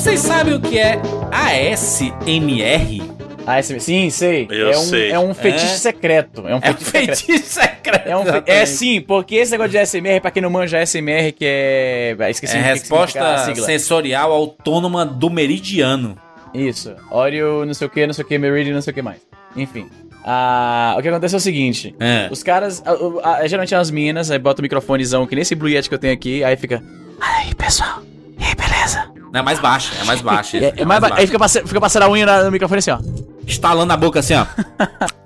[0.00, 0.98] Vocês sabem o que é
[1.30, 3.02] ASMR?
[3.46, 4.46] ASMR, sim, sei.
[4.50, 5.10] Eu é um, sei.
[5.10, 5.76] É um fetiche É.
[5.76, 6.48] secreto.
[6.48, 7.16] É um É um fetiche secreto.
[7.26, 8.08] feitiço secreto.
[8.08, 11.32] É, um fe- é sim, porque esse negócio de ASMR, pra quem não manja ASMR,
[11.32, 12.16] que é.
[12.18, 16.16] ah, Esqueci É resposta sensorial autônoma do meridiano.
[16.54, 16.94] Isso.
[17.10, 19.18] Oreo, não sei o que, não sei o que, Meridian, não sei o que mais.
[19.54, 19.86] Enfim.
[20.24, 21.94] Ah, o que acontece é o seguinte.
[22.00, 22.26] É.
[22.30, 25.68] Os caras, a- a- geralmente as minas, aí bota o microfonezão, que nem esse Blue
[25.68, 26.82] Yeti que eu tenho aqui, aí fica.
[27.20, 28.00] Aí, pessoal.
[28.38, 28.79] E aí, beleza?
[29.32, 30.56] É mais baixo, é mais baixo.
[30.56, 32.90] É, é mais ba- aí fica passando, fica passando a unha na- no microfone assim,
[32.90, 32.98] ó.
[33.46, 34.44] Estalando a boca assim, ó.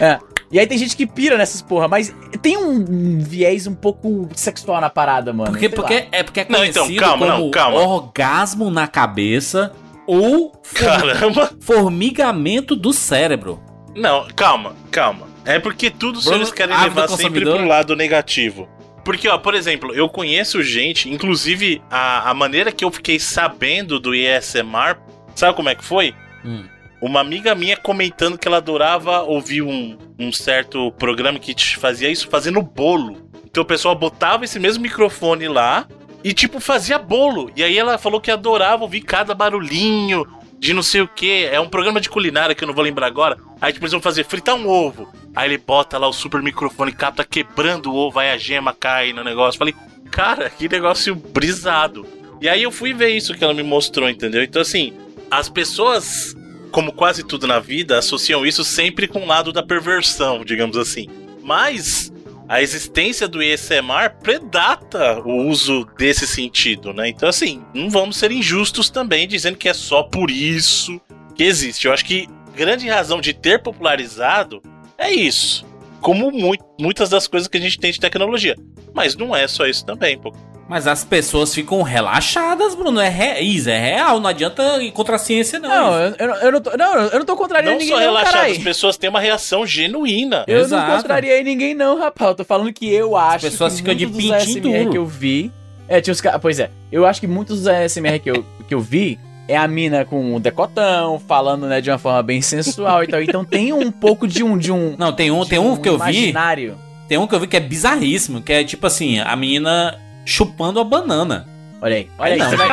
[0.00, 0.18] É.
[0.50, 4.80] E aí tem gente que pira nessas porra, mas tem um viés um pouco sexual
[4.80, 5.50] na parada, mano.
[5.50, 6.02] Porque, Sei porque, lá.
[6.12, 7.78] é porque é Não, então, conhecido calma, como não, calma.
[7.80, 9.72] orgasmo na cabeça
[10.06, 11.50] ou Caramba.
[11.60, 13.60] formigamento do cérebro.
[13.94, 15.26] Não, calma, calma.
[15.44, 18.68] É porque tudo Bruno, eles querem levar sempre pro lado negativo.
[19.08, 23.98] Porque, ó, por exemplo, eu conheço gente, inclusive a, a maneira que eu fiquei sabendo
[23.98, 24.98] do ASMR,
[25.34, 26.14] sabe como é que foi?
[26.44, 26.64] Hum.
[27.00, 32.10] Uma amiga minha comentando que ela adorava ouvir um, um certo programa que te fazia
[32.10, 33.30] isso fazendo bolo.
[33.46, 35.88] Então o pessoal botava esse mesmo microfone lá
[36.22, 37.50] e, tipo, fazia bolo.
[37.56, 40.26] E aí ela falou que adorava ouvir cada barulhinho
[40.58, 41.44] de não sei o que.
[41.44, 43.38] É um programa de culinária que eu não vou lembrar agora.
[43.60, 45.12] Aí, tipo, eles vão fazer fritar um ovo.
[45.34, 49.12] Aí ele bota lá o super microfone, capta quebrando o ovo, aí a gema cai
[49.12, 49.58] no negócio.
[49.58, 49.74] Falei,
[50.10, 52.06] cara, que negócio brisado.
[52.40, 54.42] E aí eu fui ver isso que ela me mostrou, entendeu?
[54.42, 54.92] Então, assim,
[55.30, 56.36] as pessoas,
[56.70, 61.08] como quase tudo na vida, associam isso sempre com o lado da perversão, digamos assim.
[61.42, 62.12] Mas
[62.48, 67.08] a existência do ASMR predata o uso desse sentido, né?
[67.08, 71.00] Então, assim, não vamos ser injustos também dizendo que é só por isso
[71.34, 71.86] que existe.
[71.86, 74.62] Eu acho que grande razão de ter popularizado
[74.96, 75.66] é isso.
[76.00, 78.56] Como mui- muitas das coisas que a gente tem de tecnologia.
[78.94, 80.32] Mas não é só isso também, pô.
[80.68, 83.00] Mas as pessoas ficam relaxadas, Bruno.
[83.00, 83.40] É, re...
[83.40, 84.20] Isso, é real.
[84.20, 85.68] Não adianta ir contra a ciência, não.
[85.68, 88.00] Não, eu, eu, não- eu não tô, não, eu não tô contrariando Não ninguém, só
[88.00, 88.52] não, relaxadas, carai.
[88.52, 90.44] as pessoas têm uma reação genuína.
[90.46, 90.90] Eu Exato.
[90.90, 92.30] não contrariei ninguém, não, rapaz.
[92.30, 95.50] Eu tô falando que eu acho pessoas que ficam de pintinho que eu vi.
[95.88, 96.38] É, tinha os caras.
[96.42, 99.18] Pois é, eu acho que muitos dos ASMR que eu, que eu vi
[99.48, 103.22] é a mina com o decotão, falando, né, de uma forma bem sensual e tal.
[103.22, 104.58] Então tem um pouco de um.
[104.58, 106.24] De um Não, tem um, tem um que eu vi.
[106.24, 106.76] Imaginário.
[107.08, 110.78] Tem um que eu vi que é bizarríssimo, que é tipo assim, a menina chupando
[110.78, 111.48] a banana.
[111.80, 112.40] Olha aí, olha aí.
[112.50, 112.68] Você vai,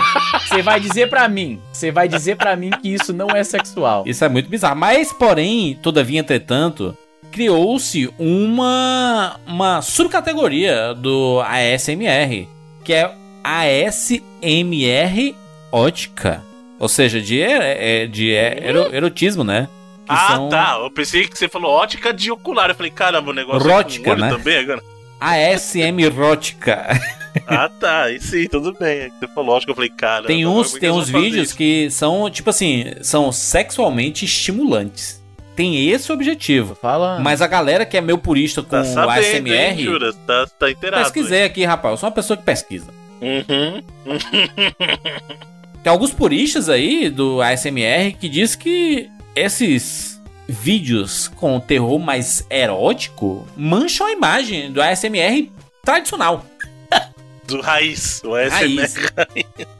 [0.47, 1.61] você vai dizer pra mim.
[1.71, 4.03] Você vai dizer pra mim que isso não é sexual.
[4.05, 4.75] Isso é muito bizarro.
[4.75, 6.97] Mas, porém, todavia, entretanto,
[7.31, 12.47] criou-se uma, uma subcategoria do ASMR,
[12.83, 13.11] que é
[13.43, 15.35] ASMR
[15.71, 16.43] ótica.
[16.79, 19.69] Ou seja, de, é, de ero- erotismo, né?
[20.05, 20.77] Que ah, são tá.
[20.81, 22.69] Eu pensei que você falou ótica de ocular.
[22.69, 24.29] Eu falei, caramba, o negócio Rótica, é com olho né?
[24.29, 24.81] também agora.
[25.21, 26.87] ASM rótica.
[27.47, 28.03] Ah, tá.
[28.03, 28.99] Aí sim, tudo bem.
[28.99, 29.71] É Você falou ótica.
[29.71, 30.25] Eu falei, cara.
[30.25, 35.23] Tem uns, tem uns vídeos que são, tipo assim, são sexualmente estimulantes.
[35.55, 36.75] Tem esse objetivo.
[36.75, 37.19] Fala.
[37.19, 39.19] Mas a galera que é meio purista com Tá o sabendo,
[39.49, 39.53] ASMR.
[39.71, 40.15] hein, Juras?
[40.27, 41.03] Tá, tá inteirado.
[41.03, 41.93] Pesquisei aqui, rapaz.
[41.93, 42.87] Eu sou uma pessoa que pesquisa.
[43.21, 43.45] hein?
[43.47, 43.83] Uhum.
[45.83, 53.47] Tem alguns puristas aí do ASMR que diz que esses vídeos com terror mais erótico
[53.55, 55.49] mancham a imagem do ASMR
[55.83, 56.43] tradicional.
[57.47, 58.21] Do raiz.
[58.23, 58.77] O ASMR.
[58.77, 58.95] Raiz.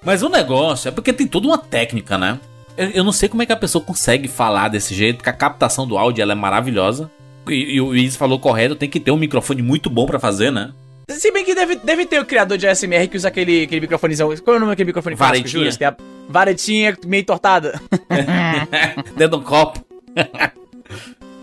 [0.03, 2.39] Mas o negócio é porque tem toda uma técnica, né?
[2.77, 5.33] Eu, eu não sei como é que a pessoa consegue falar desse jeito, porque a
[5.33, 7.09] captação do áudio ela é maravilhosa.
[7.47, 10.51] E, e o Izzy falou correto, tem que ter um microfone muito bom pra fazer,
[10.51, 10.71] né?
[11.09, 14.35] Se bem que deve, deve ter o criador de ASMR que usa aquele, aquele microfonezão.
[14.37, 15.71] Qual é o nome daquele microfone Varetinha.
[15.75, 15.95] Tem a
[16.27, 17.79] varetinha meio tortada.
[19.15, 19.85] Dentro de um copo.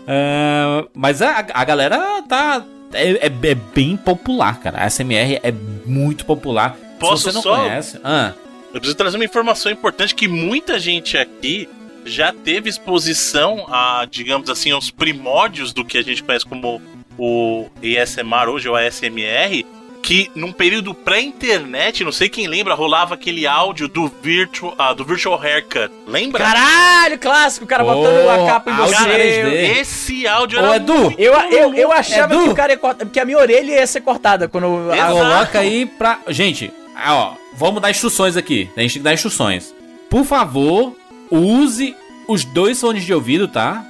[0.05, 2.65] Ah, mas a, a galera tá.
[2.93, 4.79] É, é- é bem popular, cara.
[4.83, 5.51] A SMR é
[5.85, 6.75] muito popular.
[6.99, 7.99] Posso Se você não só- conhece.
[8.03, 8.33] Ah,
[8.73, 11.69] Eu preciso trazer uma informação importante que muita gente aqui
[12.05, 16.81] já teve exposição a, digamos assim, aos primórdios do que a gente conhece como
[17.17, 19.63] o ASMR hoje, ou ASMR,
[20.03, 25.05] que num período pré-internet, não sei quem lembra, rolava aquele áudio do Virtual, ah, do
[25.05, 25.89] virtual Haircut.
[26.05, 26.43] Lembra?
[26.43, 28.95] Caralho, clássico, o cara Oh, botando a capa em você.
[28.95, 29.79] 3D.
[29.79, 32.43] Esse áudio Ô, era Edu, muito Eu, eu, eu achava Edu.
[32.43, 34.95] que o cara ia cortar, porque a minha orelha ia ser cortada quando eu- a-
[34.97, 35.13] Exato.
[35.13, 36.19] coloca aí pra.
[36.27, 38.69] Gente, ah, ó, vamos dar instruções aqui.
[38.75, 39.73] A gente tem que dar instruções.
[40.09, 40.95] Por favor,
[41.31, 41.95] use
[42.27, 43.85] os dois fones de ouvido, tá?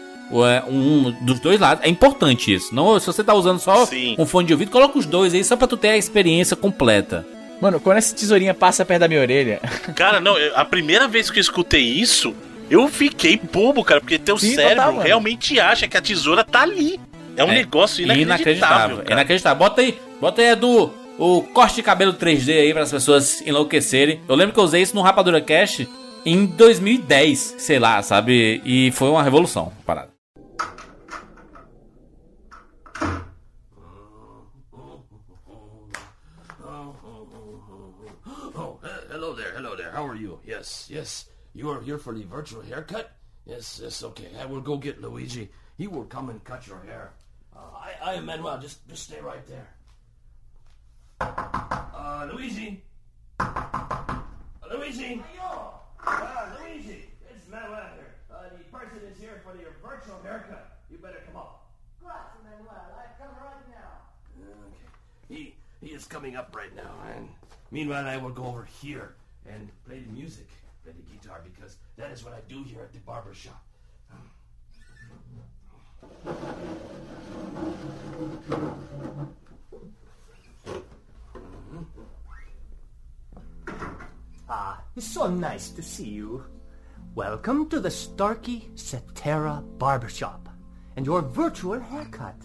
[0.48, 1.84] É Um dos dois lados.
[1.86, 2.74] É importante isso.
[2.74, 4.16] Não, se você tá usando só Sim.
[4.18, 7.26] um fone de ouvido, coloca os dois aí só pra tu ter a experiência completa.
[7.62, 9.60] Mano, quando essa tesourinha passa perto da minha orelha.
[9.96, 12.34] Cara, não, eu- a primeira vez que eu escutei isso,
[12.70, 16.62] eu fiquei bobo, cara, porque teu Sim, cérebro total, realmente acha que a tesoura tá
[16.62, 17.00] ali.
[17.38, 18.98] É um É negócio inacreditável.
[18.98, 19.12] cara.
[19.14, 19.58] Inacreditável.
[19.60, 24.20] Bota aí, bota aí, Edu, o corte de cabelo 3D aí para as pessoas enlouquecerem.
[24.28, 25.88] Eu lembro que eu usei isso no Rapadura Cast
[26.26, 28.62] em 2010, sei lá, sabe?
[28.66, 30.13] E foi uma revolução, parada.
[38.56, 38.80] Oh,
[39.10, 39.92] hello there, hello there.
[39.92, 40.40] How are you?
[40.46, 41.26] Yes, yes.
[41.54, 43.12] You are here for the virtual haircut?
[43.46, 44.30] Yes, yes, okay.
[44.40, 45.50] I will go get Luigi.
[45.78, 47.14] He will come and cut your hair.
[47.56, 48.60] Uh, I, I am Manuel.
[48.60, 49.68] Just, just stay right there.
[51.20, 52.82] Uh, Luigi.
[53.40, 54.24] Uh,
[54.72, 55.22] Luigi.
[56.06, 57.06] Uh, Luigi.
[57.30, 58.16] It's Manuel here.
[58.32, 60.80] Uh, the person is here for your virtual haircut.
[60.90, 61.70] You better come up.
[62.02, 62.98] Grazie, Manuel.
[62.98, 64.02] I come right now.
[65.32, 65.54] Okay.
[65.84, 67.28] He is coming up right now, and
[67.70, 69.16] meanwhile I will go over here
[69.46, 70.48] and play the music,
[70.82, 73.62] play the guitar, because that is what I do here at the barber shop.
[84.48, 86.46] Ah, it's so nice to see you.
[87.14, 90.48] Welcome to the Starkey Cetera Barbershop
[90.96, 92.38] and your virtual haircut.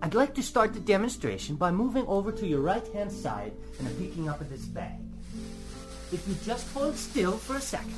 [0.00, 4.28] I'd like to start the demonstration by moving over to your right-hand side and picking
[4.28, 5.00] up this bag.
[6.12, 7.94] If you just hold still for a second,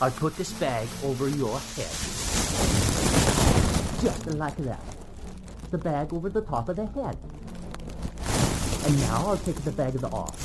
[0.00, 1.90] I'll put this bag over your head.
[4.00, 4.84] Just like that.
[5.72, 7.18] The bag over the top of the head.
[8.86, 10.38] And now I'll take the bag off.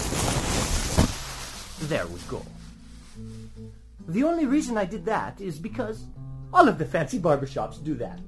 [1.87, 2.43] There we go.
[4.07, 6.05] The only reason I did that is because
[6.51, 8.19] all of the fancy barbershops do that.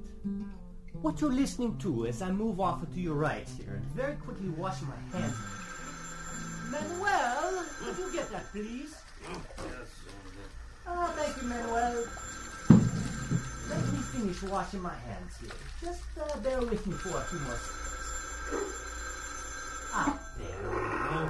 [1.02, 4.48] What you're listening to as I move off to your right here and very quickly
[4.50, 5.36] wash my hands.
[6.70, 8.94] Manuel, could you get that, please?
[9.22, 9.88] Yes.
[10.86, 12.04] Oh, thank you, Manuel.
[13.68, 15.50] Let me finish washing my hands here.
[15.82, 18.72] Just uh, bear with me for a few more seconds.
[19.92, 21.20] Ah, there we go.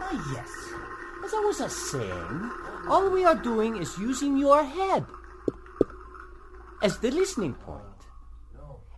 [0.00, 0.50] Ah, yes.
[1.24, 2.50] As I was uh, saying,
[2.88, 5.04] all we are doing is using your head
[6.82, 7.91] as the listening point.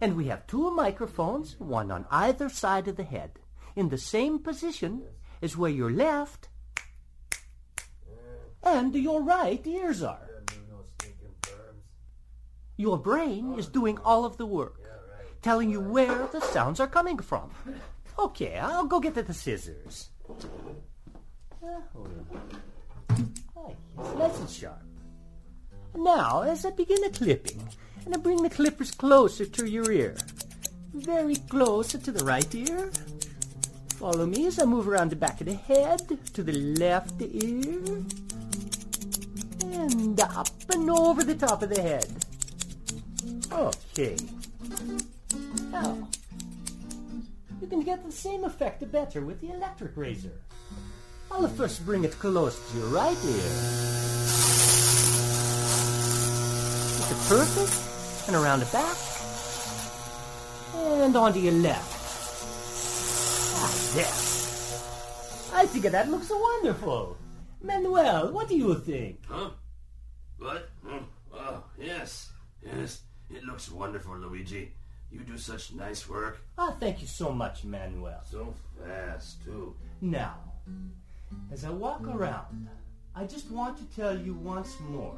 [0.01, 3.39] And we have two microphones, one on either side of the head,
[3.77, 5.03] in the same position
[5.41, 6.49] as where your left
[8.63, 10.29] and your right ears are.
[12.77, 14.91] Your brain is doing all of the work,
[15.43, 17.51] telling you where the sounds are coming from.
[18.19, 20.11] Okay, I'll go get the scissors.
[21.95, 22.27] On.
[23.57, 23.71] Ah,
[24.17, 24.83] nice and sharp.
[25.97, 27.63] Now, as I begin the clipping,
[28.05, 30.17] and I bring the clippers closer to your ear,
[30.93, 32.91] very close to the right ear.
[33.97, 36.03] Follow me as I move around the back of the head
[36.35, 38.05] to the left ear,
[39.63, 42.07] and up and over the top of the head.
[43.51, 44.17] Okay.
[45.71, 46.09] Now,
[47.61, 50.33] you can get the same effect better with the electric razor.
[51.31, 53.51] I'll first bring it close to your right ear.
[57.01, 57.94] Is it perfect?
[58.27, 58.97] And around the back.
[60.75, 61.91] And onto your left.
[63.57, 65.61] Ah, there.
[65.61, 67.17] I think that looks wonderful.
[67.63, 69.21] Manuel, what do you think?
[69.29, 69.51] Huh?
[70.39, 70.69] What?
[70.85, 71.05] Hmm.
[71.33, 72.33] Oh, yes.
[72.63, 73.03] Yes.
[73.31, 74.73] It looks wonderful, Luigi.
[75.11, 76.41] You do such nice work.
[76.59, 78.21] Ah, thank you so much, Manuel.
[78.31, 78.55] So
[78.85, 79.75] fast, too.
[80.01, 80.37] Now,
[81.53, 82.69] as I walk around,
[83.15, 85.17] I just want to tell you once more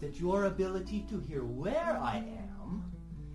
[0.00, 2.84] that your ability to hear where I am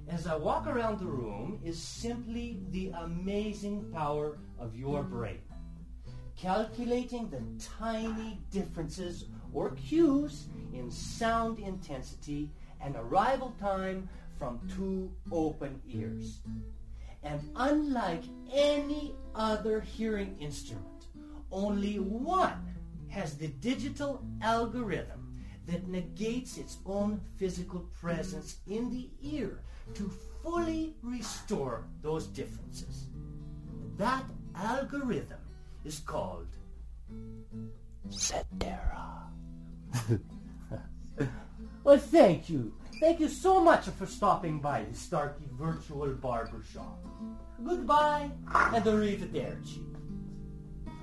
[0.07, 5.39] as I walk around the room is simply the amazing power of your brain.
[6.37, 7.43] Calculating the
[7.79, 12.51] tiny differences or cues in sound intensity
[12.81, 16.41] and arrival time from two open ears.
[17.23, 21.05] And unlike any other hearing instrument,
[21.51, 22.75] only one
[23.07, 25.20] has the digital algorithm
[25.67, 29.59] that negates its own physical presence in the ear
[29.93, 30.11] to
[30.43, 33.09] fully restore those differences.
[33.97, 34.23] That
[34.55, 35.39] algorithm
[35.85, 36.47] is called
[38.09, 39.27] Cetera.
[41.83, 42.73] well, thank you.
[42.99, 46.99] Thank you so much for stopping by the Starkey Virtual Barbershop.
[47.63, 48.29] Goodbye
[48.73, 49.81] and arrivederci.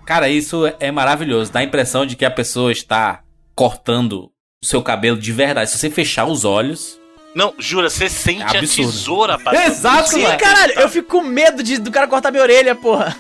[0.07, 1.53] Cara, isso é maravilhoso.
[1.53, 3.23] Dá a impressão de que a pessoa está
[3.55, 5.71] cortando o seu cabelo de verdade.
[5.71, 6.99] Se você fechar os olhos.
[7.35, 8.91] Não, jura, você sente a Absurdo.
[8.91, 9.67] tesoura passando.
[9.71, 10.39] Exato, por Sim, mano.
[10.39, 13.17] caralho, eu fico com medo de, do cara cortar minha orelha, porra.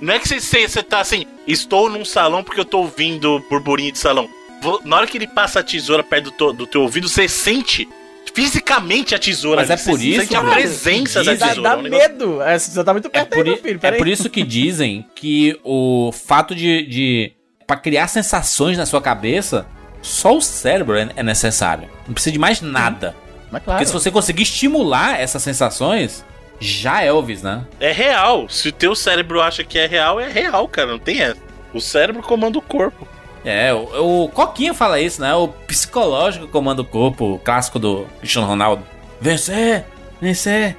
[0.00, 3.42] Não é que você, você, você tá assim, estou num salão porque eu tô ouvindo
[3.50, 4.28] burburinho de salão.
[4.84, 7.88] Na hora que ele passa a tesoura perto do, to- do teu ouvido, você sente
[8.34, 9.62] fisicamente a tesoura.
[9.62, 11.70] Mas é ali, você por isso, sente a cara, presença que da diz- Dá, tesoura.
[11.70, 12.42] dá é um medo.
[12.42, 13.80] É, você tá muito É perto por, aí, filho.
[13.82, 17.32] é por isso que dizem que o fato de, de.
[17.66, 19.66] Pra criar sensações na sua cabeça,
[20.04, 21.88] só o cérebro é, é necessário.
[22.06, 23.16] Não precisa de mais nada.
[23.50, 23.78] Mas claro.
[23.78, 26.22] Porque se você conseguir estimular essas sensações,
[26.60, 27.64] já é Elvis, né?
[27.80, 28.46] É real.
[28.50, 30.88] Se o teu cérebro acha que é real, é real, cara.
[30.88, 31.40] Não tem essa.
[31.72, 33.08] O cérebro comanda o corpo.
[33.44, 35.34] É, o, o Coquinha fala isso, né?
[35.34, 38.84] O psicológico comanda o corpo, o clássico do Cristiano Ronaldo.
[39.18, 39.86] Vencer,
[40.20, 40.76] vencer.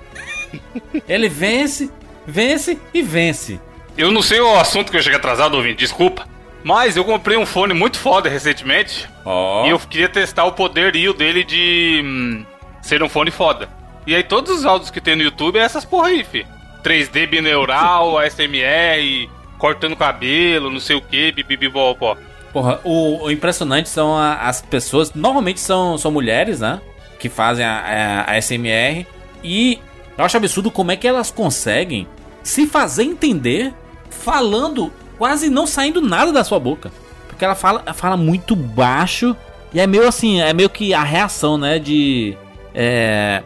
[1.09, 1.89] Ele vence,
[2.27, 3.59] vence e vence.
[3.97, 6.27] Eu não sei o assunto que eu cheguei atrasado, ouvinte, desculpa.
[6.65, 9.07] Mas eu comprei um fone muito foda recentemente.
[9.23, 9.67] Ó.
[9.67, 12.43] E eu queria testar o poderio dele de hum,
[12.81, 13.69] ser um fone foda.
[14.07, 16.43] E aí todos os áudios que tem no YouTube é essas porra aí, fi.
[16.83, 19.29] 3D bineural, ASMR,
[19.59, 22.17] cortando cabelo, não sei o que, bibibibopó.
[22.51, 26.81] Porra, o, o impressionante são a- as pessoas, normalmente são, são mulheres, né?
[27.19, 29.05] Que fazem a, a, a SMR.
[29.43, 29.79] E
[30.17, 32.07] eu acho absurdo como é que elas conseguem
[32.41, 33.71] se fazer entender
[34.09, 36.91] falando, quase não saindo nada da sua boca.
[37.27, 39.35] Porque ela fala, ela fala muito baixo.
[39.73, 41.79] E é meio assim, é meio que a reação, né?
[41.79, 42.37] De.
[42.73, 43.43] É.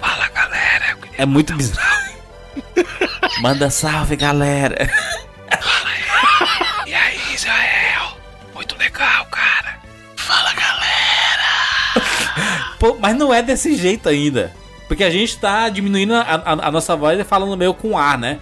[0.00, 0.96] Fala galera.
[1.18, 2.06] É muito bizarro.
[3.40, 4.88] Manda salve galera.
[6.86, 8.16] E aí, Israel?
[8.54, 9.78] Muito legal, cara.
[10.16, 12.06] Fala, galera.
[12.78, 14.52] Pô, mas não é desse jeito ainda.
[14.88, 18.16] Porque a gente tá diminuindo a, a- a nossa voz e falando meio com ar,
[18.16, 18.38] né?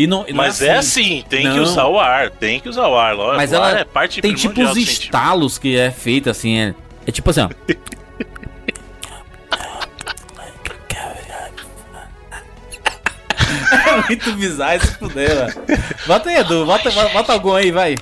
[0.00, 1.62] E não, e não Mas é assim, tem que Não.
[1.62, 2.30] usar o ar.
[2.30, 3.36] Tem que usar o ar, lógico.
[3.36, 6.58] Mas o ar ela é parte tem tipo os estalos que é feito assim.
[6.58, 6.74] É,
[7.06, 7.50] é tipo assim, ó.
[13.90, 15.52] é muito bizarro esse fuder, mano.
[16.06, 16.64] Bota aí, Edu.
[16.64, 17.94] Bota, bota algum aí, vai.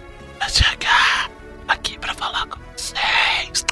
[0.48, 1.28] chegar
[1.66, 3.66] aqui pra falar com vocês.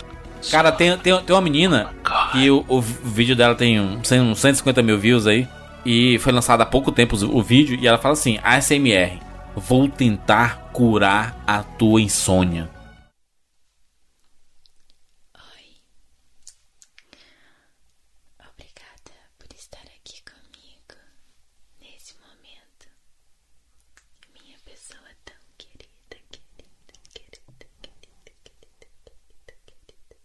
[0.50, 1.94] Cara, tem, tem, tem uma menina
[2.32, 5.46] que o, o vídeo dela tem um, tem uns 150 mil views aí.
[5.88, 7.78] E foi lançado há pouco tempo o, vídeo.
[7.80, 9.20] E ela fala assim: ASMR,
[9.54, 12.68] vou tentar curar a tua insônia.
[18.50, 20.98] Obrigada por estar aqui comigo
[21.80, 22.88] nesse momento.
[24.34, 28.26] Minha pessoa tão querida, querida, querida, querida,
[29.06, 30.16] querida, querida, querida,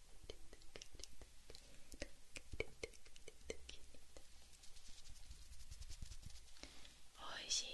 [7.44, 7.68] Hoje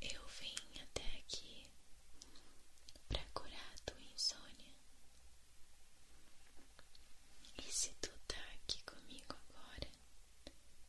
[0.00, 1.66] eu vim até aqui
[3.08, 4.74] para curar a tua insônia.
[7.58, 9.88] E se tu tá aqui comigo agora,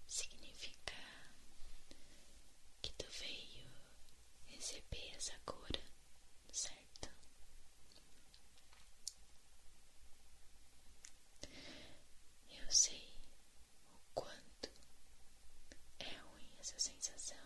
[0.07, 0.93] significa
[2.81, 3.69] que tu veio
[4.47, 5.81] receber essa cura,
[6.51, 7.09] certo?
[12.49, 13.07] Eu sei
[13.93, 14.69] o quanto
[15.99, 17.37] é ruim essa sensação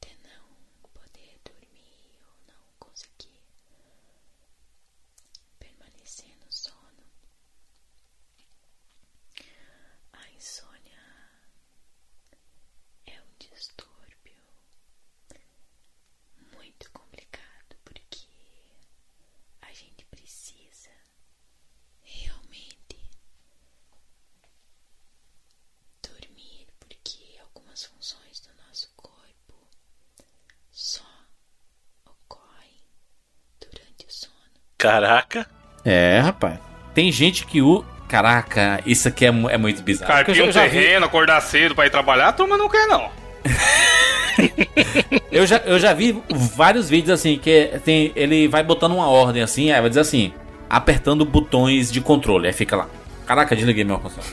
[0.00, 0.56] de não
[0.92, 3.42] poder dormir ou não conseguir
[5.58, 7.04] permanecer no sono.
[10.12, 11.02] A insônia
[13.06, 14.42] é um distúrbio
[16.56, 18.26] muito complicado porque
[19.62, 20.90] a gente precisa
[22.02, 22.98] realmente
[26.02, 29.68] dormir porque algumas funções do nosso corpo
[30.70, 31.26] só
[32.04, 32.82] ocorrem
[33.60, 34.60] durante o sono.
[34.82, 35.46] Caraca.
[35.84, 36.58] É, rapaz.
[36.94, 37.84] Tem gente que o.
[38.08, 40.12] Caraca, isso aqui é, mu- é muito bizarro.
[40.12, 42.86] Carpir um eu, já vi, terreno, acordar cedo pra ir trabalhar, a turma não quer,
[42.86, 43.08] não.
[45.30, 49.42] eu, já, eu já vi vários vídeos assim que tem, ele vai botando uma ordem
[49.42, 50.32] assim, aí vai dizer assim,
[50.68, 52.46] apertando botões de controle.
[52.46, 52.86] Aí fica lá.
[53.26, 54.26] Caraca, desliguei meu console.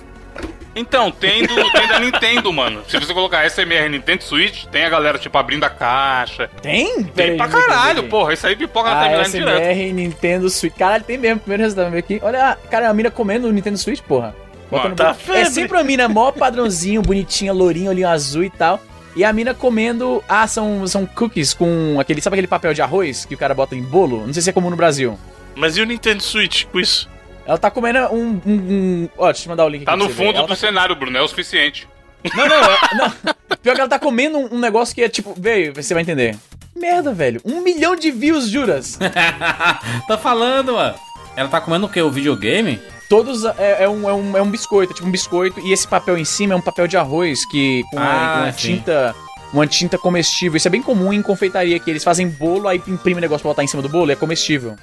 [0.79, 2.81] Então, tem, do, tem da Nintendo, mano.
[2.87, 6.49] Se você colocar SMR Nintendo Switch, tem a galera, tipo, abrindo a caixa.
[6.61, 7.03] Tem?
[7.03, 8.33] Tem pra caralho, porra.
[8.33, 9.69] Isso aí pipoca na Ah, timeline direto.
[9.71, 10.73] ASMR Nintendo Switch.
[10.75, 11.39] Caralho, tem mesmo.
[11.39, 12.19] Primeiro resultado aqui.
[12.23, 14.33] Olha, cara, a mina comendo o Nintendo Switch, porra.
[14.71, 18.79] Botando tá é sempre uma mina mó padrãozinho, bonitinha, lourinho, olhinho azul e tal.
[19.15, 20.23] E a mina comendo.
[20.29, 22.21] Ah, são, são cookies com aquele.
[22.21, 24.25] Sabe aquele papel de arroz que o cara bota em bolo?
[24.25, 25.19] Não sei se é comum no Brasil.
[25.55, 27.09] Mas e o Nintendo Switch com isso?
[27.45, 28.39] Ela tá comendo um.
[28.45, 30.25] um, um- Ó, deixa eu te mandar o link Tá aqui no você ver.
[30.25, 31.17] fundo Ela do tá- cenário, Bruno.
[31.17, 31.87] É o suficiente.
[32.35, 33.35] Não, não, é- não.
[33.61, 35.33] Pior que ela tá comendo um, um negócio que é tipo.
[35.37, 36.37] Veio, você vai entender.
[36.75, 37.41] Merda, velho.
[37.43, 38.97] Um milhão de views, juras.
[40.07, 40.95] tá falando, mano.
[41.35, 42.01] Ela tá comendo o que?
[42.01, 42.79] O videogame?
[43.09, 45.87] Todos é, é um, é, um, é um biscoito, é tipo um biscoito, e esse
[45.87, 48.57] papel em cima é um papel de arroz que com, uma- Ah, com uma sim.
[48.75, 49.15] tinta.
[49.51, 50.57] Uma tinta comestível.
[50.57, 53.49] Isso é bem comum em confeitaria, que eles fazem bolo, aí imprime o negócio pra
[53.49, 54.75] botar em cima do bolo e é comestível.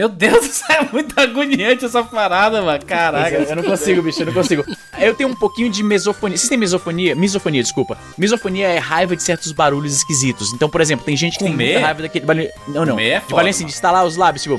[0.00, 2.82] Meu Deus do céu, é muito agoniante essa parada, mano.
[2.86, 3.36] Caraca.
[3.36, 4.64] Eu não consigo, bicho, eu não consigo.
[4.98, 6.38] Eu tenho um pouquinho de mesofonia.
[6.38, 7.14] Vocês têm mesofonia?
[7.14, 7.98] Misofonia, desculpa.
[8.16, 10.54] Misofonia é raiva de certos barulhos esquisitos.
[10.54, 11.72] Então, por exemplo, tem gente que tem Comer?
[11.72, 12.48] muita raiva daquele barulho.
[12.68, 12.94] Não, não.
[12.94, 14.58] Comer é de foda, barulho assim, de estalar os lábios, tipo.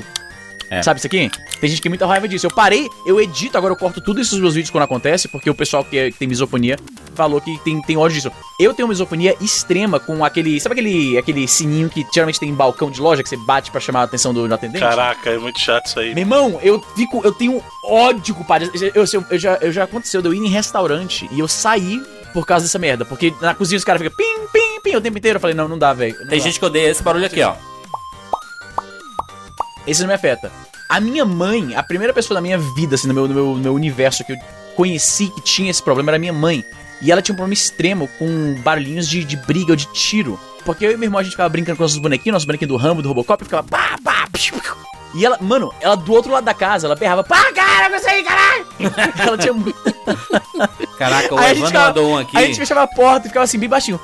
[0.70, 0.80] É.
[0.80, 1.28] Sabe isso aqui?
[1.60, 2.46] Tem gente que tem muita raiva disso.
[2.46, 5.50] Eu parei, eu edito, agora eu corto tudo isso nos meus vídeos quando acontece, porque
[5.50, 6.76] o pessoal que, é- que tem misofonia
[7.14, 8.32] falou que tem, tem ódio disso.
[8.58, 10.60] Eu tenho misofonia extrema com aquele.
[10.60, 13.80] Sabe aquele, aquele sininho que geralmente tem em balcão de loja que você bate pra
[13.80, 14.80] chamar a atenção do, do atendente?
[14.80, 16.14] Caraca, é muito chato isso aí.
[16.14, 17.20] Meu irmão, eu fico.
[17.24, 18.70] Eu tenho ódio, compadre.
[18.74, 22.02] Eu, eu, eu já, eu já aconteceu de eu ir em restaurante e eu sair
[22.32, 23.04] por causa dessa merda.
[23.04, 25.36] Porque na cozinha os caras ficam pim, pim, pim o tempo inteiro.
[25.36, 26.16] Eu falei, não, não dá, velho.
[26.28, 26.44] Tem dá.
[26.44, 27.54] gente que odeia esse barulho aqui, ó.
[29.86, 30.50] Esse não me afeta.
[30.88, 33.58] A minha mãe, a primeira pessoa da minha vida, assim, no meu, no meu, no
[33.58, 34.36] meu universo que eu
[34.76, 36.64] conheci que tinha esse problema era a minha mãe.
[37.02, 40.38] E ela tinha um problema extremo com barulhinhos de, de briga ou de tiro.
[40.64, 42.76] Porque eu e meu irmão a gente ficava brincando com nossos bonequinhos, nossos bonequinhos do
[42.76, 44.54] Rambo, do Robocop, e ficava pá, pá, piu.
[45.14, 48.22] E ela, mano, ela do outro lado da casa, ela berrava, pá, cara, você aí,
[48.22, 48.66] caralho!
[49.18, 49.76] ela tinha muito.
[50.96, 52.36] Caraca, o Aí Evandro ficava- mandou um aqui.
[52.36, 54.00] Aí a gente fechava a porta e ficava assim, bem baixinho.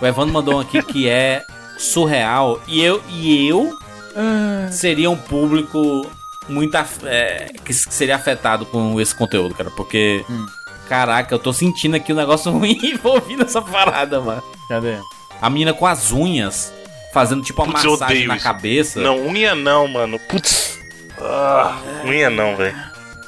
[0.00, 1.42] O Evandro mandou um aqui que é
[1.76, 2.60] surreal.
[2.68, 3.76] E eu, e eu
[4.70, 6.06] seria um público
[6.48, 9.70] muito af- é, que seria afetado com esse conteúdo, cara.
[9.72, 10.46] Porque, Hum.
[10.88, 14.42] Caraca, eu tô sentindo aqui um negócio ruim envolvido nessa parada, mano.
[14.68, 14.96] Cadê?
[15.40, 16.72] A menina com as unhas
[17.12, 18.44] fazendo tipo uma Putz, massagem na isso.
[18.44, 19.00] cabeça.
[19.00, 20.18] Não, unha não, mano.
[20.28, 20.78] Putz.
[21.20, 22.76] Ah, unha não, velho.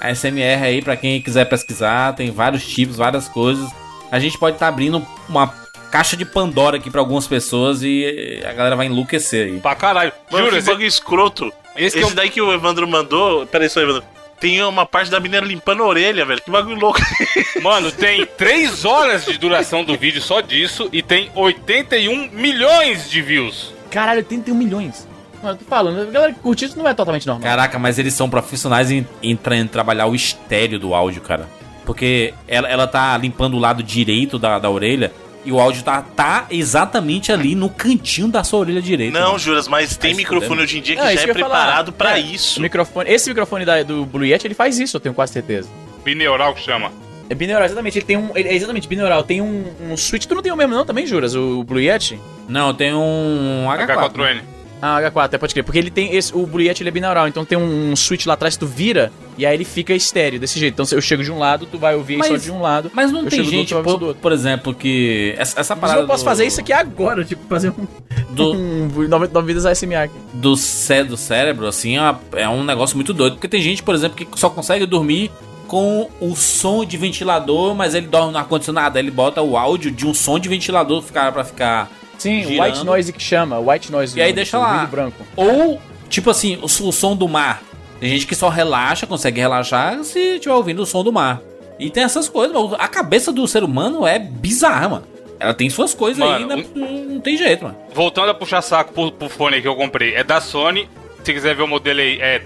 [0.00, 3.68] A SMR aí, pra quem quiser pesquisar, tem vários tipos, várias coisas.
[4.10, 5.48] A gente pode estar abrindo uma
[5.90, 9.60] caixa de Pandora aqui pra algumas pessoas e a galera vai enlouquecer aí.
[9.60, 10.12] Pra caralho.
[10.30, 11.52] Mano, Juro, que esse, bagulho escroto.
[11.76, 13.46] esse Esse, que é o- daí que o Evandro mandou.
[13.46, 14.02] Pera aí, só, Evandro.
[14.40, 16.40] Tem uma parte da menina limpando a orelha, velho.
[16.40, 16.98] Que bagulho louco.
[17.62, 23.20] Mano, tem 3 horas de duração do vídeo só disso e tem 81 milhões de
[23.20, 23.72] views.
[23.90, 25.06] Caralho, 81 milhões.
[25.42, 27.42] Mano, eu tô falando, a galera que curte isso não é totalmente normal.
[27.48, 31.46] Caraca, mas eles são profissionais em, em, tra- em trabalhar o estéreo do áudio, cara.
[31.84, 35.12] Porque ela, ela tá limpando o lado direito da, da orelha
[35.44, 39.18] e o áudio tá, tá exatamente ali no cantinho da sua orelha direita.
[39.18, 39.38] Não, mano.
[39.38, 41.92] Juras, mas tem Vai se microfone hoje em dia que Não, já é que preparado
[41.92, 42.60] pra É, isso.
[42.60, 45.68] Microfone, esse microfone da- do Blue Yeti, ele faz isso, eu tenho quase certeza.
[46.04, 46.90] Bineural que chama.
[47.28, 47.96] É binaural, exatamente.
[47.98, 48.30] Ele tem um.
[48.36, 49.22] Ele, é exatamente, binaural.
[49.22, 50.24] Tem um, um switch.
[50.26, 51.34] Tu não tem o mesmo, não, também, juras?
[51.36, 52.18] O Blue Yeti?
[52.48, 53.86] Não, tem um H4.
[54.12, 54.40] H4N.
[54.82, 55.62] Ah, H4, é, pode crer.
[55.64, 56.14] Porque ele tem.
[56.14, 59.12] Esse, o Yeti ele é binaural, então tem um, switch lá atrás que tu vira
[59.36, 60.72] e aí ele fica estéreo desse jeito.
[60.74, 62.90] Então se eu chego de um lado, tu vai ouvir Mas- só de um lado.
[62.94, 64.22] Mas não tem gente, outro, por, do outro.
[64.22, 65.34] por exemplo, que.
[65.36, 66.00] Essa, essa Mas parada.
[66.00, 67.86] eu posso do- fazer isso aqui agora, tipo, fazer um.
[68.30, 70.14] Do, um 99 vidas ASMR aqui.
[70.32, 73.34] do, cé do cérebro, assim, é, é um negócio muito doido.
[73.34, 75.30] Porque tem gente, por exemplo, que só consegue dormir
[75.66, 78.98] com o som de ventilador, mas ele dorme no ar-condicionado.
[78.98, 81.90] Ele bota o áudio de um som de ventilador ficar pra ficar.
[82.20, 82.62] Sim, Girando.
[82.66, 84.18] white noise que chama, white noise.
[84.18, 84.84] E aí deixa lá.
[84.84, 85.24] branco.
[85.34, 85.80] Ou,
[86.10, 87.62] tipo assim, o, o som do mar.
[87.98, 91.40] Tem gente que só relaxa, consegue relaxar se estiver ouvindo o som do mar.
[91.78, 92.76] E tem essas coisas, mano.
[92.78, 95.06] A cabeça do ser humano é bizarra, mano.
[95.38, 96.64] Ela tem suas coisas aí, Mano, né?
[96.74, 97.76] não, não tem jeito, mano.
[97.94, 100.86] Voltando a puxar saco pro, pro fone que eu comprei, é da Sony.
[101.24, 102.38] Se quiser ver o modelo aí, é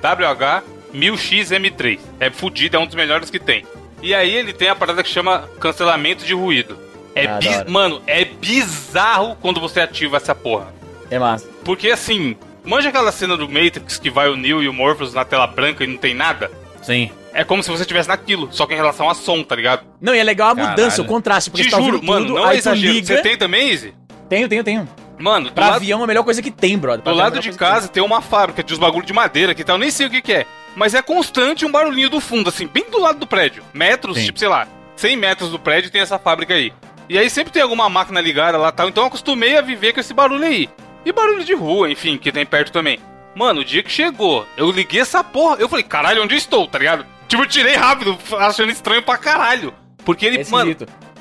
[0.93, 1.99] WH-1000XM3.
[2.21, 3.65] É fudido, é um dos melhores que tem.
[4.03, 6.79] E aí ele tem a parada que chama cancelamento de ruído.
[7.14, 7.38] É Ah.
[7.68, 10.72] Mano, é bizarro quando você ativa essa porra.
[11.11, 11.48] É massa.
[11.64, 15.24] Porque assim, manja aquela cena do Matrix que vai o Neo e o Morpheus na
[15.24, 16.50] tela branca e não tem nada?
[16.83, 17.11] Sim.
[17.33, 19.83] É como se você estivesse naquilo, só que em relação a som, tá ligado?
[20.00, 20.70] Não, e é legal a Caralho.
[20.70, 22.92] mudança, o contraste, porque Te você tá juro, mano, tudo, não é exagero.
[22.92, 23.07] liga...
[23.16, 23.94] Você tem também, Easy?
[24.29, 24.88] Tenho, tenho, tenho.
[25.18, 27.03] Mano, do Pra lado, avião é a melhor coisa que tem, brother.
[27.03, 29.05] Pra do avião é a lado melhor de casa tem uma fábrica de uns bagulho
[29.07, 30.46] de madeira que tal, eu nem sei o que, que é.
[30.77, 33.62] Mas é constante um barulhinho do fundo, assim, bem do lado do prédio.
[33.72, 34.24] Metros, Sim.
[34.27, 36.72] tipo, sei lá, 100 metros do prédio tem essa fábrica aí.
[37.09, 40.01] E aí sempre tem alguma máquina ligada lá tal, então eu acostumei a viver com
[40.01, 40.69] esse barulho aí.
[41.05, 42.99] E barulho de rua, enfim, que tem perto também.
[43.35, 46.67] Mano, o dia que chegou, eu liguei essa porra, eu falei, caralho, onde eu estou,
[46.67, 47.05] tá ligado?
[47.29, 49.75] Tipo, eu tirei rápido, achando estranho pra caralho.
[50.05, 50.75] Porque ele, É mano,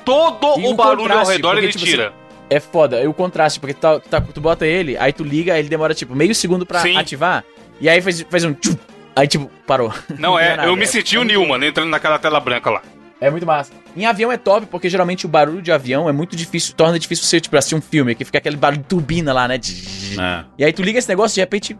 [0.04, 2.12] todo E o barulho ao redor ele tipo tira.
[2.48, 5.54] É foda, e o contraste, porque tu, tá- tá- tu bota ele, aí tu liga,
[5.54, 6.96] aí ele demora tipo meio segundo pra Sim.
[6.96, 7.42] ativar,
[7.80, 8.76] e aí faz, faz um tchum,
[9.16, 9.92] aí tipo, parou.
[10.18, 12.70] Não, é, nada, eu me é- senti é o Neo, mano, entrando naquela tela branca
[12.70, 12.82] lá.
[13.20, 13.72] É muito massa.
[13.96, 17.24] Em avião é top, porque geralmente o barulho de avião é muito difícil, torna difícil
[17.24, 19.54] você, tipo, assistir um filme, que fica aquele barulho de turbina lá, né?
[19.56, 20.44] É.
[20.58, 21.78] E aí tu liga esse negócio, de repente,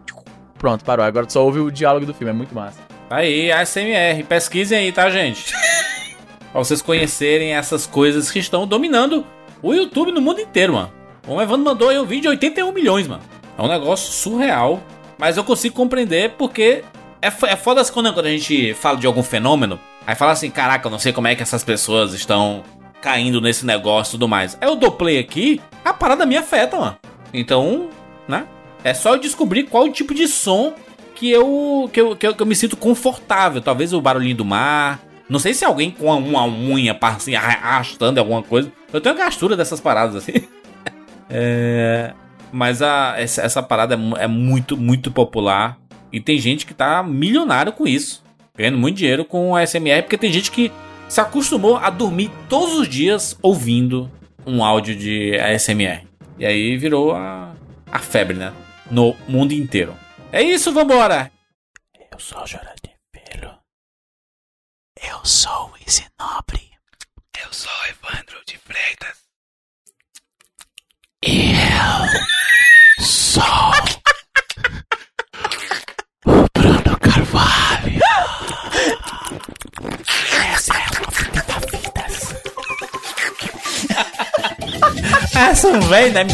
[0.57, 1.05] pronto, parou.
[1.05, 2.79] Agora tu só ouve o diálogo do filme, é muito massa.
[3.09, 4.23] Aí, ASMR.
[4.27, 5.53] Pesquisem aí, tá, gente?
[6.51, 9.25] pra vocês conhecerem essas coisas que estão dominando
[9.61, 10.91] o YouTube no mundo inteiro, mano.
[11.27, 13.21] O Evandro mandou aí um vídeo de 81 milhões, mano.
[13.57, 14.81] É um negócio surreal.
[15.17, 16.83] Mas eu consigo compreender porque
[17.25, 19.79] é, é foda quando, quando a gente fala de algum fenômeno.
[20.05, 22.63] Aí fala assim: caraca, eu não sei como é que essas pessoas estão
[23.01, 24.57] caindo nesse negócio e tudo mais.
[24.61, 26.97] Aí eu dou play aqui, a parada me afeta, mano.
[27.33, 27.89] Então,
[28.27, 28.45] né?
[28.83, 30.73] É só eu descobrir qual tipo de som
[31.15, 33.61] que eu, que eu, que eu, que eu me sinto confortável.
[33.61, 35.01] Talvez o barulhinho do mar.
[35.27, 38.71] Não sei se alguém com uma unha assim, arrastando alguma coisa.
[38.93, 40.33] Eu tenho gastura dessas paradas assim.
[41.27, 42.13] É,
[42.51, 45.75] mas a, essa, essa parada é, é muito, muito popular.
[46.15, 48.23] E tem gente que tá milionário com isso.
[48.57, 50.71] Ganhando muito dinheiro com a SMR, porque tem gente que
[51.09, 54.09] se acostumou a dormir todos os dias ouvindo
[54.45, 56.07] um áudio de ASMR.
[56.39, 57.53] E aí virou a,
[57.91, 58.53] a febre, né?
[58.89, 59.93] No mundo inteiro.
[60.31, 61.29] É isso, vambora!
[62.09, 63.51] Eu sou o Jurandir Filho.
[65.05, 66.71] Eu sou o Isinobre.
[67.43, 69.24] Eu sou o Evandro de Freitas.
[85.75, 86.25] Um velho, né?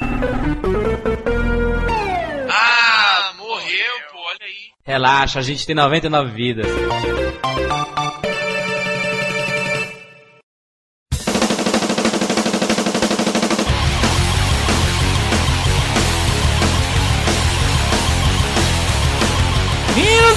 [0.00, 0.01] Ah,
[4.92, 6.66] Relaxa, a gente tem 99 vidas.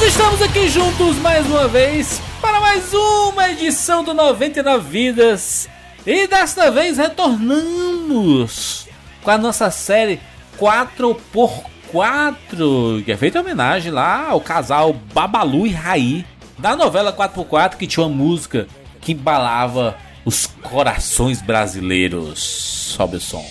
[0.06, 5.68] Estamos aqui juntos mais uma vez para mais uma edição do 99 Vidas.
[6.06, 8.88] E desta vez retornamos
[9.22, 10.22] com a nossa série
[10.58, 11.75] 4x4,
[13.06, 16.26] que é feita em homenagem lá ao casal Babalu e Raí,
[16.58, 18.68] da novela 4x4, que tinha uma música
[19.00, 22.40] que embalava os corações brasileiros.
[22.40, 23.46] Sobe o som.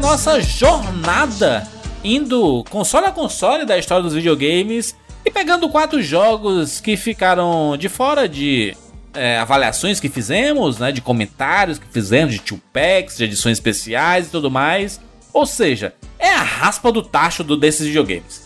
[0.00, 1.66] Nossa jornada,
[2.04, 7.88] indo console a console da história dos videogames e pegando quatro jogos que ficaram de
[7.88, 8.76] fora de
[9.12, 14.28] é, avaliações que fizemos, né, de comentários que fizemos, de two packs, de edições especiais
[14.28, 15.00] e tudo mais.
[15.32, 18.42] Ou seja, é a raspa do tacho do, desses videogames.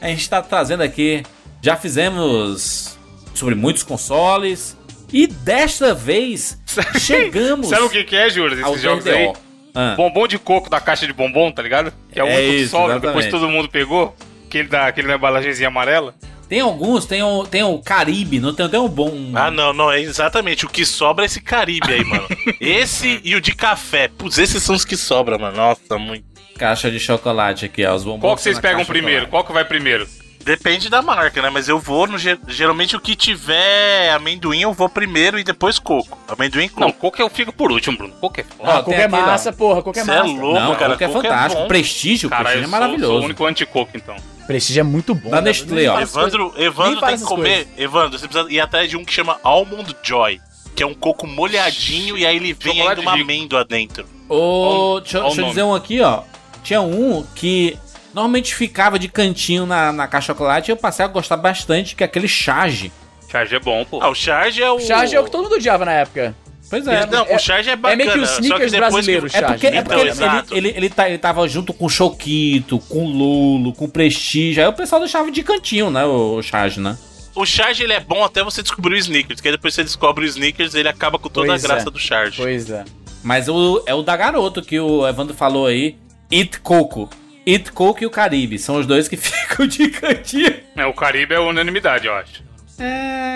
[0.00, 1.22] A gente está trazendo aqui,
[1.62, 2.98] já fizemos
[3.32, 4.76] sobre muitos consoles
[5.12, 6.58] e desta vez
[6.98, 9.32] chegamos Sabe o que, que é, Júlio, esses jogos aí?
[9.74, 9.92] 3DO.
[9.92, 9.94] Ah.
[9.96, 11.92] Bombom de coco da caixa de bombom, tá ligado?
[12.12, 14.14] Que é o É único que isso, sobra, depois todo mundo pegou.
[14.46, 16.14] Aquele da, aquele da embalagenzinha amarela.
[16.48, 19.32] Tem alguns, tem o, tem o Caribe, não tem, tem um bom.
[19.34, 20.64] Ah, não, não, é exatamente.
[20.64, 22.28] O que sobra é esse Caribe aí, mano.
[22.60, 24.08] esse e o de café.
[24.08, 25.56] Putz, esses são os que sobram, mano.
[25.56, 26.24] Nossa, muito.
[26.56, 27.94] Caixa de chocolate aqui, ó.
[27.94, 28.20] Os bombons.
[28.20, 29.26] Qual que vocês pegam primeiro?
[29.26, 30.06] Qual que vai primeiro?
[30.44, 31.48] Depende da marca, né?
[31.50, 32.18] Mas eu vou no.
[32.18, 36.18] ge- Geralmente o que tiver amendoim, eu vou primeiro e depois coco.
[36.28, 36.98] Amendoim e Não, coco.
[37.00, 38.14] coco eu fico por último, Bruno.
[38.20, 38.70] Coco é foda.
[38.78, 40.32] Ó, Coco é massa, porra, coco é Cê é massa.
[40.32, 40.92] louco, Não, cara.
[40.92, 41.62] coco é coco fantástico.
[41.62, 41.68] bom.
[41.68, 43.24] Prestígio, Cara, prestígio eu é sou, sou o maravilhoso.
[43.24, 44.16] único anti-coco, então.
[44.46, 45.30] Prestígio é muito bom.
[45.30, 45.42] Da cara.
[45.42, 46.00] Nestlé, Nem ó.
[46.00, 46.66] Evandro, coisas.
[46.66, 47.68] Evandro tem que comer.
[47.78, 50.40] Evandro, você precisa ir atrás de um que chama Almond Joy.
[50.76, 54.04] Que é um coco molhadinho e aí ele vem Chocolate ainda uma amêndoa dentro.
[54.28, 56.22] Ô, Ó, deixa, deixa eu dizer um aqui, ó.
[56.64, 57.78] Tinha um que
[58.14, 61.94] normalmente ficava de cantinho na, na caixa de chocolate e eu passei a gostar bastante,
[61.96, 62.92] que é aquele charge.
[63.30, 64.00] Charge é bom, pô.
[64.00, 64.78] Ah, o Charge é o.
[64.78, 66.34] Charge é o que todo mundo odiava na época.
[66.70, 67.04] Pois é.
[67.06, 67.96] Não, É- o Charge é bacana.
[67.96, 69.36] meio que o que Snickers depois brasileiro, que...
[69.36, 70.10] É porque, é porque Então, ele,
[70.50, 73.88] ele, ele, ele, tá- ele tava junto com o Choquito, com o Lolo, com o
[73.88, 74.62] Prestígio.
[74.62, 76.04] Aí o pessoal deixava de cantinho, né?
[76.04, 76.96] O, charge, né?
[77.34, 79.40] O Charge ele é bom até você descobrir o Snickers.
[79.40, 81.90] Que aí depois você descobre o Snickers ele acaba com toda Pois a graça é.
[81.90, 82.40] do Charge.
[82.40, 82.84] Pois é.
[83.22, 85.96] Mas o, é o da garoto que o Evandro falou aí.
[86.32, 87.10] It Coco.
[87.46, 88.58] It Coco e o Caribe.
[88.58, 90.54] São os dois que ficam de cantinho.
[90.76, 92.42] É, o Caribe é unanimidade, eu acho.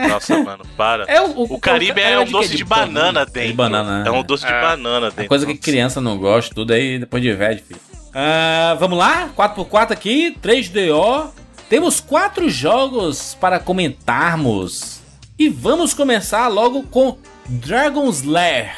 [0.08, 1.04] Nossa, mano, para.
[1.04, 2.56] É o, O Caribe é era um de doce quê?
[2.56, 3.48] de banana dentro.
[3.50, 4.08] De banana, né?
[4.08, 4.60] É um doce de É.
[4.60, 5.28] banana É dentro.
[5.28, 7.80] coisa que criança não gosta, tudo aí depois de velho, filho.
[8.12, 9.30] Ah, vamos lá?
[9.36, 11.30] 4x4 aqui, 3DO.
[11.68, 15.00] Temos quatro jogos para comentarmos.
[15.38, 17.16] E vamos começar logo com
[17.46, 18.72] Dragon's Lair.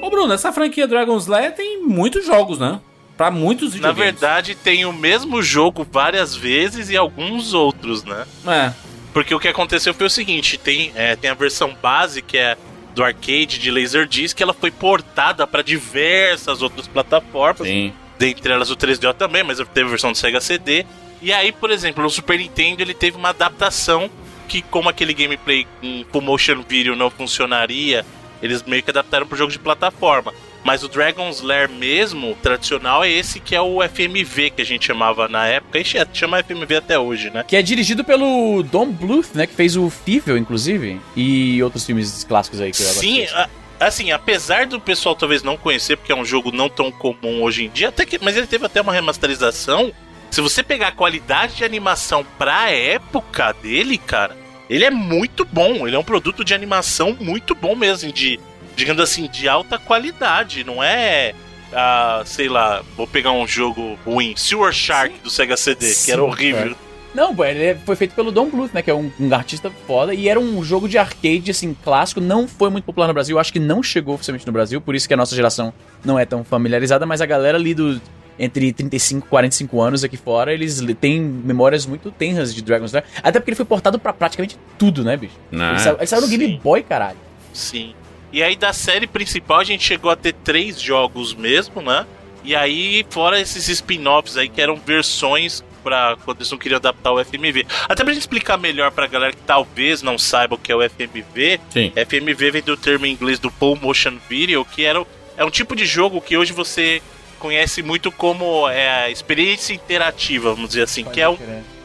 [0.00, 2.80] Ô, Bruno, essa franquia Dragon's Lair tem muitos jogos, né?
[3.16, 4.20] Pra muitos Na videogames.
[4.20, 8.24] verdade, tem o mesmo jogo várias vezes e alguns outros, né?
[8.46, 8.72] É.
[9.12, 12.56] Porque o que aconteceu foi o seguinte: tem, é, tem a versão base, que é
[12.94, 17.66] do arcade de Laserdisc, que ela foi portada para diversas outras plataformas.
[17.66, 17.92] Sim.
[18.18, 20.84] Dentre elas o 3DO também, mas teve a versão do Sega CD.
[21.20, 24.10] E aí, por exemplo, no Super Nintendo ele teve uma adaptação
[24.48, 28.04] que, como aquele gameplay em full motion video não funcionaria,
[28.42, 30.34] eles meio que adaptaram pro jogo de plataforma.
[30.64, 34.86] Mas o Dragon's Lair mesmo, tradicional, é esse que é o FMV que a gente
[34.86, 35.78] chamava na época.
[35.78, 37.44] A gente chama FMV até hoje, né?
[37.46, 39.46] Que é dirigido pelo Don Bluth, né?
[39.46, 41.00] Que fez o Fível, inclusive.
[41.16, 43.48] E outros filmes clássicos aí que eu Sim, a-
[43.80, 47.64] assim, apesar do pessoal talvez não conhecer, porque é um jogo não tão comum hoje
[47.64, 49.92] em dia, até que, mas ele teve até uma remasterização.
[50.30, 54.36] Se você pegar a qualidade de animação pra época dele, cara,
[54.70, 55.86] ele é muito bom.
[55.86, 58.38] Ele é um produto de animação muito bom mesmo, de,
[58.76, 60.64] digamos assim, de alta qualidade.
[60.64, 61.34] Não é,
[61.72, 66.20] ah, sei lá, vou pegar um jogo ruim, Sewer Shark do Sega CD, que era
[66.20, 66.76] Sim, horrível.
[67.14, 68.80] Não, pô, ele foi feito pelo Don Bluth, né?
[68.80, 70.14] Que é um, um artista foda.
[70.14, 72.20] E era um jogo de arcade, assim, clássico.
[72.20, 73.36] Não foi muito popular no Brasil.
[73.36, 74.80] Eu acho que não chegou oficialmente no Brasil.
[74.80, 77.04] Por isso que a nossa geração não é tão familiarizada.
[77.04, 78.00] Mas a galera ali do...
[78.38, 83.04] Entre 35 e 45 anos aqui fora, eles têm memórias muito tenras de Dragon's Lair.
[83.22, 85.34] Até porque ele foi portado pra praticamente tudo, né, bicho?
[85.50, 85.68] Né?
[85.68, 86.38] Ele, saiu, ele saiu no sim.
[86.38, 87.18] Game Boy, caralho.
[87.52, 87.94] Sim.
[88.32, 92.06] E aí da série principal a gente chegou a ter três jogos mesmo, né?
[92.44, 97.12] E aí, fora esses spin-offs aí que eram versões pra quando eles não queriam adaptar
[97.12, 97.66] o FMV.
[97.88, 100.80] Até pra gente explicar melhor pra galera que talvez não saiba o que é o
[100.88, 101.60] FMV.
[101.70, 101.92] Sim.
[101.94, 105.04] FMV vem do termo em inglês do Full Motion Video, que era,
[105.36, 107.02] é um tipo de jogo que hoje você
[107.38, 111.36] conhece muito como é, a experiência interativa, vamos dizer assim, que é um,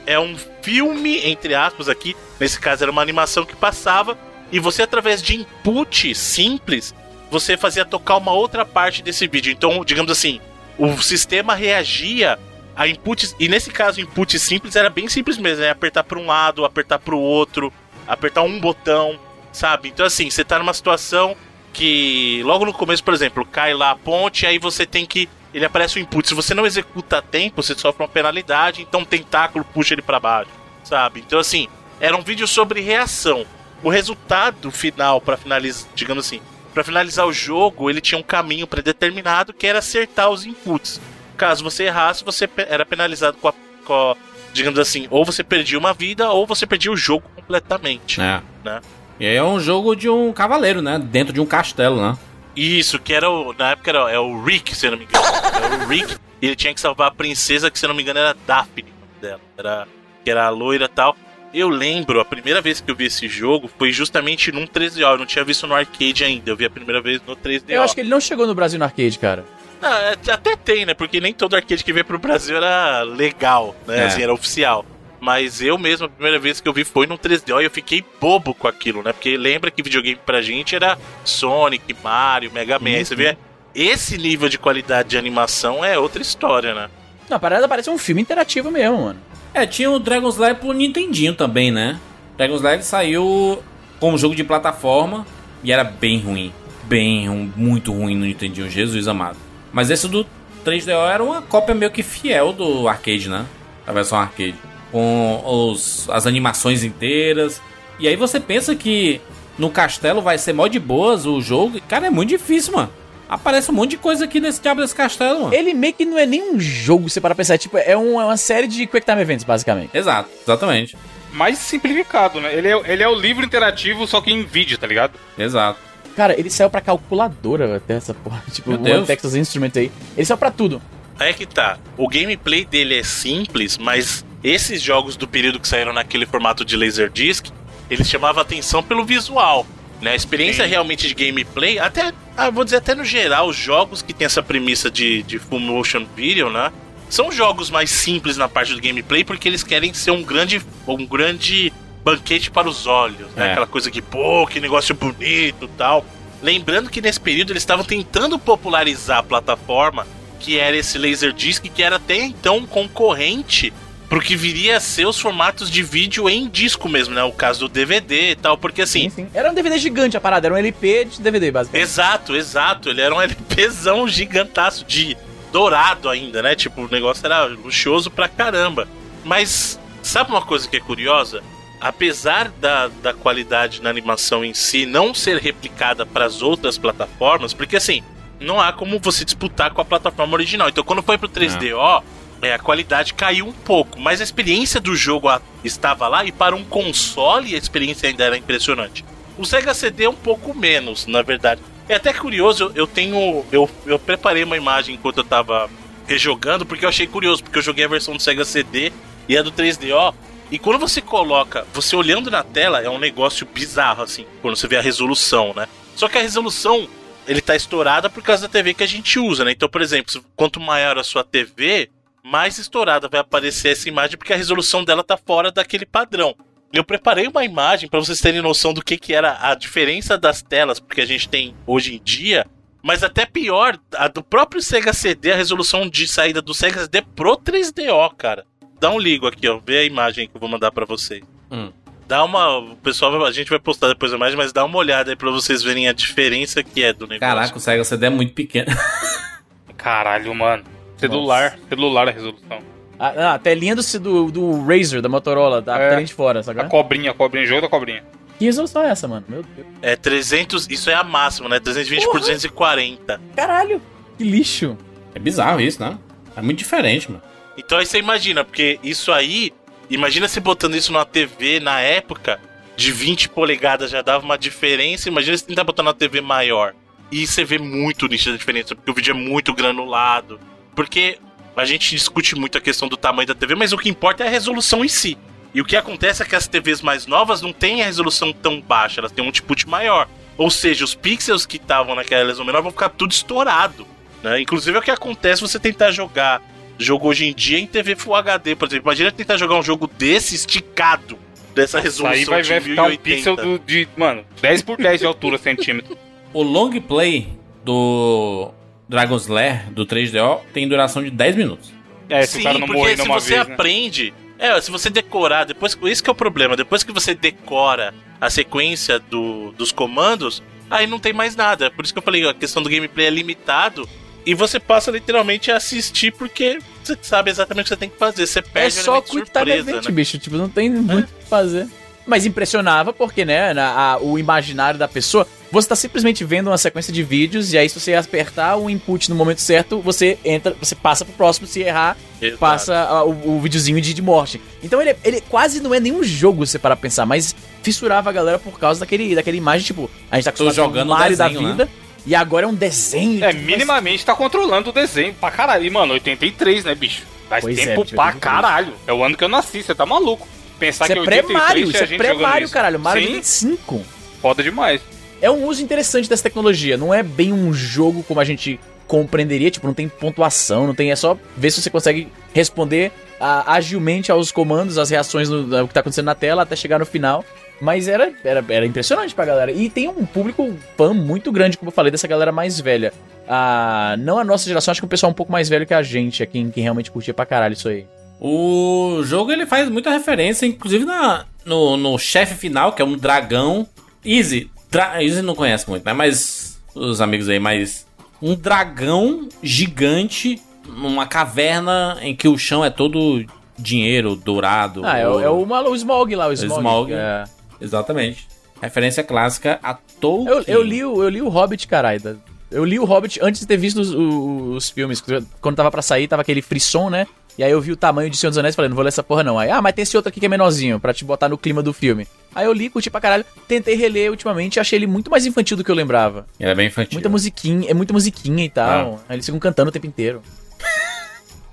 [0.06, 2.16] é um filme, entre aspas, aqui.
[2.40, 4.18] Nesse caso era uma animação que passava.
[4.52, 6.94] E você, através de input simples,
[7.30, 9.52] você fazia tocar uma outra parte desse vídeo.
[9.52, 10.40] Então, digamos assim,
[10.78, 12.40] o sistema reagia
[12.76, 13.36] a inputs.
[13.40, 17.00] E nesse caso, input simples era bem simples mesmo: é apertar para um lado, apertar
[17.00, 17.74] para o outro,
[18.08, 19.20] apertar um botão,
[19.52, 19.90] sabe?
[19.90, 21.36] Então, assim, você tá numa situação
[21.74, 25.28] que logo no começo, por exemplo, cai lá a ponte, aí você tem que.
[25.54, 26.28] Ele aparece o input.
[26.28, 30.02] Se você não executa a tempo, você sofre uma penalidade, então um tentáculo puxa ele
[30.02, 30.52] para baixo,
[30.84, 31.24] sabe?
[31.26, 31.68] Então, assim,
[32.00, 33.46] era um vídeo sobre reação.
[33.84, 36.42] O resultado final, para finalizar, digamos assim,
[36.74, 41.00] para finalizar o jogo, ele tinha um caminho predeterminado que era acertar os inputs.
[41.36, 43.54] Caso você errasse, você era penalizado com a,
[43.86, 44.16] com a-
[44.54, 48.20] digamos assim, ou você perdia uma vida ou você perdia o jogo completamente.
[48.20, 48.42] É.
[48.64, 48.82] Né?
[49.20, 51.00] E aí é um jogo de um cavaleiro, né?
[51.00, 52.18] Dentro de um castelo, né?
[52.56, 53.54] Isso, que era o.
[53.54, 55.26] Na época era é o Rick, se eu não me engano.
[55.56, 56.16] Era o Rick.
[56.42, 58.86] E ele tinha que salvar a princesa, que se eu não me engano era Daphne,
[59.22, 59.42] dela.
[59.58, 59.88] Era,
[60.24, 61.16] que era a loira e tal.
[61.54, 65.02] Eu lembro, a primeira vez que eu vi esse jogo foi justamente num 3DO.
[65.02, 66.52] Eu não tinha visto no arcade ainda.
[66.52, 67.70] Eu vi a primeira vez no 3DO.
[67.70, 69.46] Eu acho que ele não chegou no Brasil no arcade, cara.
[69.82, 70.94] Ah, é, até tem, né?
[70.94, 74.00] Porque nem todo arcade que veio pro Brasil era legal, né?
[74.00, 74.06] É.
[74.06, 74.86] Assim, era oficial.
[75.20, 78.04] Mas eu mesmo, a primeira vez que eu vi foi no 3DO e eu fiquei
[78.20, 79.14] bobo com aquilo, né?
[79.14, 82.90] Porque lembra que videogame pra gente era Sonic, Mario, Mega Man.
[82.90, 83.38] Aí você vê,
[83.74, 86.90] esse nível de qualidade de animação é outra história, né?
[87.30, 89.20] Não, a parada parece um filme interativo mesmo, mano.
[89.54, 92.00] É, tinha o Dragon's Lair pro Nintendinho também, né?
[92.38, 93.62] Dragon's Lair saiu
[94.00, 95.26] como jogo de plataforma
[95.64, 96.54] e era bem ruim.
[96.84, 99.38] Bem muito ruim no Nintendinho, Jesus amado.
[99.74, 100.26] Mas esse do
[100.66, 103.46] 3DO era uma cópia meio que fiel do arcade, né?
[103.86, 104.56] A versão arcade.
[104.92, 107.62] Com os, as animações inteiras.
[108.00, 109.20] E aí você pensa que
[109.58, 111.82] no castelo vai ser mó de boas o jogo.
[111.88, 112.90] Cara, é muito difícil, mano.
[113.30, 115.54] Aparece um monte de coisa aqui nesse diabo desse castelo, mano.
[115.54, 117.58] Ele meio que não é nem um jogo, se parar pra pensar.
[117.58, 119.90] Tipo, é, um- é uma série de Quick Time Events, basicamente.
[119.96, 120.98] Exato, exatamente.
[121.34, 122.54] Mais simplificado, né?
[122.56, 125.14] Ele é, ele é o livro interativo, só que em vídeo, tá ligado?
[125.38, 125.80] Exato.
[126.16, 128.42] Cara, ele saiu pra calculadora até essa porra.
[128.52, 129.92] Tipo, Meu o Texas Instrument aí.
[130.16, 130.82] Ele saiu pra tudo.
[131.20, 131.78] Aí é que tá.
[131.98, 136.78] O gameplay dele é simples, mas esses jogos do período que saíram naquele formato de
[136.78, 137.48] Laserdisc,
[137.90, 139.66] eles chamavam atenção pelo visual.
[140.02, 140.12] Né?
[140.12, 140.70] A experiência Sim.
[140.70, 144.44] realmente de gameplay, até, ah, vou dizer até no geral, os jogos que tem essa
[144.44, 146.72] premissa de, de full motion video, né?
[147.10, 151.06] São jogos mais simples na parte do gameplay porque eles querem ser um grande, um
[151.06, 151.72] grande
[152.04, 153.48] banquete para os olhos, né?
[153.48, 153.52] É.
[153.52, 156.06] Aquela coisa que, pô, que negócio bonito e tal.
[156.42, 160.06] Lembrando que nesse período eles estavam tentando popularizar a plataforma,
[160.40, 163.74] que era esse Laserdisc, que era até então um concorrente
[164.10, 167.24] pro que viria a ser os formatos de vídeo em disco mesmo, né?
[167.24, 169.10] O caso do DVD e tal, porque assim.
[169.10, 169.28] Sim, sim.
[169.34, 171.84] Era um DVD gigante a parada, era um LP de DVD, basicamente.
[171.84, 172.90] Exato, exato.
[172.90, 175.18] Ele era um LPzão gigantaço de
[175.52, 176.56] dourado ainda, né?
[176.56, 178.88] Tipo, o negócio era luxuoso pra caramba.
[179.24, 181.44] Mas sabe uma coisa que é curiosa?
[181.80, 187.54] Apesar da, da qualidade na animação em si não ser replicada para as outras plataformas,
[187.54, 188.02] porque assim,
[188.40, 190.70] não há como você disputar com a plataforma original.
[190.70, 192.04] Então, quando foi pro 3DO,
[192.42, 195.28] é, a qualidade caiu um pouco, mas a experiência do jogo
[195.64, 199.04] estava lá e para um console a experiência ainda era impressionante.
[199.38, 201.62] O Sega CD é um pouco menos, na verdade.
[201.90, 203.46] É até curioso, eu- eu tenho.
[203.52, 205.70] Eu, eu preparei uma imagem enquanto eu tava
[206.08, 208.92] rejogando, porque eu achei curioso, porque eu joguei a versão do Sega CD
[209.28, 210.14] e a do 3DO.
[210.50, 214.68] E quando você coloca, você olhando na tela, é um negócio bizarro, assim, quando você
[214.68, 215.68] vê a resolução, né?
[215.96, 216.88] Só que a resolução,
[217.28, 219.52] ele tá estourada por causa da TV que a gente usa, né?
[219.52, 221.90] Então, por exemplo, quanto maior a sua TV,
[222.30, 226.36] mais estourada vai aparecer essa imagem, porque a resolução dela tá fora daquele padrão.
[226.74, 230.42] Eu preparei uma imagem para vocês terem noção do que, que era a diferença das
[230.42, 232.46] telas, porque a gente tem hoje em dia.
[232.84, 237.02] Mas até pior, a do próprio Sega CD, a resolução de saída do Sega CD
[237.02, 238.46] pro 3DO, cara.
[238.80, 239.60] Dá um ligo aqui, ó.
[239.66, 241.24] Vê a imagem que eu vou mandar para vocês.
[241.50, 241.72] Hum.
[242.08, 242.58] Dá uma.
[242.60, 245.16] O pessoal, vai- a gente vai postar depois a imagem, mas dá uma olhada aí
[245.16, 247.20] pra vocês verem a diferença que é do negócio.
[247.20, 248.68] Caraca, o Sega CD é muito pequeno.
[249.76, 250.64] Caralho, mano.
[250.98, 252.60] Celular, celular a resolução.
[253.00, 255.90] A, a telinha do, do, do Razer, da Motorola, da É.
[255.90, 256.64] telinha de fora, A sabe?
[256.68, 258.04] cobrinha, a cobrinha, jogo da cobrinha.
[258.40, 259.26] Que resolução é essa, mano?
[259.28, 259.68] Meu Deus.
[259.82, 260.68] É 300.
[260.70, 261.60] Isso é a máxima, né?
[261.60, 262.20] 320 por Porra.
[262.22, 263.22] 240.
[263.36, 263.82] Caralho,
[264.18, 264.78] que lixo.
[265.16, 265.98] É bizarro isso, né?
[266.36, 267.24] É muito diferente, mano.
[267.58, 269.52] Então aí você imagina, porque isso aí.
[269.90, 272.40] Imagina você botando isso numa TV na época
[272.76, 275.08] de 20 polegadas já dava uma diferença.
[275.10, 276.74] Imagina você tentar botar numa TV maior.
[277.12, 280.40] E você vê muito nítida a diferença, porque o vídeo é muito granulado.
[280.78, 281.18] Porque
[281.56, 284.28] a gente discute muito a questão do tamanho da TV, mas o que importa é
[284.28, 285.18] a resolução em si.
[285.52, 288.62] E o que acontece é que as TVs mais novas não têm a resolução tão
[288.62, 290.08] baixa, elas têm um output maior.
[290.38, 293.88] Ou seja, os pixels que estavam naquela resolução menor vão ficar tudo estourado.
[294.22, 294.40] Né?
[294.40, 296.44] Inclusive é o que acontece você tentar jogar
[296.78, 298.86] jogo hoje em dia em TV Full HD, por exemplo.
[298.86, 301.18] Imagina tentar jogar um jogo desse esticado,
[301.56, 303.02] dessa resolução Aí vai, de vai ficar um 1080.
[303.02, 305.98] pixel do, de, mano, 10 por 10 de altura, centímetro.
[306.32, 307.30] O long play
[307.66, 308.54] do
[308.90, 311.72] Dragon's Lair, do 3DO, tem duração de 10 minutos.
[312.10, 313.54] É, se Sim, o cara não porque morrer se numa você vez, né?
[313.54, 314.14] aprende...
[314.40, 318.30] É, se você decorar, depois isso que é o problema, depois que você decora a
[318.30, 321.72] sequência do, dos comandos, aí não tem mais nada.
[321.72, 323.90] Por isso que eu falei, a questão do gameplay é limitado
[324.24, 327.98] e você passa literalmente a assistir porque você sabe exatamente o que você tem que
[327.98, 328.28] fazer.
[328.28, 329.92] Você É perde o só Quick Event, né?
[329.92, 330.20] bicho.
[330.20, 331.68] Tipo, não tem muito o que fazer.
[332.06, 336.58] Mas impressionava porque, né, na- a- o imaginário da pessoa, você tá simplesmente vendo uma
[336.58, 340.56] sequência de vídeos e aí se você apertar o input no momento certo, você entra,
[340.60, 342.40] você passa pro próximo, se errar, Exato.
[342.40, 344.42] passa ah, o, o videozinho de, de morte.
[344.62, 348.10] Então ele, ele quase não é nenhum jogo, se você parar pra pensar, mas fissurava
[348.10, 350.98] a galera por causa daquele, daquela imagem, tipo, a gente tá acostumado jogando com o
[350.98, 351.70] Mario desenho, da vida,
[352.06, 353.24] e agora é um desenho.
[353.24, 355.66] É, tipo, minimamente tá controlando o desenho pra caralho.
[355.66, 357.04] E, mano, 83, né, bicho?
[357.28, 358.22] Faz Pois é, tempo bicho, pra 83.
[358.34, 358.74] caralho.
[358.88, 360.26] É o ano que eu nasci, você tá maluco.
[360.58, 362.54] Pensar Isso que é 83 pré-Mario, tinha isso é pré-Mario, isso.
[362.54, 362.80] caralho.
[362.80, 363.86] Mario Sim, 25.
[364.22, 364.82] foda demais.
[365.22, 366.78] É um uso interessante dessa tecnologia.
[366.78, 369.52] Não é bem um jogo como a gente compreenderia.
[369.52, 370.92] Tipo, não tem pontuação, não tem.
[370.92, 375.74] É só ver se você consegue responder ah, agilmente aos comandos, às reações ao que
[375.74, 377.26] tá acontecendo na tela até chegar no final.
[377.60, 379.52] Mas era, era, era impressionante pra galera.
[379.52, 382.94] E tem um público fã muito grande, como eu falei, dessa galera mais velha.
[383.28, 385.82] Ah, não a nossa geração, acho que o pessoal um pouco mais velho que a
[385.82, 387.86] gente, é quem, quem realmente curtia pra caralho isso aí.
[388.20, 392.98] O jogo ele faz muita referência, inclusive na, no, no chefe final, que é um
[392.98, 393.68] dragão.
[394.06, 394.50] Easy.
[394.70, 395.94] Dra Easy não conhece muito, né?
[395.94, 397.86] Mas os amigos aí, mas.
[398.22, 403.24] Um dragão gigante numa caverna em que o chão é todo
[403.58, 404.82] dinheiro dourado.
[404.86, 405.24] Ah, é, o- ouro.
[405.24, 406.58] é o, o Smog lá, o Smog.
[406.60, 406.94] Smog.
[406.94, 407.24] É.
[407.62, 408.28] Exatamente.
[408.62, 410.36] Referência clássica a Tolkien.
[410.36, 412.20] Eu, eu, li, o- eu li o Hobbit, caralho.
[412.50, 415.04] Eu li o Hobbit antes de ter visto os, os- os filmes.
[415.40, 417.06] Quando tava pra sair, tava aquele frisson, né?
[417.38, 418.90] E aí eu vi o tamanho de Senhor dos Anéis e falei, não vou ler
[418.90, 419.38] essa porra não.
[419.38, 421.62] Aí, ah, mas tem esse outro aqui que é menorzinho, pra te botar no clima
[421.62, 422.08] do filme.
[422.34, 423.24] Aí eu li, curti pra caralho.
[423.48, 426.26] Tentei reler ultimamente e achei ele muito mais infantil do que eu lembrava.
[426.40, 426.96] Ele é bem infantil.
[426.96, 429.02] Muita musiquinha, é muita musiquinha e tal.
[429.08, 430.22] Aí eles ficam cantando o tempo inteiro.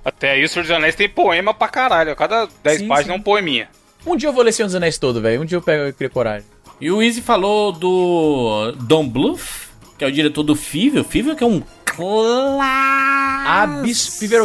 [0.05, 2.14] Até aí o Senhor dos Anéis tem poema pra caralho.
[2.14, 3.68] Cada 10 Sim, páginas é um poeminha.
[4.07, 5.41] Um dia eu vou ler Senhor dos Anéis todo, velho.
[5.41, 6.47] Um dia eu pego eu crio coragem.
[6.80, 9.68] E o Easy falou do Don Bluth,
[9.99, 11.05] que é o diretor do Fível.
[11.05, 12.05] Fível que é um clássico.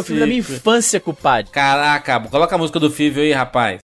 [0.00, 1.50] É filme da minha infância, culpado.
[1.50, 3.78] Caraca, coloca a música do Fível aí, rapaz.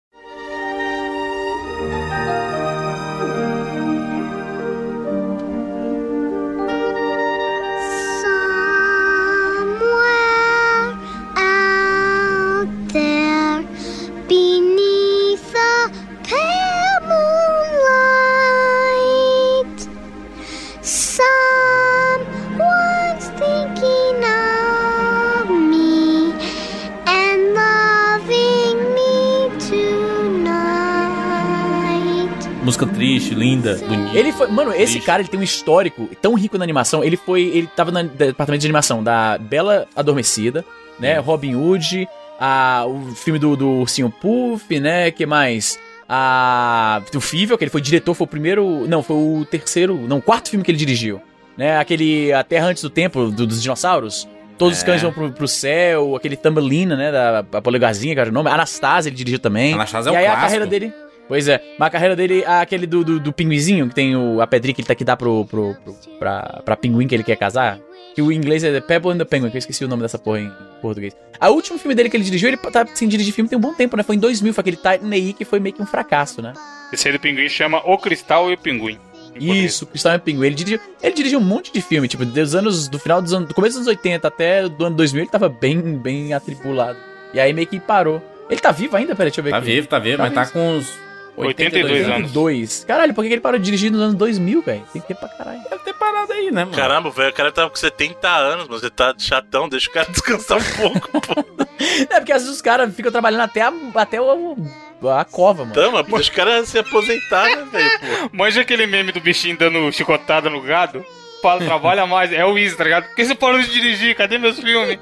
[34.37, 34.47] Foi.
[34.49, 37.03] Mano, esse cara ele tem um histórico tão rico na animação.
[37.03, 37.43] Ele foi.
[37.43, 40.64] Ele tava no departamento de animação da Bela Adormecida,
[40.99, 41.18] né?
[41.18, 42.09] Robin Hood,
[42.39, 45.11] a, o filme do, do Ursinho Puff, né?
[45.11, 45.78] que mais?
[46.09, 47.03] A.
[47.14, 48.87] O Fível, que ele foi diretor, foi o primeiro.
[48.89, 49.97] Não, foi o terceiro.
[50.09, 51.20] Não, o quarto filme que ele dirigiu.
[51.57, 51.78] Né?
[51.78, 54.28] Aquele A Terra Antes do Tempo, do- dos dinossauros.
[54.59, 54.87] Todos os É.
[54.87, 57.12] cães vão pro, pro céu, aquele Thumbelina, né?
[57.12, 58.49] Da a Polegarzinha, que era o nome.
[58.51, 59.74] Anastasia, ele dirigiu também.
[59.74, 60.47] Anastasia é e um aí a clássico.
[60.47, 60.93] carreira dele.
[61.28, 64.46] Pois é, mas a carreira dele, aquele do, do, do pinguizinho, que tem o, a
[64.46, 67.36] pedrinha que ele tá que dá pro, pro, pro, pra, pra pinguim que ele quer
[67.36, 67.78] casar.
[68.14, 70.18] Que o inglês é The Pebble and the Penguin, que eu esqueci o nome dessa
[70.18, 70.50] porra em
[70.80, 71.14] português.
[71.38, 73.74] A último filme dele que ele dirigiu, ele tá sem dirigir filme tem um bom
[73.74, 74.02] tempo, né?
[74.02, 76.54] Foi em 2000, foi aquele Titan aí que foi meio que um fracasso, né?
[76.92, 78.98] Esse aí do pinguim chama O Cristal e o Pinguim.
[79.38, 80.46] Isso, Cristal é Pinguim.
[80.46, 83.48] Ele dirigiu, ele dirigiu um monte de filme, tipo, dos anos, do final dos anos,
[83.48, 86.96] do começo dos anos 80 até do ano 2000, ele tava bem, bem atribulado.
[87.34, 88.22] E aí meio que parou.
[88.48, 89.14] Ele tá vivo ainda?
[89.14, 89.66] Peraí, deixa eu ver Tá aqui.
[89.66, 90.52] vivo, tá vivo, Tá mas tá vivo.
[90.54, 90.90] com uns
[91.37, 92.30] 82 anos.
[92.37, 92.84] 82.
[92.87, 94.82] Caralho, por que que ele parou de dirigir nos anos 2000, velho?
[94.93, 95.61] Tem tempo pra caralho.
[95.68, 96.76] Deve ter parado aí, né, mano?
[96.76, 100.07] Caramba, velho, o cara tava com 70 anos, mas ele tá chatão, deixa o cara
[100.11, 101.66] descansar um pouco, pô.
[102.11, 104.57] É porque às vezes os caras ficam trabalhando até a, até o,
[105.05, 105.72] a cova, mano.
[105.72, 108.30] Então, mano, deixa o cara se aposentar, né, velho, pô.
[108.37, 111.05] Manja aquele meme do bichinho dando chicotada no gado?
[111.43, 112.32] Fala, trabalha mais.
[112.32, 113.05] É o Izzy, tá ligado?
[113.07, 114.16] Por que você parou de dirigir?
[114.16, 114.99] Cadê meus filmes?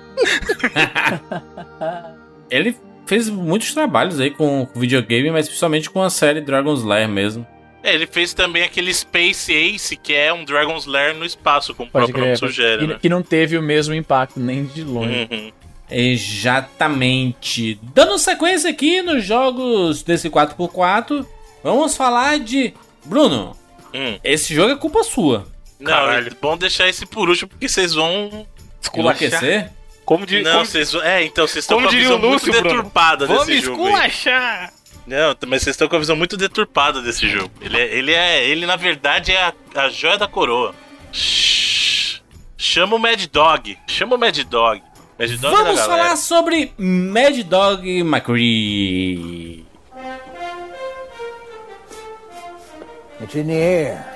[2.50, 2.76] Ele
[3.06, 7.46] fez muitos trabalhos aí com videogame, mas principalmente com a série Dragon's Lair mesmo.
[7.82, 11.88] É, ele fez também aquele Space Ace, que é um Dragon's Lair no espaço, como
[11.88, 12.48] o Pode próprio nome crer.
[12.48, 12.98] sugere, que, né?
[13.02, 15.28] que não teve o mesmo impacto, nem de longe.
[15.30, 15.52] Uhum.
[15.90, 17.78] Exatamente.
[17.94, 21.26] Dando sequência aqui nos jogos desse 4x4,
[21.62, 22.72] vamos falar de.
[23.04, 23.54] Bruno,
[23.92, 24.18] Hum.
[24.24, 25.46] esse jogo é culpa sua.
[25.78, 26.28] Não, Caralho.
[26.28, 28.46] é bom deixar esse por último, porque vocês vão...
[28.96, 29.70] Enlouquecer?
[30.04, 30.42] Como de.
[30.42, 31.02] Não, como.
[31.02, 33.46] É, então, vocês estão como com a diria visão o Lúcio, muito Bruno, deturpada Vamos
[33.46, 33.90] desse jogo aí.
[33.92, 34.72] esculachar!
[35.06, 37.50] Não, mas vocês estão com a visão muito deturpada desse jogo.
[37.60, 40.74] Ele é, ele, é, ele na verdade é a, a joia da coroa.
[41.12, 42.20] Shhh.
[42.56, 43.78] Chama o Mad Dog.
[43.86, 44.82] Chama o Mad Dog.
[45.18, 45.84] Mad Dog é da Vamos galera.
[46.04, 49.64] falar sobre Mad Dog McCree.
[53.20, 54.06] It's in the air.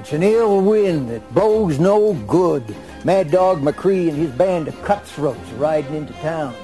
[0.00, 2.64] It's an ill wind that blows no good.
[3.04, 6.54] Mad Dog McCree and his band of cutthroats are riding into town.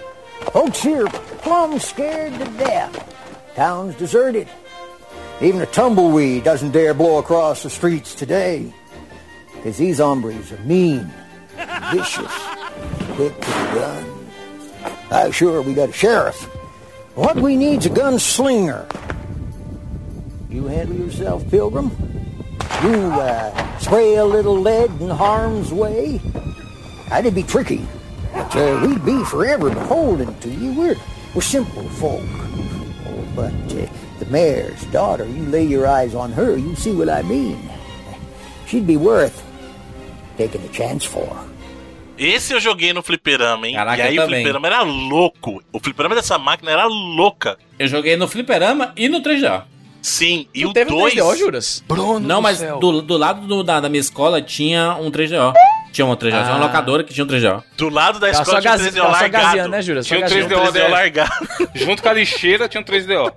[0.52, 3.54] Folks here plumb scared to death.
[3.54, 4.46] Town's deserted.
[5.40, 8.72] Even a tumbleweed doesn't dare blow across the streets today.
[9.54, 11.10] Because these hombres are mean,
[11.92, 12.32] vicious,
[13.14, 14.28] quick to the gun.
[15.10, 16.42] I'm sure we got a sheriff.
[17.14, 18.84] What we need's a gunslinger.
[20.50, 21.90] You handle yourself, Pilgrim.
[22.82, 26.20] You uh, spray a little lead in harm's way.
[27.08, 27.86] That'd be tricky,
[28.34, 30.72] but uh, we'd be forever beholden to you.
[30.74, 30.96] We're
[31.34, 32.20] we're simple folk.
[33.06, 33.86] Oh, but uh,
[34.18, 37.58] the mayor's daughter, you lay your eyes on her, you see what I mean.
[38.66, 39.42] She'd be worth
[40.36, 41.28] taking a chance for.
[42.18, 43.74] Esse eu joguei no fliperama, hein?
[43.74, 45.62] Caraca, e aí o fliperama era louco.
[45.72, 47.58] O fliperama dessa máquina era louca.
[47.78, 49.62] Eu joguei no Fliperama e no 3DO.
[50.06, 51.14] Sim, e Não o teve um 2...
[51.14, 51.84] 3DO, Juras?
[51.88, 55.52] Bruno Não, mas do, do lado do- da, da minha escola tinha um 3DO.
[55.92, 56.58] Tinha um 3DO, tinha uma Ah.
[56.58, 57.62] locadora que tinha um 3DO.
[57.76, 59.68] Do lado da escola tinha um gaze, 3DO tava só largado.
[59.68, 60.48] né, Tinha um gazeando.
[60.54, 60.88] 3DO 3DO dela.
[60.90, 61.32] largado.
[61.74, 63.32] Junto com a lixeira tinha um 3DO.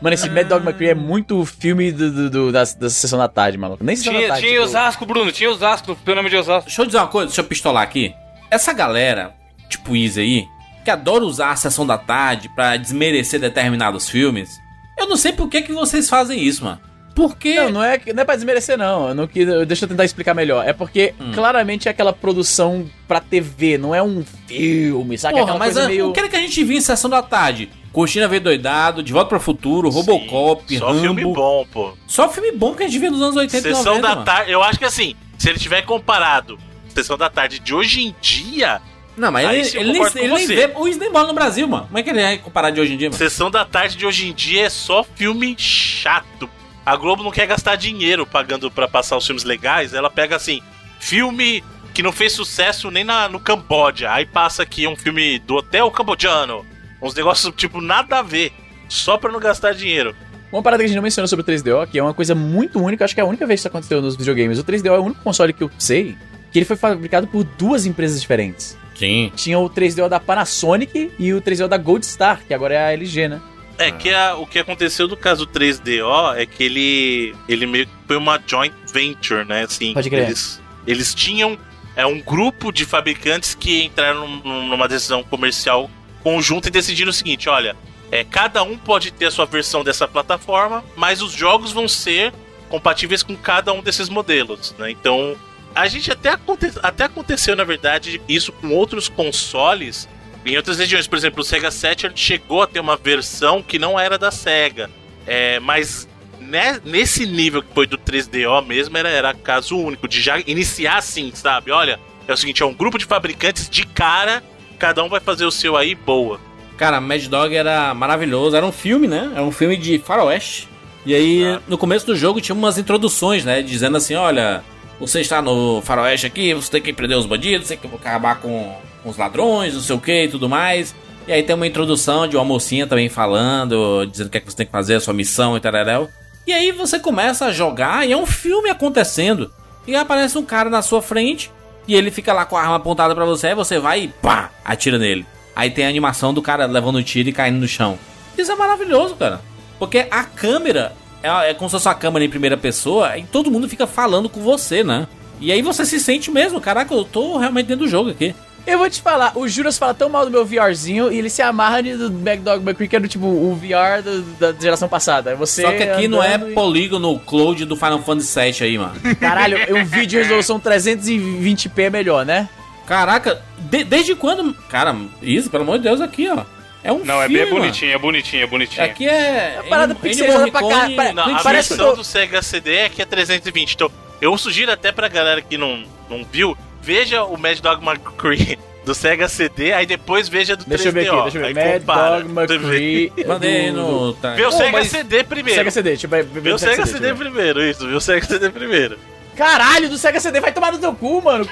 [0.00, 3.26] Mano, esse Mad Dog McCree é muito filme do, do- do- da, da sessão da
[3.28, 3.82] tarde, maluco.
[3.82, 4.42] Nem sessão da Tinha, tarde.
[4.46, 6.66] tinha tipo, Osasco, Bruno, tinha Osasco, pelo nome de Osasco.
[6.66, 8.14] Deixa eu dizer uma coisa, deixa eu pistolar aqui.
[8.50, 9.34] Essa galera,
[9.68, 10.44] tipo Isa aí,
[10.84, 14.50] que adora usar a sessão da tarde pra desmerecer determinados filmes,
[14.98, 16.80] eu não sei por que, que vocês fazem isso, mano.
[17.14, 17.54] Porque.
[17.54, 19.08] Não, não é, não é pra desmerecer, não.
[19.08, 20.68] Eu não eu- deixa eu tentar explicar melhor.
[20.68, 21.32] É porque Hum.
[21.32, 25.32] claramente é aquela produção pra TV, não é um filme, sabe?
[25.34, 26.10] Porra, aquela mas coisa a- meio.
[26.10, 27.70] o que era que a gente viu em sessão da tarde?
[27.90, 31.00] Coxina veio doidado, De Volta para o Futuro, Robocop, Só Rambo.
[31.00, 31.94] filme bom, pô.
[32.06, 34.52] Só filme bom que a gente viu nos anos 80 e Sessão 90, da tarde,
[34.52, 38.82] eu acho que assim, se ele tiver comparado Sessão da tarde de hoje em dia,
[39.16, 41.86] Não, mas Aí ele, ele, nem, ele nem vê o no Brasil, mano.
[41.86, 43.18] Como é que ele é comparado de hoje em dia, mano?
[43.18, 46.48] Sessão da tarde de hoje em dia é só filme chato.
[46.84, 49.94] A Globo não quer gastar dinheiro pagando pra passar os filmes legais.
[49.94, 50.60] Ela pega assim,
[51.00, 51.64] filme
[51.94, 54.12] que não fez sucesso nem na, no Camboja.
[54.12, 56.64] Aí passa aqui um filme do Hotel Cambodiano.
[57.00, 58.52] Uns negócios tipo nada a ver.
[58.88, 60.14] Só pra não gastar dinheiro.
[60.52, 62.80] Uma parada que a gente não mencionou sobre o 3DO, que é uma coisa muito
[62.80, 64.58] única, acho que é a única vez que isso aconteceu nos videogames.
[64.58, 66.16] O 3DO é o único console que eu sei
[66.52, 68.78] que ele foi fabricado por duas empresas diferentes.
[68.96, 69.30] Sim.
[69.36, 72.92] Tinha o 3DO da Panasonic e o 3DO da Gold Star, que agora é a
[72.92, 73.40] LG, né?
[73.78, 77.92] É que a- o que aconteceu do caso 3DO é que ele, ele meio que
[78.06, 79.64] foi uma joint venture, né?
[79.64, 80.24] Assim, Pode crer.
[80.24, 81.58] Eles, eles tinham
[81.94, 85.90] é, um grupo de fabricantes que entraram num- numa decisão comercial
[86.22, 87.76] conjunta e decidiram o seguinte: olha,
[88.10, 92.32] é, cada um pode ter a sua versão dessa plataforma, mas os jogos vão ser
[92.70, 94.90] compatíveis com cada um desses modelos, né?
[94.90, 95.36] Então,
[95.76, 100.08] a gente até, aconte até aconteceu, na verdade, isso com outros consoles
[100.44, 101.06] em outras regiões.
[101.06, 104.90] Por exemplo, o Sega Saturn chegou a ter uma versão que não era da Sega,
[105.26, 106.08] é, mas
[106.40, 110.96] né, nesse nível que foi do 3DO mesmo, era, era caso único, de já iniciar
[110.96, 111.70] assim, sabe?
[111.70, 114.42] Olha, é o seguinte, é um grupo de fabricantes de cara,
[114.78, 116.40] cada um vai fazer o seu aí, boa.
[116.76, 118.54] Cara, Mad Dog era maravilhoso.
[118.54, 119.30] Era um filme, né?
[119.32, 120.68] Era um filme de faroeste.
[121.06, 123.62] E aí, no começo do jogo, tinha umas introduções, né?
[123.62, 124.62] Dizendo assim: olha,
[124.98, 128.74] você está no faroeste aqui, você tem que prender os bandidos, tem que acabar com,
[129.02, 130.94] com os ladrões, não sei o que e tudo mais.
[131.28, 134.50] E aí tem uma introdução de uma mocinha também falando, dizendo o que, é que
[134.50, 136.08] você tem que fazer, a sua missão e tal.
[136.46, 139.50] E aí você começa a jogar e é um filme acontecendo.
[139.86, 141.50] E aparece um cara na sua frente
[141.86, 144.50] e ele fica lá com a arma apontada para você, aí você vai e pá,
[144.64, 145.26] atira nele.
[145.54, 147.98] Aí tem a animação do cara levando o tiro e caindo no chão.
[148.36, 149.40] Isso é maravilhoso, cara.
[149.78, 150.92] Porque a câmera
[151.26, 154.28] é, é como se fosse uma câmera em primeira pessoa e todo mundo fica falando
[154.28, 155.06] com você, né?
[155.40, 158.34] E aí você se sente mesmo, caraca, eu tô realmente dentro do jogo aqui.
[158.66, 161.40] Eu vou te falar, o Juras fala tão mal do meu VRzinho e ele se
[161.40, 165.36] amarra do Back Dog McCree, que era tipo o VR do, da geração passada.
[165.36, 168.94] Você Só que aqui não é e- polígono cloud do Final Fantasy VII aí, mano.
[169.20, 172.48] Caralho, um vídeo de resolução 320p é melhor, né?
[172.88, 174.52] Caraca, de- desde quando.
[174.68, 176.42] Cara, isso, pelo amor de Deus, aqui, ó.
[176.86, 177.60] É um Não, é filme, bem mano.
[177.62, 178.84] bonitinho, é bonitinho, é bonitinho.
[178.84, 179.56] Aqui é.
[179.58, 182.74] A parada Ennio pra cá, pare- Não, a Parece versão eu tô- do Sega CD
[182.76, 183.74] é que é 320.
[183.74, 188.56] Então, eu sugiro até pra galera que não, não viu, veja o Mad Dog McCree
[188.84, 190.94] do Sega CD, aí depois veja do Deixa eu 3DO.
[190.94, 191.46] ver aqui, deixa eu ver.
[191.48, 192.20] Aí Mad compara.
[192.22, 193.12] Dog McCree.
[193.26, 194.12] Mandei no.
[194.14, 194.34] Tá.
[194.34, 195.58] Vê o Sega CD primeiro.
[195.58, 196.22] Sega CD, deixa eu ver.
[196.24, 197.84] Vê o Sega CD deixa eu primeiro, isso.
[197.88, 198.96] Vê o Sega CD primeiro.
[199.36, 201.46] Caralho, do Sega CD vai tomar no teu cu, mano.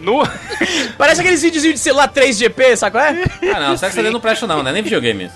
[0.00, 0.22] No...
[0.98, 3.24] Parece aqueles videozinhos de celular 3GP, sabe qual é?
[3.54, 4.72] Ah, não, Sex CD não presta, não, né?
[4.72, 5.34] Nem videogame isso.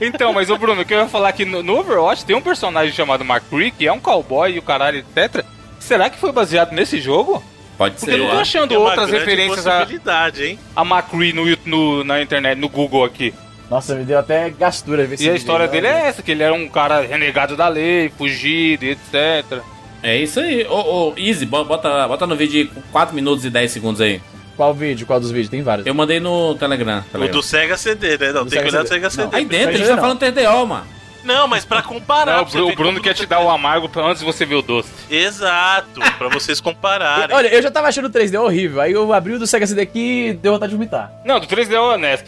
[0.00, 2.40] Então, mas o Bruno, o que eu ia falar aqui no, no Overwatch tem um
[2.40, 5.44] personagem chamado McCree, que é um cowboy e o caralho, etc.
[5.78, 7.42] Será que foi baseado nesse jogo?
[7.76, 8.18] Pode Porque ser.
[8.18, 10.58] eu não tô achando uma outras referências a, possibilidade, hein?
[10.74, 13.34] a McCree no, no- na internet, no Google aqui.
[13.70, 16.54] Nossa, me deu até gastura ver E a história dele é essa, que ele era
[16.54, 19.60] um cara renegado da lei, fugido, e etc.
[20.02, 20.64] É isso aí.
[20.66, 20.74] Ô,
[21.08, 24.20] ô, Easy, bo- bota, bota no vídeo 4 minutos e 10 segundos aí.
[24.56, 25.06] Qual vídeo?
[25.06, 25.50] Qual dos vídeos?
[25.50, 25.86] Tem vários.
[25.86, 27.00] Eu mandei no Telegram.
[27.00, 27.36] O Telegram.
[27.36, 28.32] do Sega CD, né?
[28.32, 28.94] Não, Do tem que olhar do CD.
[29.00, 29.24] Sega CD.
[29.30, 29.38] Não.
[29.38, 30.02] Aí dentro, Não, ele tá não.
[30.02, 30.86] falando 3DO, mano.
[31.24, 32.36] Não, mas pra comparar.
[32.36, 34.54] Não, o pra o Bruno quer te dar o amargo pra antes de você ver
[34.54, 34.88] o doce.
[35.10, 37.34] Exato, pra vocês compararem.
[37.34, 38.80] Olha, eu já tava achando o 3D horrível.
[38.80, 41.10] Aí eu abri o do Sega CD aqui e deu vontade de vomitar.
[41.24, 42.26] Não, do 3D é honesto.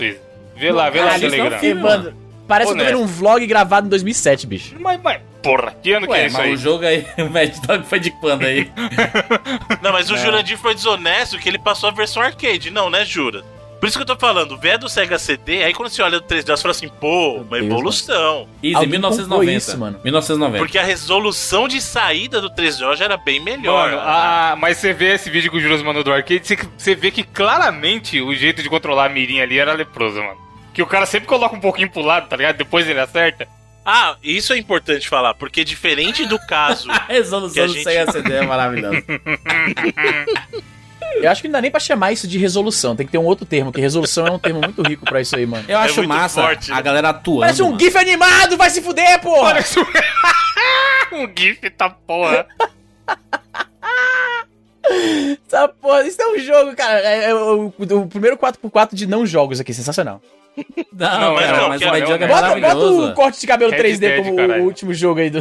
[0.57, 1.81] Vê lá, vê lá no não é Telegram.
[1.81, 2.13] mano,
[2.49, 4.75] parece que eu tô vendo um vlog gravado em 2007, bicho.
[4.81, 6.55] Mas, mas, porra, que ano que Ué, é isso mas aí?
[6.55, 8.71] o jogo aí, o Mad Dog foi de quando aí?
[9.83, 12.71] Não, mas o Jurandir foi desonesto que ele passou a versão arcade.
[12.71, 13.45] Não, né, Jura?
[13.79, 16.27] Por isso que eu tô falando, vê do Sega CD, aí quando você olha do
[16.27, 18.49] 3D, você fala assim, pô, uma Deus, evolução.
[18.61, 19.29] Easy, Alguém 1990.
[19.29, 20.01] comprou isso, mano.
[20.03, 20.59] 1990.
[20.59, 23.91] Porque a resolução de saída do 3DO já era bem melhor.
[23.91, 26.95] Mano, ah, mas você vê esse vídeo que o Juras mandou do arcade, você, você
[26.97, 30.48] vê que claramente o jeito de controlar a mirinha ali era leproso, mano.
[30.79, 32.57] Que o cara sempre coloca um pouquinho pro lado, tá ligado?
[32.57, 33.49] Depois ele acerta.
[33.85, 36.89] Ah, isso é importante falar, porque diferente do caso.
[36.95, 39.03] A resolução do gente- CD é maravilhosa.
[41.21, 42.95] Eu acho que não dá nem pra chamar isso de resolução.
[42.95, 45.35] Tem que ter um outro termo, que resolução é um termo muito rico pra isso
[45.35, 45.65] aí, mano.
[45.67, 46.83] Eu acho muito massa forte, a né?
[46.83, 47.41] galera atuando.
[47.41, 47.81] Parece um mano.
[47.81, 49.55] GIF animado, vai se fuder, porra!
[49.55, 49.83] Parece um...
[51.25, 52.47] um gif, tá porra.
[55.45, 57.01] Essa porra, isso é um jogo, cara.
[57.01, 60.23] É, é o, o primeiro 4x4 de não jogos aqui, sensacional.
[60.93, 63.41] Não, Não, cara, não, mas o é- Mad Dog é Bota- Bota, bota o corte
[63.41, 64.63] de cabelo Red 3D Dead, como caralho.
[64.63, 65.39] o último jogo aí do.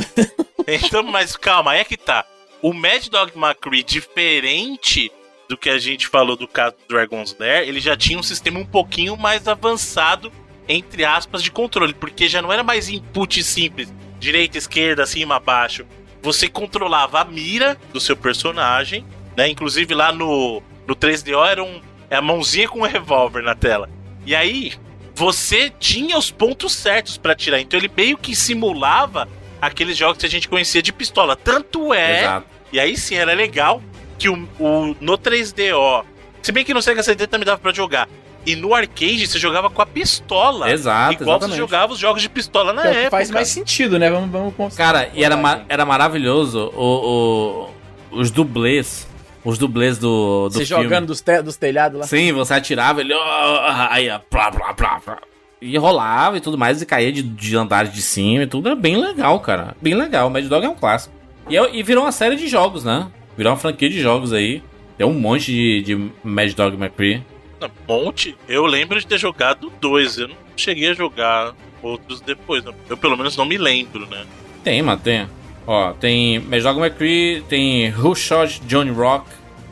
[0.67, 2.25] Então, mas calma, aí é que tá.
[2.61, 5.11] O Mad Dog McCree, diferente
[5.49, 8.59] do que a gente falou do caso do Dragon's Lair, ele já tinha um sistema
[8.59, 10.31] um pouquinho mais avançado,
[10.67, 15.85] entre aspas, de controle, porque já não era mais input simples, direita, esquerda, cima, baixo.
[16.21, 19.05] Você controlava a mira do seu personagem,
[19.37, 19.47] né?
[19.47, 23.89] Inclusive lá no, no 3DO era um, é a mãozinha com um revólver na tela.
[24.25, 24.73] E aí,
[25.17, 27.59] você tinha os pontos certos pra atirar.
[27.59, 29.27] Então ele meio que simulava
[29.59, 31.35] aqueles jogos que a gente conhecia de pistola.
[31.35, 32.45] Tanto é, Exato.
[32.71, 33.81] e aí sim era legal,
[34.19, 36.05] que o, o- no 3DO,
[36.39, 38.07] se bem que no Sega CD também dava pra jogar.
[38.45, 40.71] E no arcade você jogava com a pistola.
[40.71, 41.55] Exato, Igual exatamente.
[41.55, 43.09] você jogava os jogos de pistola na Que é época.
[43.09, 44.09] faz mais sentido, né?
[44.11, 47.69] Vamos, vamos Cara, e era, ma- concordar, era maravilhoso o,
[48.11, 49.06] o- os dublês.
[49.49, 50.83] Os dublês do, do Você filme.
[50.83, 52.05] jogando dos, te- dos telhados lá.
[52.05, 53.13] Sim, você atirava, ele.
[53.13, 55.17] ó, aí, ó, plá, plá, plá, plá.
[55.61, 58.67] E rolava e tudo mais, e caía de, de andares de cima e tudo.
[58.67, 59.75] Era bem legal, cara.
[59.81, 60.29] Bem legal.
[60.29, 61.15] Mad Dog é um clássico.
[61.49, 63.07] E, é- e virou uma série de jogos, né?
[63.37, 64.61] Virou uma franquia de jogos aí.
[64.97, 67.23] Tem um monte de, de Mad Dog McCree.
[67.59, 68.35] Não, monte.
[68.49, 70.17] Eu lembro de ter jogado dois.
[70.17, 72.63] Eu não cheguei a jogar outros depois.
[72.65, 72.73] não.
[72.89, 74.25] Eu pelo menos não me lembro, né?
[74.63, 75.27] Tem, mano, tem.
[75.65, 79.27] Ó, tem Mad Dog McCree, tem Who Shot Johnny Rock,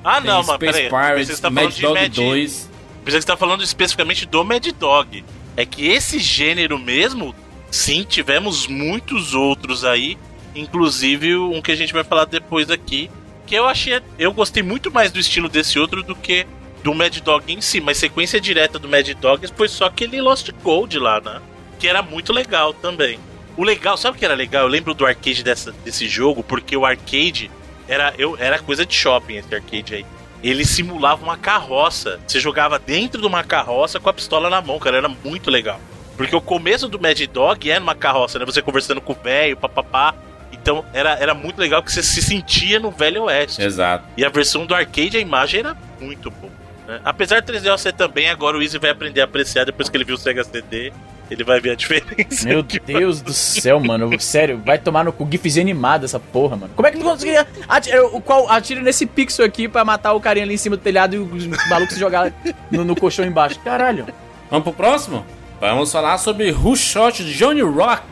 [0.05, 0.89] Ah, tem não, mas Space peraí.
[0.89, 2.69] Pirates, Você tá Mad Dog Mad 2.
[3.03, 5.25] Pensei que você tá falando especificamente do Mad Dog.
[5.57, 7.33] É que esse gênero mesmo,
[7.71, 10.15] sim, tivemos muitos outros aí.
[10.53, 13.09] Inclusive um que a gente vai falar depois aqui.
[13.47, 13.99] Que eu achei.
[14.19, 16.45] Eu gostei muito mais do estilo desse outro do que
[16.83, 17.81] do Mad Dog em si.
[17.81, 21.41] Mas sequência direta do Mad Dog foi só aquele Lost Gold lá, né?
[21.79, 23.17] Que era muito legal também.
[23.57, 24.63] O legal, sabe o que era legal?
[24.63, 27.49] Eu lembro do arcade dessa, desse jogo, porque o arcade
[27.87, 30.05] era, eu, era coisa de shopping esse arcade aí.
[30.43, 32.19] Ele simulava uma carroça.
[32.27, 34.97] Você jogava dentro de uma carroça com a pistola na mão, cara.
[34.97, 35.79] Era muito legal.
[36.15, 38.45] Porque o começo do Mad Dog é numa carroça, né?
[38.45, 40.13] Você conversando com o velho, papapá.
[40.51, 43.61] Então era, era muito legal que você se sentia no Velho Oeste.
[43.61, 44.05] Exato.
[44.15, 46.51] E a versão do arcade, a imagem era muito boa.
[46.87, 47.01] né?
[47.03, 50.05] Apesar do 3D ser também, agora o Easy vai aprender a apreciar depois que ele
[50.05, 50.93] viu o Sega CD.
[51.29, 52.47] Ele vai ver a diferença.
[52.47, 54.19] Meu Deus do céu, mano.
[54.19, 56.73] Sério, vai tomar no cu gifzinho animado essa porra, mano.
[56.75, 60.19] Como é que tu conseguiria atirar, o qual atira nesse pixel aqui pra matar o
[60.19, 62.31] carinha ali em cima do telhado e os malucos se jogar
[62.69, 63.59] no, no colchão embaixo?
[63.61, 64.05] Caralho.
[64.49, 65.25] Vamos pro próximo?
[65.59, 68.03] Vamos falar sobre Who Shot Johnny Rock.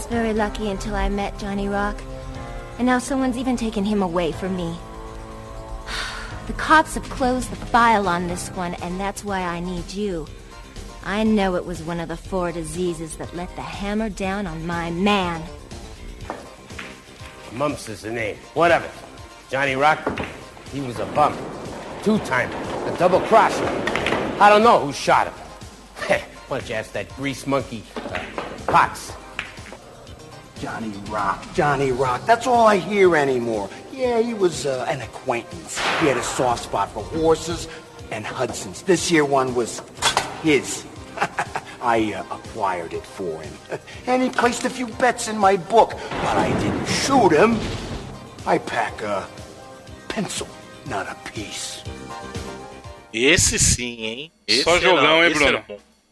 [0.00, 1.94] Was very lucky until I met Johnny Rock.
[2.78, 4.74] And now someone's even taken him away from me.
[6.46, 10.26] The cops have closed the file on this one, and that's why I need you.
[11.04, 14.66] I know it was one of the four diseases that let the hammer down on
[14.66, 15.42] my man.
[17.52, 18.36] Mumps is the name.
[18.54, 18.90] What of it?
[19.50, 20.00] Johnny Rock,
[20.72, 21.36] he was a bum.
[22.02, 22.56] Two-timer,
[22.92, 23.68] a double crosser.
[24.40, 25.34] I don't know who shot him.
[26.48, 28.24] Why don't you ask that grease monkey, uh,
[28.66, 29.12] Potts?
[30.60, 32.26] Johnny Rock, Johnny Rock.
[32.26, 33.68] That's all I hear anymore.
[33.92, 35.78] Yeah, he was uh, an acquaintance.
[36.00, 37.66] He had a soft spot for horses
[38.10, 38.82] and Hudsons.
[38.82, 39.82] This here one was
[40.42, 40.84] his.
[41.82, 43.52] I uh, acquired it for him.
[44.06, 45.90] And he placed a few bets in my book.
[46.22, 47.56] But I didn't shoot him.
[48.46, 49.26] I pack a
[50.08, 50.48] pencil,
[50.88, 51.82] not a piece.
[53.12, 54.32] Esse sim, hein?
[54.46, 55.64] Esse Só era- jogão, hein, Bruno?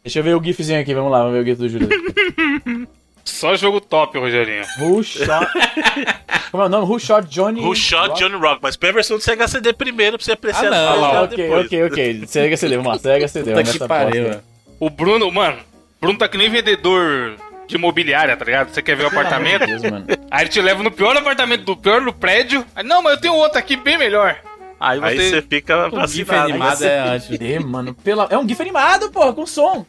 [0.02, 1.88] Deixa eu ver o gifzinho aqui, vamos lá, vamos ver o gif do Júlio.
[3.28, 4.64] Só jogo top, Rogerinho.
[4.80, 5.28] Who shot...
[6.50, 6.86] Como é o nome?
[6.90, 8.20] Who shot Johnny Who Shot Rock?
[8.20, 10.88] Johnny Rock, mas põe a versão do Sega CD primeiro pra você apreciar Ah, não.
[10.88, 11.66] Ah, coisas ok, depois.
[11.66, 12.26] ok, ok.
[12.26, 13.44] Sega CD, vamos lá, Sega CD.
[13.44, 14.40] Puta vamos que nessa pariu.
[14.80, 15.58] O Bruno, mano,
[16.00, 18.70] Bruno tá que nem vendedor de imobiliária, tá ligado?
[18.70, 19.66] Você quer ver o apartamento?
[19.66, 20.06] Meu Deus, mano.
[20.30, 22.64] Aí ele te leva no pior apartamento do pior do prédio.
[22.74, 24.36] Aí, não, mas eu tenho outro aqui bem melhor.
[24.80, 25.30] Aí Aí você.
[25.30, 27.20] você fica O GIF animado é.
[27.30, 27.92] Cadê, mano?
[27.94, 28.26] Pela...
[28.30, 29.84] É um gif animado, porra, com som.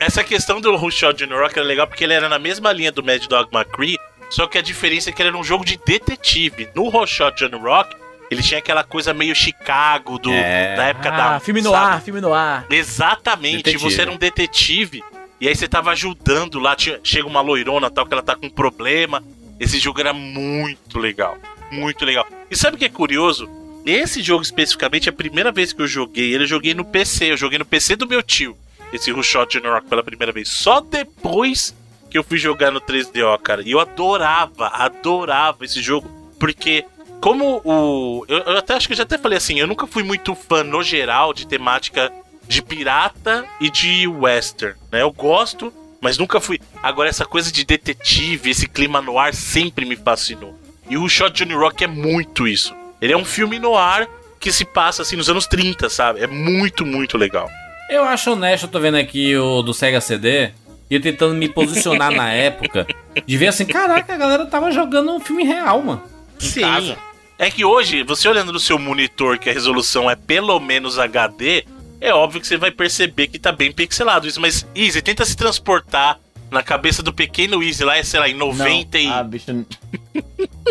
[0.00, 2.90] Essa questão do Who Shot Johnny Rock era legal porque ele era na mesma linha
[2.90, 3.98] do Mad Dog McCree,
[4.30, 6.68] só que a diferença é que ele era um jogo de detetive.
[6.74, 7.94] No Who Shot Johnny Rock,
[8.30, 10.74] ele tinha aquela coisa meio Chicago do, É.
[10.76, 11.36] da época da.
[11.36, 12.64] Ah, filme no ar, filme no ar.
[12.70, 13.84] Exatamente, Detetive.
[13.84, 15.02] você era um detetive
[15.40, 18.46] e aí você tava ajudando lá, tinha- chega uma loirona tal que ela tá com
[18.46, 19.22] um problema.
[19.58, 21.36] Esse jogo era muito legal,
[21.70, 22.26] muito legal.
[22.50, 23.46] E sabe o que é curioso?
[23.84, 27.36] Esse jogo especificamente, a primeira vez que eu joguei, ele eu joguei no PC, eu
[27.36, 28.56] joguei no PC do meu tio.
[28.92, 30.48] Esse Who Shot Johnny Rock pela primeira vez.
[30.48, 31.74] Só depois
[32.10, 33.62] que eu fui jogar no 3DO, cara.
[33.62, 36.84] E eu adorava, adorava esse jogo, porque
[37.20, 38.24] como o.
[38.28, 40.64] Eu, eu até acho que eu já até falei assim, eu nunca fui muito fã,
[40.64, 42.12] no geral, de temática
[42.48, 45.02] de pirata e de western, né?
[45.02, 46.60] Eu gosto, mas nunca fui.
[46.82, 50.58] Agora, essa coisa de detetive, esse clima no ar sempre me fascinou.
[50.88, 52.74] E o Shot Johnny Rock é muito isso.
[53.00, 54.08] Ele é um filme no ar
[54.40, 56.20] que se passa assim nos anos 30, sabe?
[56.20, 57.48] É muito, muito legal.
[57.90, 60.50] Eu acho honesto, eu tô vendo aqui o do Sega CD
[60.88, 62.86] e eu tentando me posicionar na época
[63.26, 66.00] de ver assim, caraca, a galera tava jogando um filme real, mano.
[66.38, 66.60] Sim.
[66.60, 66.96] casa.
[67.36, 71.64] É que hoje, você olhando no seu monitor que a resolução é pelo menos HD,
[72.00, 74.40] é óbvio que você vai perceber que tá bem pixelado isso.
[74.40, 78.98] Mas, Easy, tenta se transportar na cabeça do pequeno Easy lá, sei lá, em 90
[78.98, 79.06] e...
[79.06, 79.14] Não.
[79.14, 79.66] Ah, bicho.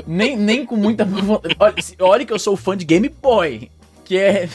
[0.07, 1.03] nem, nem com muita.
[1.03, 1.55] vontade.
[1.59, 3.69] Olha, olha que eu sou fã de Game Boy.
[4.05, 4.49] Que é.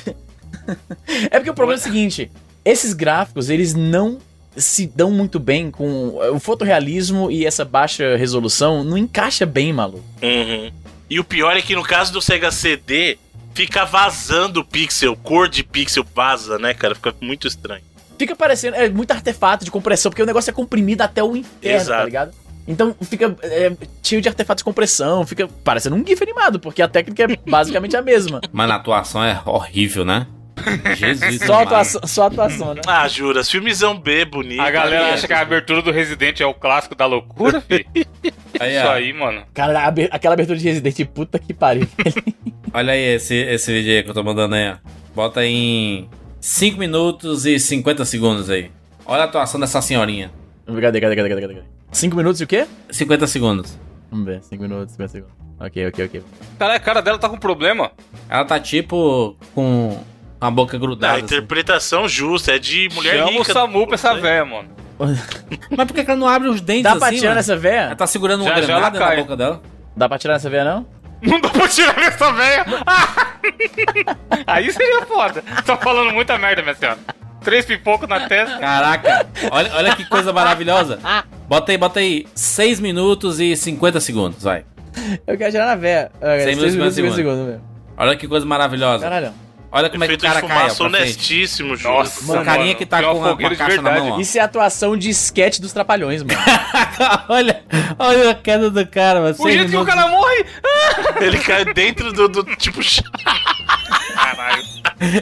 [1.30, 2.30] é porque o problema é o seguinte:
[2.64, 4.18] esses gráficos, eles não
[4.56, 8.84] se dão muito bem com o fotorrealismo e essa baixa resolução.
[8.84, 10.04] Não encaixa bem, maluco.
[10.22, 10.70] Uhum.
[11.10, 13.18] E o pior é que no caso do Sega CD,
[13.54, 16.94] fica vazando pixel, cor de pixel vaza, né, cara?
[16.94, 17.82] Fica muito estranho.
[18.18, 18.76] Fica parecendo.
[18.76, 21.98] É muito artefato de compressão, porque o negócio é comprimido até o inferno, Exato.
[21.98, 22.34] tá ligado?
[22.66, 26.88] Então fica é, cheio de artefatos de compressão, fica parecendo um GIF animado, porque a
[26.88, 28.40] técnica é basicamente a mesma.
[28.52, 30.26] Mas a atuação é horrível, né?
[30.96, 31.40] Jesus.
[31.46, 32.80] Só atuação, só atuação, né?
[32.86, 34.61] Ah, jura, filmezão B, bonito.
[34.61, 37.86] A galera aí, acha que a abertura do Resident é o clássico da loucura, fi.
[38.59, 38.92] Aí, Isso ó.
[38.92, 39.42] aí, mano.
[39.52, 41.86] Cara, aquela abertura de Resident, puta que pariu.
[42.72, 44.76] Olha aí esse, esse vídeo aí que eu tô mandando aí, ó.
[45.14, 46.09] Bota em
[46.40, 48.70] 5 minutos e 50 segundos aí.
[49.07, 50.32] Olha a atuação dessa senhorinha.
[50.66, 51.62] cadê, cadê, cadê, cadê, cadê?
[51.92, 52.66] 5 minutos e o quê?
[52.90, 53.78] 50 segundos.
[54.11, 55.34] Vamos ver, 5 minutos, 50 segundos.
[55.61, 56.22] Ok, ok, ok.
[56.59, 57.92] Cara, a cara dela tá com problema.
[58.28, 60.02] Ela tá tipo com
[60.41, 61.14] a boca A grudada.
[61.16, 61.24] assim.
[61.24, 63.53] interpretação justa, é de mulher Chama o rica.
[63.53, 64.68] Samu pra essa véia, mano.
[65.76, 67.37] Mas por que ela não abre os dentes Dá pra assim, tirar mano?
[67.37, 67.80] nessa véia?
[67.80, 69.16] Ela tá segurando uma Já, já granada na cai.
[69.16, 69.62] boca dela.
[69.97, 70.87] Dá pra tirar nessa véia, não?
[71.22, 72.64] Não dá pra tirar essa véia.
[74.47, 75.43] Aí seria foda.
[75.64, 76.99] Tá falando muita merda, minha senhora.
[77.43, 78.59] Três pipocos na testa.
[78.59, 80.99] Caraca, olha, olha que coisa maravilhosa.
[81.47, 84.64] Bota aí, bota aí 6 minutos e 50 segundos, vai.
[85.26, 86.11] Eu quero tirar na véia.
[86.20, 87.16] 6 6 minutos e minutos 50 e 50 segundos.
[87.16, 87.62] segundos, velho.
[87.97, 89.05] Olha que coisa maravilhosa.
[89.05, 89.32] Caralho.
[89.77, 91.95] Olha como é que o Efeito cara cai, ó, honestíssimo, juro.
[91.95, 93.83] Nossa, Mano, o carinha mano, que tá uma com a, com a fogueira de caixa
[93.83, 94.09] na verdade.
[94.09, 94.20] mão, ó.
[94.20, 96.39] Isso é atuação de sketch dos trapalhões, mano.
[97.29, 97.61] olha,
[97.99, 99.35] olha a queda do cara, mano.
[99.37, 100.47] O jeito que o cara morre.
[101.20, 102.79] Ele cai dentro do, do tipo.
[104.14, 104.62] Caralho.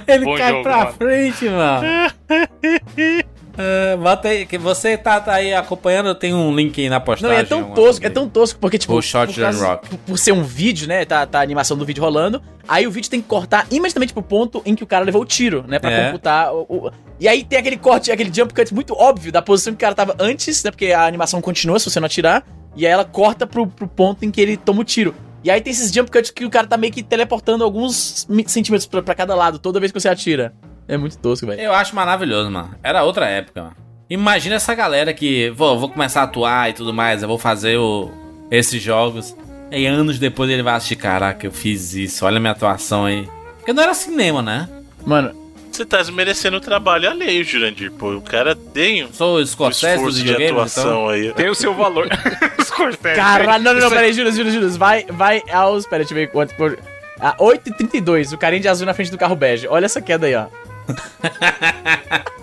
[0.07, 0.93] Ele Bom cai jogo, pra mano.
[0.99, 1.87] frente, mano.
[3.57, 7.05] Ah, bota aí, que você tá, tá aí acompanhando, tem um link aí na Não,
[7.05, 7.37] postagem.
[7.37, 9.89] e é tão tosco, é tão tosco, porque, tipo, O Shot por, causa- Rock.
[9.91, 11.05] por- por ser um vídeo, né?
[11.05, 12.43] Tá, tá a animação do vídeo rolando.
[12.67, 15.27] Aí o vídeo tem que cortar imediatamente pro ponto em que o cara levou o
[15.27, 15.79] tiro, né?
[15.79, 16.07] Pra É.
[16.07, 16.91] computar o, o-
[17.21, 19.95] E aí tem aquele corte, aquele jump cut muito óbvio da posição que o cara
[19.95, 20.71] tava antes, né?
[20.71, 22.45] Porque a animação continua se você não atirar.
[22.75, 25.15] E aí ela corta pro, pro ponto em que ele toma o tiro.
[25.45, 28.87] E aí tem esses jump cuts que o cara tá meio que teleportando alguns centímetros
[28.87, 30.55] pra, pra cada lado, toda vez que você atira.
[30.93, 31.59] É muito tosco, velho.
[31.61, 32.75] Eu acho maravilhoso, mano.
[32.83, 33.77] Era outra época, mano.
[34.11, 37.79] Imagina essa galera que, vou, vou começar a atuar e tudo mais, eu vou fazer
[37.79, 38.11] o,
[38.51, 39.35] esses jogos.
[39.71, 43.27] E anos depois ele vai assistir, caraca, eu fiz isso, olha a minha atuação aí.
[43.57, 44.69] Porque não era cinema, né?
[45.07, 45.35] Mano,
[45.71, 47.91] Você tá desmerecendo o trabalho alheio, Jurandir.
[47.93, 51.09] Pô, o cara tem um Sou o Scorsese esforço de videogames, atuação então.
[51.09, 51.33] aí.
[51.33, 52.07] Tem o seu valor.
[52.63, 53.17] Scorsese.
[53.17, 54.69] Caralho, não, não, não, é- peraí, juro, juro, juro.
[54.73, 55.87] Vai, vai aos.
[55.87, 56.55] Peraí, deixa eu ver quanto.
[56.55, 56.79] Por...
[57.19, 59.67] A 8h32, o carinha de azul na frente do carro bege.
[59.69, 60.47] Olha essa queda aí, ó.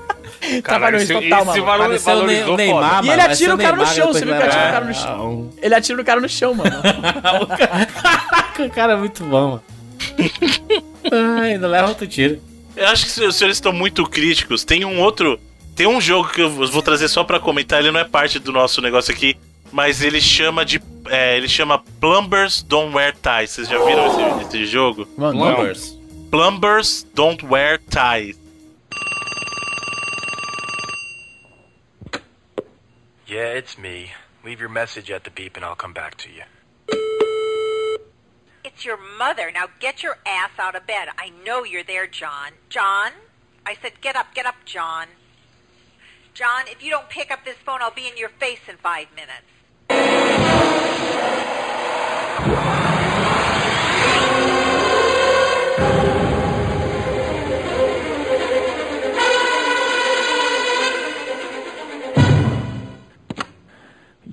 [0.63, 1.65] Caralho, esse, total, esse mano.
[1.65, 3.03] valor, Pareceu o valorizou Ney- Neymar.
[3.03, 4.85] E ele mano, atira o pareceu cara no chão, você viu que atira o cara
[4.85, 5.49] no chão?
[5.61, 6.71] Ele atira o cara no chão, mano.
[6.81, 9.63] Caraca, o cara é muito bom, mano.
[11.39, 12.41] Ai, não leva outro tiro.
[12.75, 14.63] Eu acho que os senhores estão muito críticos.
[14.63, 15.39] Tem um outro.
[15.75, 17.79] Tem um jogo que eu vou trazer só pra comentar.
[17.79, 19.35] Ele não é parte do nosso negócio aqui.
[19.71, 20.81] Mas ele chama de.
[21.09, 23.51] é, ele chama Plumbers Don't Wear Ties.
[23.51, 25.07] Vocês já viram esse, esse jogo?
[25.17, 25.98] Mano, Plumbers.
[26.31, 28.37] Plumbers Don't Wear Ties.
[33.25, 34.11] Yeah, it's me.
[34.45, 36.43] Leave your message at the beep and I'll come back to you.
[38.63, 39.51] It's your mother.
[39.51, 41.09] Now get your ass out of bed.
[41.17, 42.51] I know you're there, John.
[42.69, 43.11] John?
[43.65, 45.07] I said, get up, get up, John.
[46.35, 49.07] John, if you don't pick up this phone, I'll be in your face in five
[49.15, 49.45] minutes.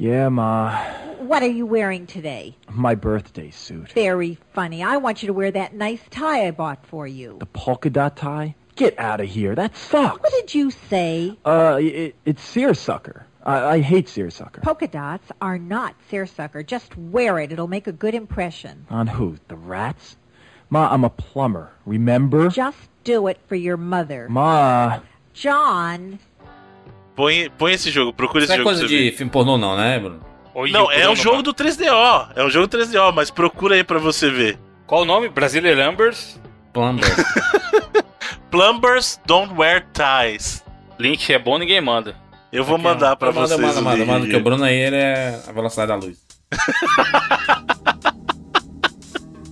[0.07, 0.85] Yeah, Ma.
[1.19, 2.57] What are you wearing today?
[2.71, 3.91] My birthday suit.
[3.91, 4.85] Very funny.
[4.85, 7.39] I want you to wear that nice tie I bought for you.
[7.41, 8.55] The polka dot tie?
[8.77, 9.57] Get out of here.
[9.57, 10.23] That sucks.
[10.23, 11.37] What did you say?
[11.45, 13.27] Uh, it, it's seersucker.
[13.43, 14.61] I, I hate seersucker.
[14.61, 16.63] Polka dots are not seersucker.
[16.63, 17.51] Just wear it.
[17.51, 18.87] It'll make a good impression.
[18.89, 19.39] On who?
[19.49, 20.17] The rats?
[20.71, 21.73] Ma, I'm a plumber.
[21.85, 22.49] Remember?
[22.49, 24.29] Just do it for your mother.
[24.29, 25.01] Ma.
[25.33, 26.21] John,
[27.17, 28.69] Põe, põe esse jogo, procura Isso esse é jogo.
[28.69, 29.17] coisa pra você de ver.
[29.17, 30.21] filme pornô não, né, Bruno?
[30.55, 32.29] Oi, Não, é Bruno, um jogo do 3DO.
[32.37, 34.59] É um jogo 3DO, mas procura aí pra você ver.
[34.87, 35.29] Qual o nome?
[35.29, 36.39] Brasília Numbers.
[36.73, 37.17] Plumbers.
[38.51, 40.63] Plumbers Don't Wear Ties.
[40.99, 42.15] Link é bom, ninguém manda.
[42.53, 43.61] Eu vou mandar pra manda, vocês.
[43.61, 46.19] Manda, manda, manda, que o Bruno aí ele é a velocidade da luz.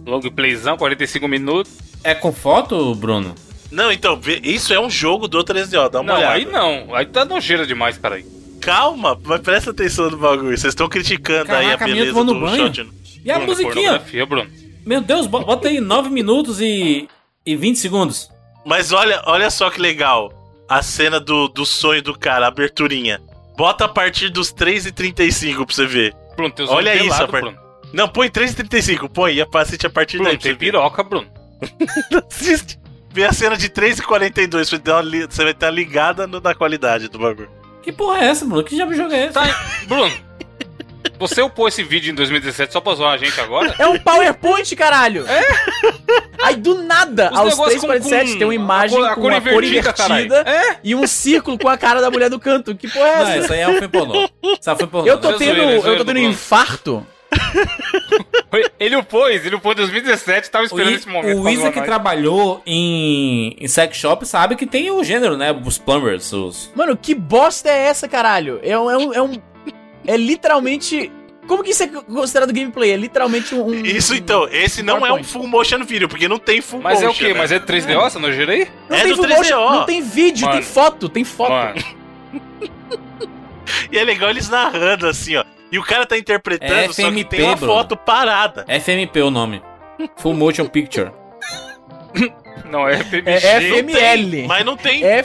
[0.07, 1.73] Long playzão, 45 minutos.
[2.03, 3.35] É com foto, Bruno?
[3.71, 6.35] Não, então, isso é um jogo do 3DO, dá uma Não, olhada.
[6.35, 6.95] aí não.
[6.95, 8.17] Aí tá nojeira demais, cara.
[8.17, 8.27] aí.
[8.61, 10.57] Calma, mas presta atenção no bagulho.
[10.57, 12.67] Vocês estão criticando aí a Caraca, a minha beleza do no banho.
[12.75, 12.89] shot.
[13.25, 14.03] E a Bruno, musiquinha?
[14.27, 14.51] Bruno.
[14.87, 17.09] Meu Deus, bo- bota aí 9 minutos e,
[17.45, 18.29] e 20 segundos.
[18.65, 20.33] Mas olha, olha só que legal.
[20.69, 23.21] A cena do, do sonho do cara, a aberturinha.
[23.57, 26.15] Bota a partir dos 3h35 pra você ver.
[26.37, 27.59] Bruno, tem os Olha olhos isso, a par- Bruno.
[27.93, 30.39] Não, põe 3h35, põe e assiste a partir Bruno, daí.
[30.39, 31.27] pra tem piroca, Bruno.
[32.31, 32.79] Assiste.
[33.15, 37.17] Vê a cena de 3h42, você, li- você vai estar ligada no- na qualidade do
[37.19, 37.49] bagulho.
[37.81, 38.65] Que porra é essa, Bruno?
[38.65, 39.33] Que diabo de jogo é esse?
[39.35, 39.45] Tá,
[39.87, 40.13] Bruno.
[41.17, 43.73] Você upou esse vídeo em 2017 só pra zoar a gente agora?
[43.79, 45.25] É um PowerPoint, caralho!
[45.29, 45.43] É?
[46.43, 49.15] Aí do nada, Os aos negócios com- 3,47 com tem uma imagem a cor- a
[49.15, 50.27] com cor uma cor invertida, caralho.
[50.27, 52.75] invertida e um círculo com a cara da mulher do canto.
[52.75, 53.25] Que porra é essa?
[53.31, 54.15] Não, isso aí é um filme pornô.
[54.43, 55.07] Isso é um filme pornô.
[55.09, 56.31] Eu tô é tendo, zoeira, é eu zoeira tô do tendo Bruno.
[56.33, 57.07] infarto.
[58.79, 61.41] Ele o pôs, ele o pôs em 2017, tava esperando I- esse momento.
[61.43, 61.87] o Isa que nós.
[61.87, 65.51] trabalhou em, em sex shop sabe que tem o gênero, né?
[65.65, 66.71] Os plumbers, os...
[66.75, 68.61] Mano, que bosta é essa, caralho?
[68.63, 68.91] É um.
[68.91, 69.41] É, um, é, um-
[70.07, 71.11] é literalmente.
[71.47, 72.91] Como que isso é considerado gameplay?
[72.93, 73.75] É literalmente um.
[73.85, 77.07] Isso então, esse não é um full motion video, porque não tem full Mas motion.
[77.09, 77.35] é o quê?
[77.35, 77.39] né?
[77.41, 78.69] Mas é 3DO, você não girei?
[78.89, 79.37] Não é tem do full 3DO.
[79.37, 80.63] motion, não tem vídeo, tem Mano.
[80.63, 81.53] foto, tem foto.
[83.91, 85.45] E é legal eles narrando assim, ó.
[85.75, 87.73] E o cara tá interpretando, É só que FMP, tem uma Bruno.
[87.73, 88.65] foto parada.
[88.69, 89.61] FMP o nome.
[90.19, 91.11] Full Motion Picture.
[92.71, 93.29] não, é FMG.
[93.29, 94.47] É Não tem, FML.
[94.47, 95.25] mas não tem motion.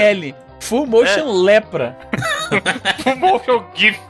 [0.00, 0.34] FML.
[0.58, 1.96] Full Motion Lepra.
[3.18, 4.00] Motion GIF.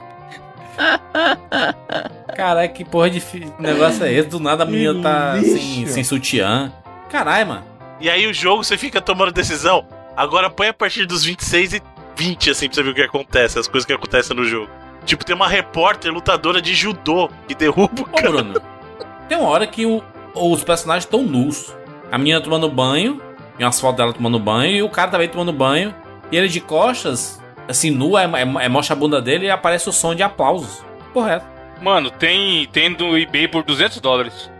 [2.34, 4.28] Caralho, que porra de fi- negócio é esse?
[4.28, 6.72] Do nada a menina tá sem, sem sutiã.
[7.10, 7.64] Caralho, mano.
[8.00, 9.86] E aí o jogo você fica tomando decisão.
[10.16, 11.82] Agora põe a partir dos 26 e
[12.16, 14.70] 20, assim, pra você ver o que acontece, as coisas que acontecem no jogo.
[15.04, 18.30] Tipo, tem uma repórter lutadora de judô que derruba o Ô, cara.
[18.30, 18.60] Bruno.
[19.28, 20.02] Tem uma hora que o-
[20.34, 21.74] os personagens estão nus.
[22.10, 23.20] A menina tomando banho,
[23.58, 25.94] e umas fotos dela tomando banho, e o cara também tomando banho.
[26.32, 29.88] E ele de costas, assim, nu, é, é, é- mostra a bunda dele e aparece
[29.88, 30.82] o som de aplausos.
[31.12, 31.44] Correto.
[31.82, 34.50] Mano, tem, tem do eBay por 200 dólares.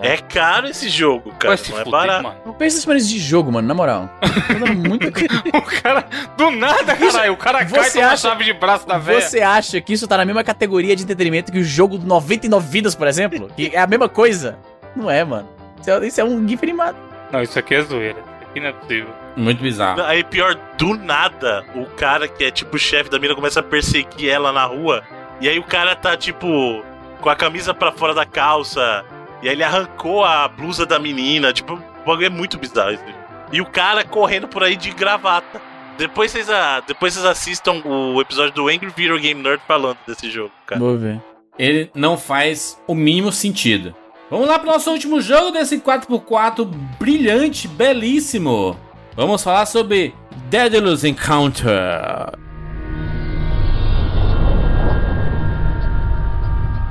[0.00, 1.48] É caro esse jogo, cara.
[1.54, 2.22] Vai se não é fuder, barato.
[2.22, 2.36] mano.
[2.46, 4.08] Não pensa nesse maneira de jogo, mano, na moral.
[4.20, 5.08] Tá dando muito.
[5.54, 6.04] O cara,
[6.36, 9.20] do nada, caralho, o cara cai Você com a acha- chave de braço da velha.
[9.20, 12.94] Você acha que isso tá na mesma categoria de entretenimento que o jogo 99 vidas,
[12.94, 13.48] por exemplo?
[13.56, 14.56] Que é a mesma coisa?
[14.94, 15.48] Não é, mano.
[15.80, 16.96] Isso é, isso é um GIF animado.
[17.32, 18.18] Não, isso aqui é zoeira.
[18.40, 19.10] Isso aqui não é possível.
[19.36, 20.02] Muito bizarro.
[20.02, 23.62] Aí pior, do nada, o cara que é tipo o chefe da mina começa a
[23.62, 25.02] perseguir ela na rua.
[25.40, 26.84] E aí o cara tá tipo
[27.20, 29.04] com a camisa pra fora da calça.
[29.42, 31.52] E aí ele arrancou a blusa da menina.
[31.52, 33.04] Tipo, o bagulho é muito bizarro isso.
[33.52, 35.60] E o cara correndo por aí de gravata.
[35.98, 40.30] Depois vocês, ah, depois vocês assistam o episódio do Angry Video Game Nerd falando desse
[40.30, 40.80] jogo, cara.
[40.80, 41.20] Vou ver.
[41.58, 43.94] Ele não faz o mínimo sentido.
[44.30, 46.64] Vamos lá pro nosso último jogo desse 4x4
[46.98, 48.74] brilhante, belíssimo.
[49.14, 50.14] Vamos falar sobre
[50.48, 52.32] Daedalus Encounter.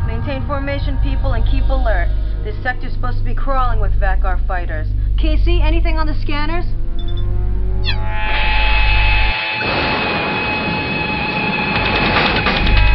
[0.05, 2.11] Maintain formation, people, and keep alert.
[2.43, 4.87] This sector's supposed to be crawling with Vakar fighters.
[5.19, 6.65] Can you see anything on the scanners?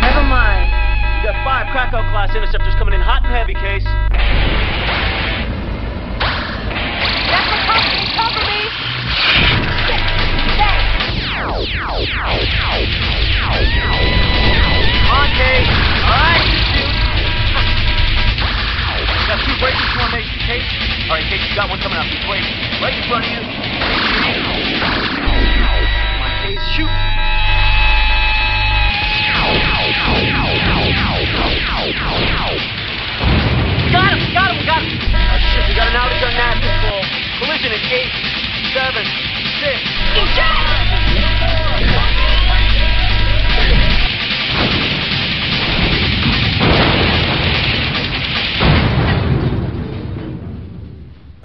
[0.02, 0.66] Never mind.
[1.22, 3.86] You got five Krakow class interceptors coming in hot and heavy, Case.
[7.30, 8.02] That's the company!
[8.18, 8.66] Cover me!
[15.06, 15.70] Come on, Case.
[16.02, 16.75] All right,
[19.36, 20.64] got two breaking formation, Case.
[21.08, 22.40] All right, Case, you got one coming up this way.
[22.80, 23.40] Right in front of you.
[26.24, 26.88] On, Case, shoot.
[33.92, 34.20] Got him!
[34.32, 34.66] Got him!
[34.66, 34.96] Got him!
[34.96, 37.02] Oh, shit, we got an outage on nav control.
[37.38, 38.12] Collision in eight,
[38.72, 39.04] seven,
[39.60, 40.85] six.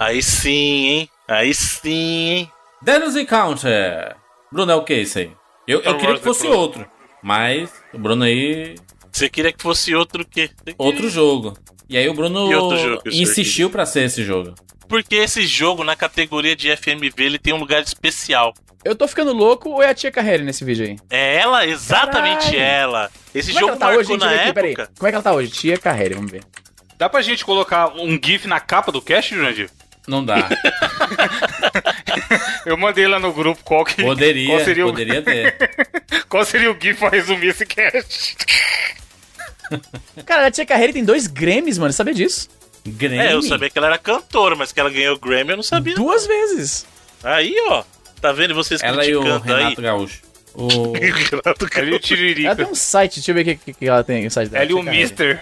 [0.01, 1.09] Aí sim, hein?
[1.27, 2.51] Aí sim, hein?
[2.81, 4.15] Daedalus Encounter.
[4.51, 5.31] Bruno, é o que isso aí?
[5.67, 6.55] Eu, eu queria que fosse Clone.
[6.57, 6.87] outro.
[7.21, 8.73] Mas o Bruno aí.
[9.11, 10.49] Você queria que fosse outro quê?
[10.75, 11.55] Outro jogo.
[11.87, 14.55] E aí o Bruno outro jogo insistiu pra ser esse jogo.
[14.89, 18.55] Porque esse jogo, na categoria de FMV, ele tem um lugar especial.
[18.83, 20.95] Eu tô ficando louco ou é a tia Carreira nesse vídeo aí?
[21.11, 22.59] É ela, exatamente Caralho.
[22.59, 23.11] ela.
[23.35, 24.71] Esse Como é que jogo ela tá marcou hoje, na aqui, peraí.
[24.71, 24.91] época.
[24.97, 25.51] Como é que ela tá hoje?
[25.51, 26.43] Tia Carreira, vamos ver.
[26.97, 29.69] Dá pra gente colocar um GIF na capa do cast, Jurandir?
[30.07, 30.49] Não dá.
[32.65, 35.55] Eu mandei lá no grupo qual que Poderia, qual seria o- poderia ter.
[36.29, 38.35] qual seria o GIF pra resumir esse cast?
[40.25, 41.93] Cara, a tia Carreira tem dois Grammys, mano.
[41.93, 42.49] Sabia disso?
[42.85, 43.19] Grammy?
[43.19, 45.63] É, eu sabia que ela era cantora, mas que ela ganhou o Grammy eu não
[45.63, 45.95] sabia.
[45.95, 46.85] Duas vezes.
[47.23, 47.83] Aí, ó.
[48.19, 49.63] Tá vendo vocês Ela e o criticando aí?
[49.63, 50.19] Renato Gaúcho.
[50.53, 50.91] O...
[50.93, 52.47] Renato Ela e o Tiririca.
[52.49, 54.27] Ela tem um site, deixa eu ver o que, que, que ela tem.
[54.27, 54.63] O site dela.
[54.63, 54.83] Ela e o.
[54.83, 55.41] Mister.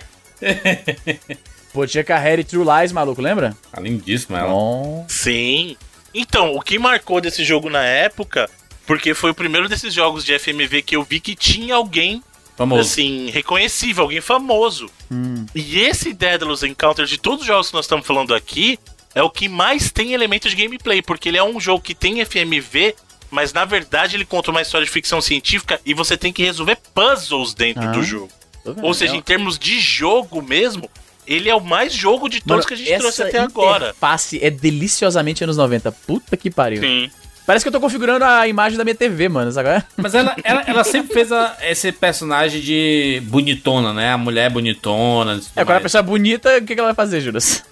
[1.74, 3.56] Pô, tia Carreira e True Lies, maluco, lembra?
[3.72, 4.50] Tá lindíssima ela.
[4.50, 5.06] Bom.
[5.08, 5.78] Sim.
[6.14, 8.50] Então, o que marcou desse jogo na época,
[8.88, 12.24] porque foi o primeiro desses jogos de FMV que eu vi que tinha alguém,
[12.58, 12.82] Famoso.
[12.82, 14.90] assim, reconhecível, alguém famoso.
[15.12, 15.46] Hum.
[15.54, 18.80] E esse Daedalus Encounter, de todos os jogos que nós estamos falando aqui,
[19.14, 22.20] é o que mais tem elementos de gameplay, porque ele é um jogo que tem
[22.26, 22.96] FMV,
[23.30, 26.78] mas na verdade ele conta uma história de ficção científica e você tem que resolver
[26.94, 27.92] puzzles dentro Ah.
[27.92, 28.30] do jogo.
[28.82, 30.90] Ou seja, em termos de jogo mesmo,
[31.30, 33.86] ele é o mais jogo de todos Mano, que a gente essa trouxe até agora.
[33.86, 35.92] interface é deliciosamente anos 90.
[35.92, 36.82] Puta que pariu.
[36.82, 37.10] Sim.
[37.46, 39.52] Parece que eu tô configurando a imagem da minha TV, mano.
[39.62, 39.84] É?
[39.98, 44.12] Mas ela, ela, ela sempre fez a- esse personagem de bonitona, né?
[44.12, 45.36] A mulher bonitona.
[45.36, 47.64] tudo É, quando a pessoa é bonita, o que, que ela vai fazer, Juras?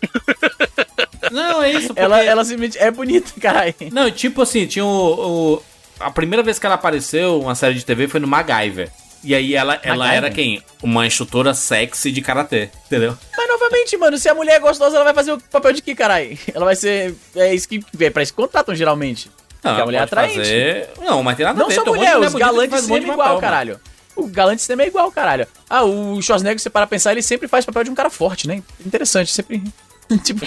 [1.32, 1.88] Não, é isso.
[1.88, 2.01] Porque...
[2.01, 3.76] Ela, ela simplesmente é bonita, caralho.
[3.91, 5.64] Não, tipo assim, tinha o, o-
[5.99, 8.89] A primeira vez que ela apareceu, uma série de TV, foi no MacGyver.
[9.24, 10.18] E aí ela, ela MacGyver?
[10.26, 10.63] era quem?
[10.82, 13.18] Uma instrutora sexy de karatê, entendeu?
[13.36, 15.95] Mas novamente, mano, se a mulher é gostosa, ela vai fazer o papel de que,
[15.95, 16.38] caralho?
[16.53, 17.15] Ela vai ser.
[17.36, 17.80] É isso que.
[17.99, 19.30] É pra isso que contratam, geralmente.
[19.63, 20.38] Não, Porque a mulher é atraente.
[20.38, 21.76] fazer- Não, mas tem nada a Não ver.
[21.76, 23.80] só tem um monte de mulher, mulher os galantes faz um é igual, caralho.
[24.15, 25.47] O galante cinema é igual, caralho.
[25.70, 28.63] Ah, o Schwarzenegger, você para pensar, ele sempre faz papel de um cara forte, né?
[28.86, 29.61] Interessante, sempre.
[30.24, 30.41] tipo.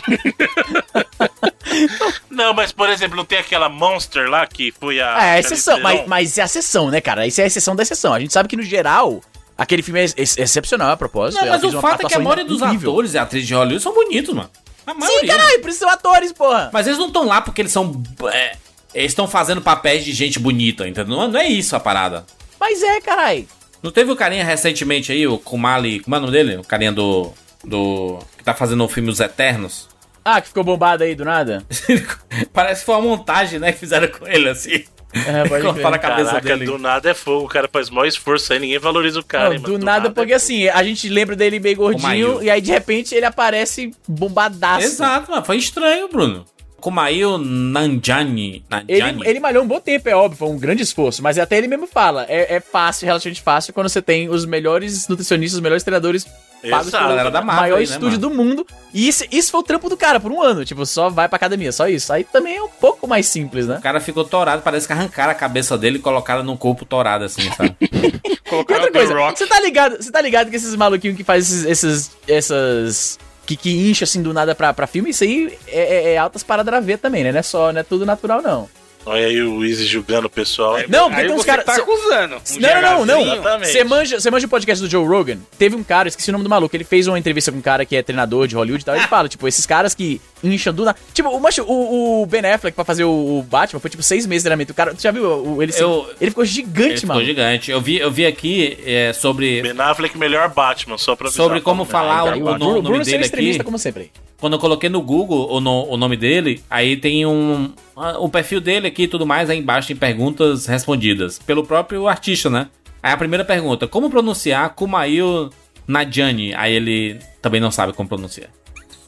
[2.30, 5.06] Não, mas por exemplo, não tem aquela Monster lá que foi a.
[5.22, 7.26] É, a exceção, Charlize mas, mas é a exceção, né, cara?
[7.26, 8.14] Isso é a exceção da exceção.
[8.14, 9.20] A gente sabe que no geral,
[9.56, 11.40] aquele filme é ex- excepcional a propósito.
[11.40, 12.90] Não, ela mas o fato é que a maioria dos incrível.
[12.92, 14.50] atores e atrizes de Hollywood são bonitos, mano.
[14.86, 15.20] A maioria.
[15.20, 16.70] Sim, caralho, por isso são atores, porra.
[16.72, 18.02] Mas eles não estão lá porque eles são.
[18.32, 18.56] é,
[18.94, 21.16] eles estão fazendo papéis de gente bonita, entendeu?
[21.16, 22.24] Não, não é isso a parada.
[22.58, 23.46] Mas é, caralho.
[23.82, 26.00] Não teve o carinha recentemente aí, o Kumali.
[26.00, 26.56] Como é o nome dele?
[26.56, 27.30] O carinha do.
[27.64, 28.18] Do.
[28.40, 29.86] Que tá fazendo o filme Os Eternos.
[30.24, 31.62] Ah, que ficou bombado aí do nada?
[32.54, 33.70] Parece que foi uma montagem, né?
[33.70, 34.82] Que fizeram com ele assim.
[35.12, 36.64] É, pode Cortaram a cabeça Caraca, dele.
[36.64, 37.44] do nada é fogo.
[37.44, 39.84] O cara faz maior esforço aí, ninguém valoriza o cara, Não, hein, do, mano.
[39.84, 43.90] nada, porque assim, a gente lembra dele meio gordinho e aí de repente ele aparece
[44.08, 44.86] bombadaço.
[44.86, 45.44] Exato, mano.
[45.44, 46.46] Foi estranho, Bruno.
[46.80, 48.64] Kumail Nanjani.
[48.88, 49.22] Ele, Nanjani.
[49.28, 51.22] ele malhou um bom tempo, é óbvio, foi um grande esforço.
[51.22, 55.06] Mas até ele mesmo fala, é, é fácil, relativamente fácil, quando você tem os melhores
[55.06, 56.26] nutricionistas, os melhores treinadores
[56.68, 58.30] pagos Exato, galera da Marvel maior aí, né, estúdio mano?
[58.30, 58.66] do mundo.
[58.92, 60.64] E isso, isso foi o trampo do cara por um ano.
[60.64, 62.12] Tipo, só vai pra academia, só isso.
[62.12, 63.76] Aí também é um pouco mais simples, né?
[63.76, 67.24] O cara ficou torado, parece que arrancaram a cabeça dele e colocaram num corpo torado,
[67.24, 67.74] assim, sabe?
[68.50, 69.38] Colocaram outra coisa, Rock.
[69.38, 73.56] você tá ligado, você tá ligado que esses maluquinhos que faz esses, esses essas que,
[73.56, 76.74] que incha assim do nada pra, pra filme, isso aí é, é- é altas paradas
[76.74, 77.30] a ver também, né?
[77.32, 78.68] Não é só, não é tudo natural não.
[79.06, 80.76] Olha aí o Easy julgando o pessoal.
[80.88, 81.64] Não, porque Aí tem uns caras.
[81.64, 82.36] tá cê- acusando.
[82.36, 83.24] Um Não, não, não,
[83.58, 83.58] não.
[83.60, 85.38] Você manja, você manja o podcast do Joe Rogan?
[85.58, 87.84] Teve um cara, esqueci o nome do maluco, ele fez uma entrevista com um cara
[87.86, 88.94] que é treinador de Hollywood e tal.
[88.94, 90.98] Ele fala, tipo, esses caras que incham do nada.
[91.14, 94.26] Tipo, o, macho, o, o Ben Affleck pra fazer o, o Batman foi tipo seis
[94.26, 94.72] meses de treinamento.
[94.72, 95.24] O cara, tu já viu?
[95.24, 97.26] O, ele, Eu- ele ficou gigante, Ele ficou mano.
[97.26, 97.70] gigante.
[97.70, 99.62] Eu vi, eu vi aqui é, sobre.
[99.62, 102.34] Ben Affleck, melhor Batman, só pra avisar Sobre como falar mulher.
[102.36, 103.64] o, o no- Bruno, nome Bruno sendo dele extremista, aqui.
[103.64, 104.10] como sempre.
[104.40, 107.72] Quando eu coloquei no Google o, no- o nome dele, aí tem um.
[108.18, 112.48] O perfil dele aqui e tudo mais, aí embaixo tem perguntas respondidas pelo próprio artista,
[112.48, 112.68] né?
[113.02, 115.50] Aí a primeira pergunta: Como pronunciar Kumail
[115.86, 116.54] Nadjani?
[116.54, 118.48] Aí ele também não sabe como pronunciar.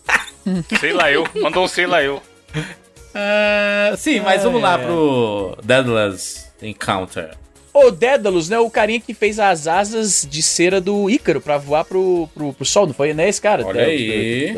[0.79, 1.27] Sei lá eu.
[1.41, 2.21] Mandou um sei lá eu.
[3.15, 4.65] Ah, sim, mas vamos É.
[4.65, 7.31] lá pro Deadless Encounter.
[7.75, 8.59] O Dédalus, né?
[8.59, 12.65] O carinha que fez as asas de cera do Ícaro pra voar pro, pro, pro
[12.67, 13.15] sol, não foi?
[13.15, 13.65] Não é esse cara?
[13.65, 14.57] Olha Dédalus, aí.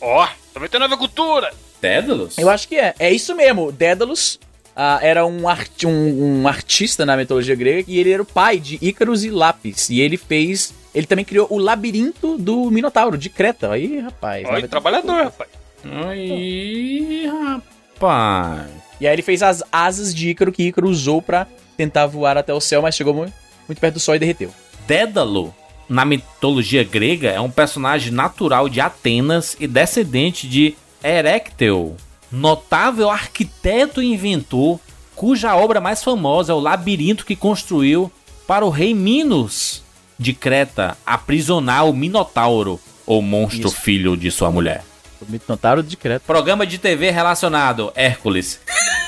[0.00, 1.52] Ó, também tem nova cultura.
[1.80, 2.38] Dédalus?
[2.38, 2.94] Eu acho que é.
[2.98, 3.70] É isso mesmo.
[3.70, 4.38] Dédalus
[4.76, 8.58] ah, era um, arti um, um artista na mitologia grega e ele era o pai
[8.58, 9.90] de Ícaros e Lápis.
[9.90, 10.74] E ele fez.
[10.94, 13.72] Ele também criou o labirinto do Minotauro, de Creta.
[13.72, 14.46] Aí, rapaz.
[14.48, 15.50] Olha, trabalhador, rapaz.
[15.84, 18.70] Aí, rapaz.
[19.00, 22.54] E aí ele fez as asas de Ícaro que Ícaro usou pra tentar voar até
[22.54, 23.32] o céu, mas chegou muito,
[23.68, 24.54] muito perto do sol e derreteu.
[24.86, 25.54] Dédalo,
[25.88, 31.96] na mitologia grega, é um personagem natural de Atenas e descendente de Erecteu,
[32.30, 34.80] notável arquiteto e inventor,
[35.14, 38.10] cuja obra mais famosa é o labirinto que construiu
[38.46, 39.82] para o rei Minos
[40.18, 43.80] de Creta aprisionar o Minotauro, ou monstro Isso.
[43.80, 44.82] filho de sua mulher.
[45.20, 46.22] O Minotauro de Creta.
[46.26, 48.60] Programa de TV relacionado, Hércules.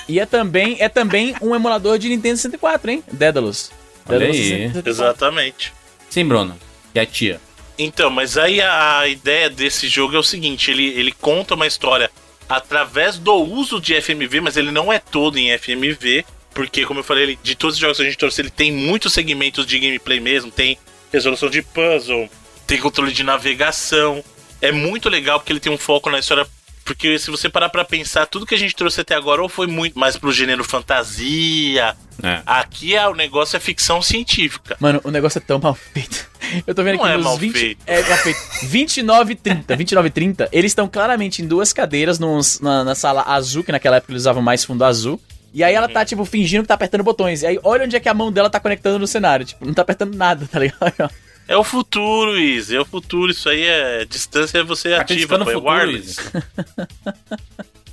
[0.08, 3.02] E é também, é também um emulador de Nintendo 64, hein?
[3.10, 3.70] Dédalus.
[4.08, 4.68] Olha Dédalus aí.
[4.68, 4.90] 64.
[4.90, 5.74] Exatamente.
[6.08, 6.54] Sim, Bruno.
[6.96, 7.38] E a tia?
[7.78, 12.10] Então, mas aí a, ideia desse jogo é o seguinte: ele, ele conta uma história
[12.48, 16.24] através do uso de FMV, mas ele não é todo em FMV,
[16.54, 18.72] porque, como eu falei, ele- de todos os jogos que a gente trouxe, ele tem
[18.72, 20.78] muitos segmentos de gameplay mesmo: tem
[21.12, 22.30] resolução de puzzle,
[22.66, 24.24] tem controle de navegação.
[24.62, 26.46] É muito legal porque ele tem um foco na história.
[26.82, 29.66] Porque se você parar pra pensar, tudo que a gente trouxe até agora ou foi
[29.66, 31.96] muito mais pro gênero fantasia.
[32.22, 32.42] É.
[32.46, 34.76] Aqui é, o negócio é ficção científica.
[34.78, 36.30] Mano, o negócio é tão mal feito.
[36.66, 37.78] Eu tô vendo Não aqui é nos mal 20, feito.
[37.86, 38.38] É mal feito.
[38.62, 39.76] 29 e 30.
[39.76, 43.72] 29 e 30, eles estão claramente em duas cadeiras nos- na, na sala azul, que
[43.72, 45.20] naquela época eles usavam mais fundo azul.
[45.54, 47.42] E aí ela tá, tipo, fingindo que tá apertando botões.
[47.42, 49.46] E aí olha onde é que a mão dela tá conectando no cenário.
[49.46, 51.10] Tipo, não tá apertando nada, tá ligado?
[51.48, 52.76] É o futuro, Izzy.
[52.76, 53.30] É o futuro.
[53.32, 56.16] Isso aí é distância, você ativa, Acreditando pô, é wireless.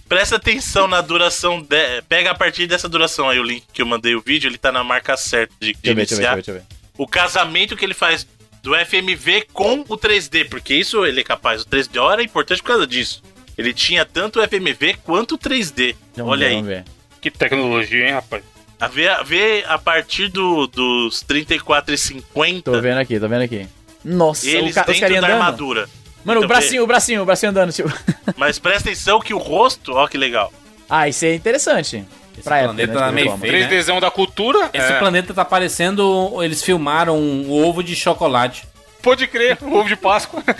[0.09, 1.61] Presta atenção na duração.
[1.61, 2.01] De...
[2.09, 4.71] Pega a partir dessa duração aí o link que eu mandei o vídeo, ele tá
[4.71, 6.35] na marca certa de, de Deixa eu ver, deixa ver, iniciar.
[6.35, 6.83] deixa eu ver, deixa eu ver.
[6.95, 8.27] O casamento que ele faz
[8.63, 11.61] do FMV com o 3D, porque isso ele é capaz.
[11.61, 13.21] O 3D era importante por causa disso.
[13.57, 15.95] Ele tinha tanto o FMV quanto o 3D.
[16.15, 16.61] Vamos Olha ver, aí.
[16.63, 16.85] ver.
[17.21, 18.43] Que tecnologia, hein, rapaz?
[18.79, 23.67] A ver, a ver a partir do, dos 34,50, Tô vendo aqui, tô vendo aqui.
[24.03, 25.23] Nossa, eles o ca- os da andando.
[25.25, 25.89] armadura.
[26.25, 27.71] Mano, o Então, bracinho, o bracinho, o bracinho andando.
[27.71, 27.91] Tipo...
[28.37, 30.51] Mas presta atenção que o rosto, ó que legal.
[30.89, 32.03] Ah, isso é interessante.
[32.41, 33.67] Pra época, planeta né, tá meio feio, forma.
[33.67, 33.81] né?
[33.81, 34.69] 3Dzão da cultura.
[34.73, 34.99] Esse é.
[34.99, 36.41] planeta tá parecendo.
[36.41, 38.65] Eles filmaram um ovo de chocolate.
[39.01, 40.41] Pode crer, o ovo de Páscoa.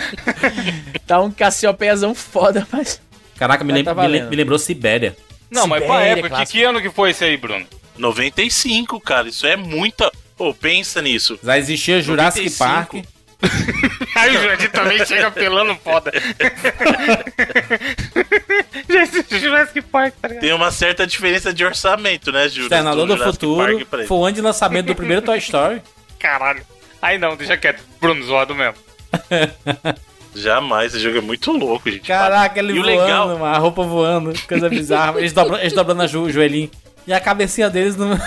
[1.06, 3.00] Tá um Cassiopeiazão foda, mas...
[3.36, 5.14] Caraca, me, lem- tá me lembrou Sibéria.
[5.50, 6.58] Não, mas pra Sibéria, época, que, clássico.
[6.58, 7.66] que ano que foi esse aí, Bruno?
[7.98, 10.10] 95, cara, isso é muita.
[10.36, 11.38] Pô, pensa nisso.
[11.42, 12.58] Já existia Jurassic 95.
[12.58, 13.06] Park.
[14.16, 16.12] Aí o Jurandir também chega pelando foda.
[19.30, 20.40] Jurassic Park, tá ligado?
[20.42, 22.64] Tem uma certa diferença de orçamento, né, Júlio?
[22.64, 23.86] Exterminador do Jurassic Futuro.
[24.06, 25.82] Foi o ano de lançamento do primeiro Toy Story.
[26.18, 26.62] Caralho.
[27.02, 27.82] Aí não, deixa quieto.
[28.00, 28.74] Bruno, zoado mesmo.
[30.34, 32.06] Jamais, esse jogo é muito louco, gente.
[32.06, 35.18] Caraca, ele E voando, legal- mano, a roupa voando, coisa bizarra.
[35.18, 36.70] Eles dobrando, eles dobrando a jo- o joelhinho.
[37.06, 38.18] E a cabecinha deles no.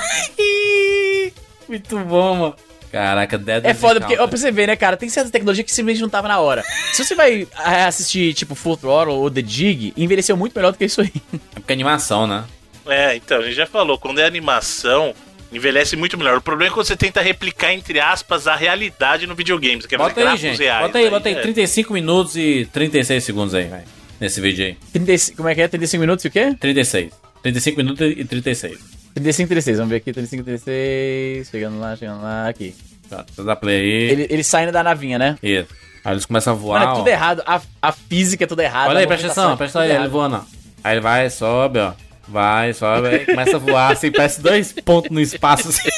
[1.67, 2.55] Muito bom, mano.
[2.91, 5.71] Caraca, Dead É foda, porque, ó, pra você ver, né, cara, tem certa tecnologia que
[5.71, 6.63] simplesmente não tava na hora.
[6.93, 10.77] Se você vai ah, assistir, tipo, Full Throttle ou The Dig, envelheceu muito melhor do
[10.77, 11.11] que isso aí.
[11.55, 12.45] É porque é animação, né?
[12.85, 15.13] É, então, a gente já falou, quando é animação,
[15.51, 16.37] envelhece muito melhor.
[16.37, 19.81] O problema é quando você tenta replicar, entre aspas, a realidade no videogame.
[19.81, 20.59] Você quer Bota fazer aí, gente.
[20.59, 20.85] reais.
[20.85, 21.35] Bota aí, bota aí.
[21.35, 21.41] é.
[21.41, 23.83] 35 minutos e 36 segundos aí, vai.
[24.19, 24.77] Nesse vídeo aí.
[24.93, 25.67] 35, como é que é?
[25.67, 26.55] 35 minutos e o quê?
[26.59, 27.11] 36.
[27.43, 28.96] 35 minutos e 36.
[29.21, 32.75] 35, 36, vamos ver aqui, 35, 36, chegando lá, chegando lá, aqui.
[33.09, 34.11] Tá, você dá play aí.
[34.11, 35.37] Ele, ele saindo da navinha, né?
[35.41, 35.69] Isso.
[36.03, 36.79] Aí eles começam a voar.
[36.79, 36.97] Mano, é ó.
[36.99, 38.89] tudo errado, a, a física é tudo errada.
[38.89, 40.41] Olha aí, presta atenção, é presta tudo aí, ele voando, ó.
[40.83, 41.93] Aí ele vai, sobe, ó.
[42.27, 45.89] Vai, sobe, aí começa a voar, assim, parece dois pontos no espaço, assim.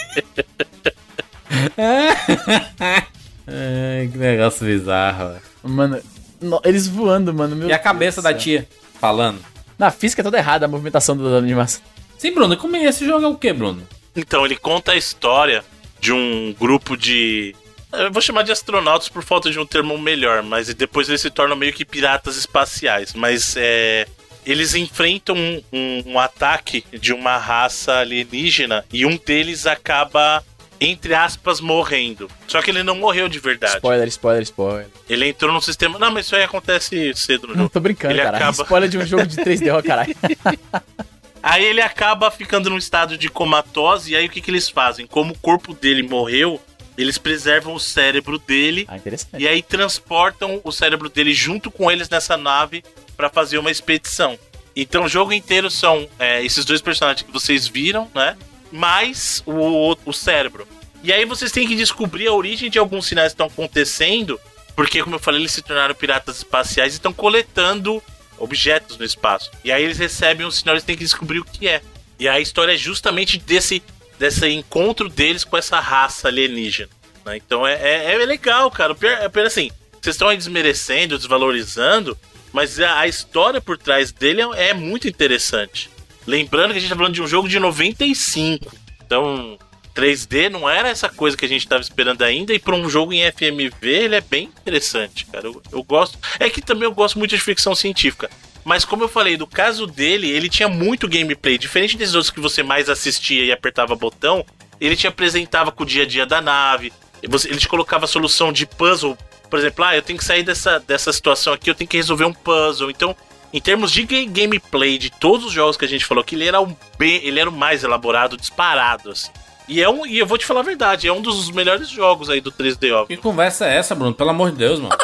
[3.48, 5.36] Ai, que negócio bizarro.
[5.64, 6.00] Mano,
[6.42, 7.68] no- eles voando, mano.
[7.68, 8.68] E a cabeça da tia
[9.00, 9.40] falando.
[9.78, 11.82] Na física é toda errada, a movimentação da animação.
[12.20, 13.88] Sim, Bruno, como é esse jogo é o que, Bruno?
[14.16, 15.64] Então, ele conta a história
[16.00, 17.56] de um grupo de.
[17.92, 21.32] Eu vou chamar de astronautas por falta de um termo melhor, mas depois eles se
[21.32, 23.14] tornam meio que piratas espaciais.
[23.14, 24.06] Mas é.
[24.46, 30.44] Eles enfrentam um, um- um ataque de uma raça alienígena e um deles acaba,
[30.80, 32.30] entre aspas, morrendo.
[32.48, 33.76] Só que ele não morreu de verdade.
[33.76, 34.88] Spoiler, spoiler, spoiler.
[35.10, 36.00] Ele entrou no sistema.
[36.00, 37.70] Não, mas isso aí acontece cedo no Não jogo.
[37.70, 38.38] tô brincando, Ele cara.
[38.38, 40.16] acaba- Spoiler de um jogo de 3D, ó, caralho.
[41.42, 45.08] Aí ele acaba ficando num estado de comatose, e aí o que, que eles fazem?
[45.08, 46.62] Como o corpo dele morreu,
[46.98, 49.42] eles preservam o cérebro dele Ah, interessante.
[49.42, 52.84] e aí transportam o cérebro dele junto com eles nessa nave
[53.16, 54.38] pra fazer uma expedição.
[54.76, 58.38] Então o jogo inteiro são é, esses dois personagens que vocês viram, né?
[58.72, 60.68] Mais o, o cérebro.
[61.02, 64.40] E aí vocês têm que descobrir a origem de alguns sinais que estão acontecendo,
[64.76, 68.04] porque, como eu falei, eles se tornaram piratas espaciais e estão coletando
[68.40, 69.52] objetos no espaço.
[69.64, 71.82] E aí eles recebem um sinal, eles têm que descobrir o que é.
[72.20, 73.82] E a história é justamente desse,
[74.18, 76.90] desse encontro deles com essa raça alienígena.
[77.26, 77.38] né?
[77.38, 78.96] Então é, é, é legal, cara.
[78.96, 79.72] Pior, é pior assim,
[80.02, 82.18] vocês estão aí desmerecendo, desvalorizando,
[82.52, 85.90] mas a, a história por trás dele é, é muito interessante.
[86.26, 88.72] Lembrando que a gente tá falando de um jogo de 95.
[89.06, 89.58] Então,
[89.96, 92.54] 3D não era essa coisa que a gente tava esperando ainda.
[92.54, 95.48] E para um jogo em FMV, ele é bem interessante, cara.
[95.48, 96.18] Eu, eu gosto.
[96.40, 98.30] É que também eu gosto muito de ficção científica.
[98.64, 101.58] Mas como eu falei, do caso dele, ele tinha muito gameplay.
[101.58, 104.46] Diferente desses outros que você mais assistia e apertava botão,
[104.80, 106.94] ele te apresentava com o dia a dia da nave.
[107.28, 109.18] Você, ele te colocava solução de puzzle.
[109.50, 112.26] Por exemplo, ah, eu tenho que sair dessa, dessa situação aqui, eu tenho que resolver
[112.26, 112.90] um puzzle.
[112.92, 113.16] Então,
[113.52, 116.46] em termos de ga- gameplay de todos os jogos que a gente falou, que ele
[116.48, 119.32] era o bem, ele era o mais elaborado, disparado, assim.
[119.70, 122.30] E, é um, e eu vou te falar a verdade, é um dos melhores jogos
[122.30, 123.06] aí do 3D, ó.
[123.06, 124.14] Que conversa é essa, Bruno?
[124.16, 124.98] Pelo amor de Deus, mano.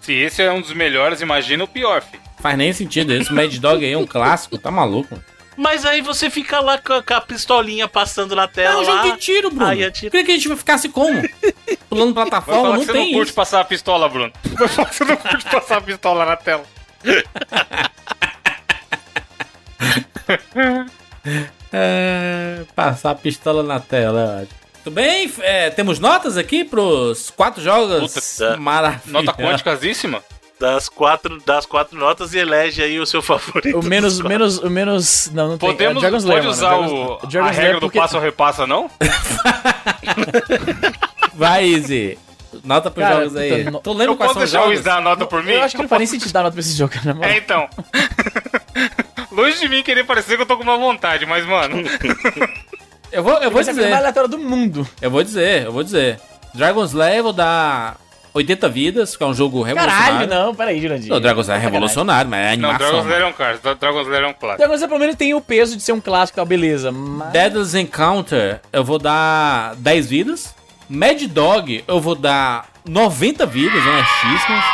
[0.00, 2.20] Se esse é um dos melhores, imagina o pior, fi.
[2.40, 3.12] Faz nem sentido.
[3.14, 5.08] Esse Mad Dog aí é um clássico, tá maluco?
[5.14, 5.24] mano?
[5.56, 8.80] Mas aí você fica lá com a, com a pistolinha passando na É tela.
[8.80, 9.66] um jogo de tiro, Bruno.
[9.66, 10.10] Aí atira.
[10.10, 11.22] Queria que a gente ficasse como?
[11.88, 12.62] Pulando plataforma?
[12.62, 13.34] falar Não que você tem não curte isso.
[13.36, 14.32] passar a pistola, Bruno.
[14.90, 16.64] Você não curte passar a pistola na tela.
[21.72, 24.46] É, passar a pistola na tela.
[24.82, 25.30] Tudo bem?
[25.40, 29.12] É, temos notas aqui pros quatro jogos Puta, maravilhosos.
[29.12, 30.22] Nota quânticasíssima.
[30.58, 33.78] Das quatro, das quatro notas e elege aí o seu favorito.
[33.78, 35.30] O menos, menos, o menos.
[35.32, 35.70] Não, não tem.
[35.70, 38.16] Podemos, é Dragon's pode mano, usar Dragon's- o, a Dragon's regra Lair do porque- passo
[38.16, 38.90] ou repassa, não?
[41.34, 42.18] Vai, Easy.
[42.64, 43.58] Nota pros Cara, jogos aí.
[43.58, 44.76] puta, no- Tu lembra Eu quais posso são os deixar o jogos?
[44.78, 45.52] Wiz dar a nota por mim?
[45.52, 47.16] Eu acho que não faz nem sentido dar nota pra esse jogo, cara.
[47.26, 47.68] É, então.
[49.32, 51.82] Longe de mim querer parecer que eu tô com uma vontade, mas, mano.
[53.12, 53.96] Eu vou, eu vou Vai ser a mais dizer.
[53.98, 54.88] aleatória do mundo.
[55.02, 56.20] Eu vou dizer, eu vou dizer.
[56.54, 57.96] Dragon's Lair eu vou dar
[58.32, 60.28] 80 vidas, que é um jogo revolucionário.
[60.28, 61.12] Caralho, não, peraí, Jurandir.
[61.12, 62.78] O Dragon's Lair é revolucionário, mas é Não, animação.
[62.78, 63.74] Dragon's Lair é um clássico.
[63.74, 64.58] Dragon's Lair é um clássico.
[64.58, 66.92] Dragon's Lair pelo menos tem o peso de ser um clássico, tá, beleza.
[66.92, 67.32] Mas...
[67.32, 70.54] Deadless Encounter, eu vou dar 10 vidas.
[70.88, 74.64] Mad Dog, eu vou dar 90 vidas, honestíssimas.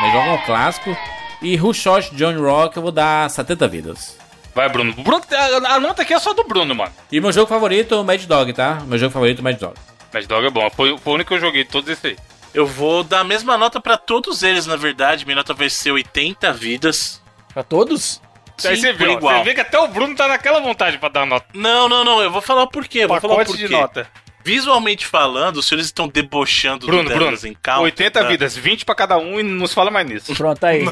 [0.00, 0.96] Mad Dog é um clássico.
[1.42, 4.18] E Who Shot John Rock, eu vou dar 70 vidas.
[4.54, 4.92] Vai, Bruno.
[4.92, 6.92] Bruno a, a nota aqui é só do Bruno, mano.
[7.10, 8.80] E meu jogo favorito é o Mad Dog, tá?
[8.86, 9.74] Meu jogo favorito é o Mad Dog.
[10.12, 10.68] Mad Dog é bom.
[10.70, 12.16] Foi, foi o único que eu joguei, todos esses aí.
[12.52, 15.24] Eu vou dar a mesma nota pra todos eles, na verdade.
[15.24, 17.22] Minha nota vai ser 80 vidas.
[17.54, 18.20] Pra todos?
[18.64, 19.38] aí Sim, você por vê, ó, igual.
[19.38, 21.46] você vê que até o Bruno tá naquela vontade pra dar nota.
[21.54, 22.20] Não, não, não.
[22.20, 23.00] Eu vou falar o porquê.
[23.04, 23.68] Eu vou falar o Pacote porquê.
[23.68, 24.08] de nota.
[24.42, 27.20] Visualmente falando, os senhores estão debochando Bruno, do Bruno.
[27.20, 27.82] Deadless Encounter.
[27.82, 28.26] 80 tá?
[28.26, 30.34] vidas, 20 pra cada um e não se fala mais nisso.
[30.34, 30.84] Pronto, aí.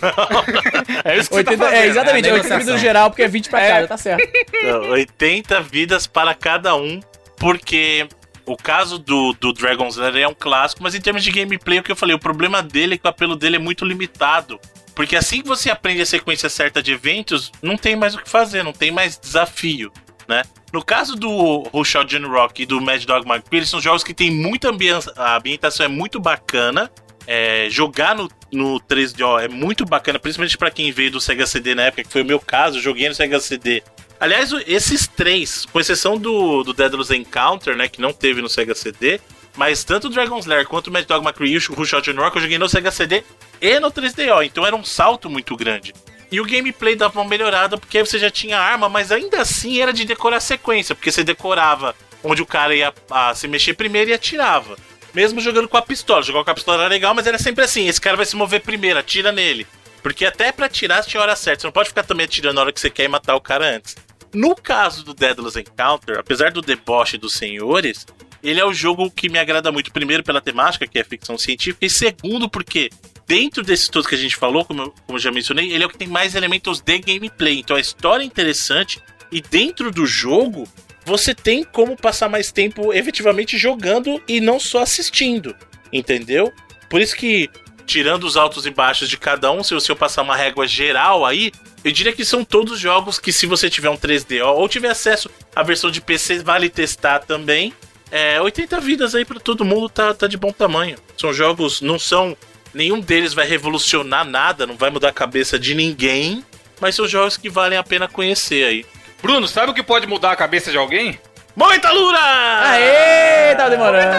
[1.05, 2.59] É isso que 80, você tá é, exatamente, é é 80 negociação.
[2.59, 4.29] vidas no geral, porque é 20 pra cada, tá certo.
[4.63, 7.01] Não, 80 vidas para cada um,
[7.37, 8.07] porque
[8.45, 11.83] o caso do, do Dragon's Lair é um clássico, mas em termos de gameplay, o
[11.83, 14.59] que eu falei, o problema dele é que o apelo dele é muito limitado.
[14.95, 18.29] Porque assim que você aprende a sequência certa de eventos, não tem mais o que
[18.29, 19.93] fazer, não tem mais desafio,
[20.27, 20.43] né?
[20.73, 24.13] No caso do Out Johnny Rock e do Mad Dog McPhee, eles são jogos que
[24.13, 26.91] tem muita ambiência, a ambientação é muito bacana,
[27.27, 31.75] é, jogar no, no 3DO é muito bacana, principalmente pra quem veio do Sega CD
[31.75, 33.83] na época, que foi o meu caso, joguei no Sega CD.
[34.21, 38.75] Aliás, esses três, com exceção do, do Deadless Encounter, né, que não teve no Sega
[38.75, 39.21] CD,
[39.57, 42.43] mas tanto o Dragon's Lair quanto o Mad Dog McCree e o Rush Rock eu
[42.43, 43.25] joguei no Sega CD
[43.61, 45.95] e no 3DO, então era um salto muito grande.
[46.31, 49.93] E o gameplay dava uma melhorada porque você já tinha arma, mas ainda assim era
[49.93, 54.13] de decorar sequência, porque você decorava onde o cara ia ah, se mexer primeiro e
[54.13, 54.77] atirava.
[55.15, 56.23] Mesmo jogando com a pistola.
[56.23, 58.61] Jogar com a pistola era legal, mas era sempre assim: esse cara vai se mover
[58.61, 59.67] primeiro, atira nele.
[60.03, 61.63] Porque até pra atirar você tinha hora certa.
[61.63, 63.77] Você não pode ficar também atirando na hora que você quer e matar o cara
[63.77, 63.97] antes.
[64.33, 68.07] No caso do Deadless Encounter, apesar do deboche dos senhores,
[68.43, 69.91] ele é o jogo que me agrada muito.
[69.91, 72.91] Primeiro, pela temática, que é ficção científica, e segundo, porque
[73.29, 75.87] dentro desses todos que a gente falou, como eu, como eu já mencionei, ele é
[75.87, 77.61] o que tem mais elementos de gameplay.
[77.61, 79.01] Então a história é interessante,
[79.31, 80.67] e dentro do jogo,
[81.05, 85.55] você tem como passar mais tempo efetivamente jogando e não só assistindo.
[85.93, 86.53] Entendeu?
[86.89, 87.51] Por isso que,
[87.87, 91.53] tirando os altos e baixos de cada um, se eu passar uma régua geral aí,
[91.85, 95.31] eu diria que são todos jogos que, se você tiver um 3DO ou tiver acesso
[95.55, 97.73] à versão de PC, vale testar também.
[98.11, 100.97] É, 80 vidas aí pra todo mundo tá, tá de bom tamanho.
[101.17, 102.37] São jogos, não são.
[102.79, 106.45] Nenhum deles vai revolucionar nada, não vai mudar a cabeça de ninguém,
[106.81, 108.87] mas são jogos que valem a pena conhecer aí.
[109.21, 111.19] Bruno, sabe o que pode mudar a cabeça de alguém?
[111.57, 112.21] Muita Lura!
[112.21, 114.15] Aê, tá demorando.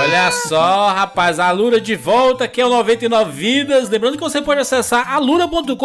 [0.00, 3.88] Olha só, rapaz, a Lura de volta, aqui é o 99 Vidas.
[3.88, 5.76] Lembrando que você pode acessar alura.com.br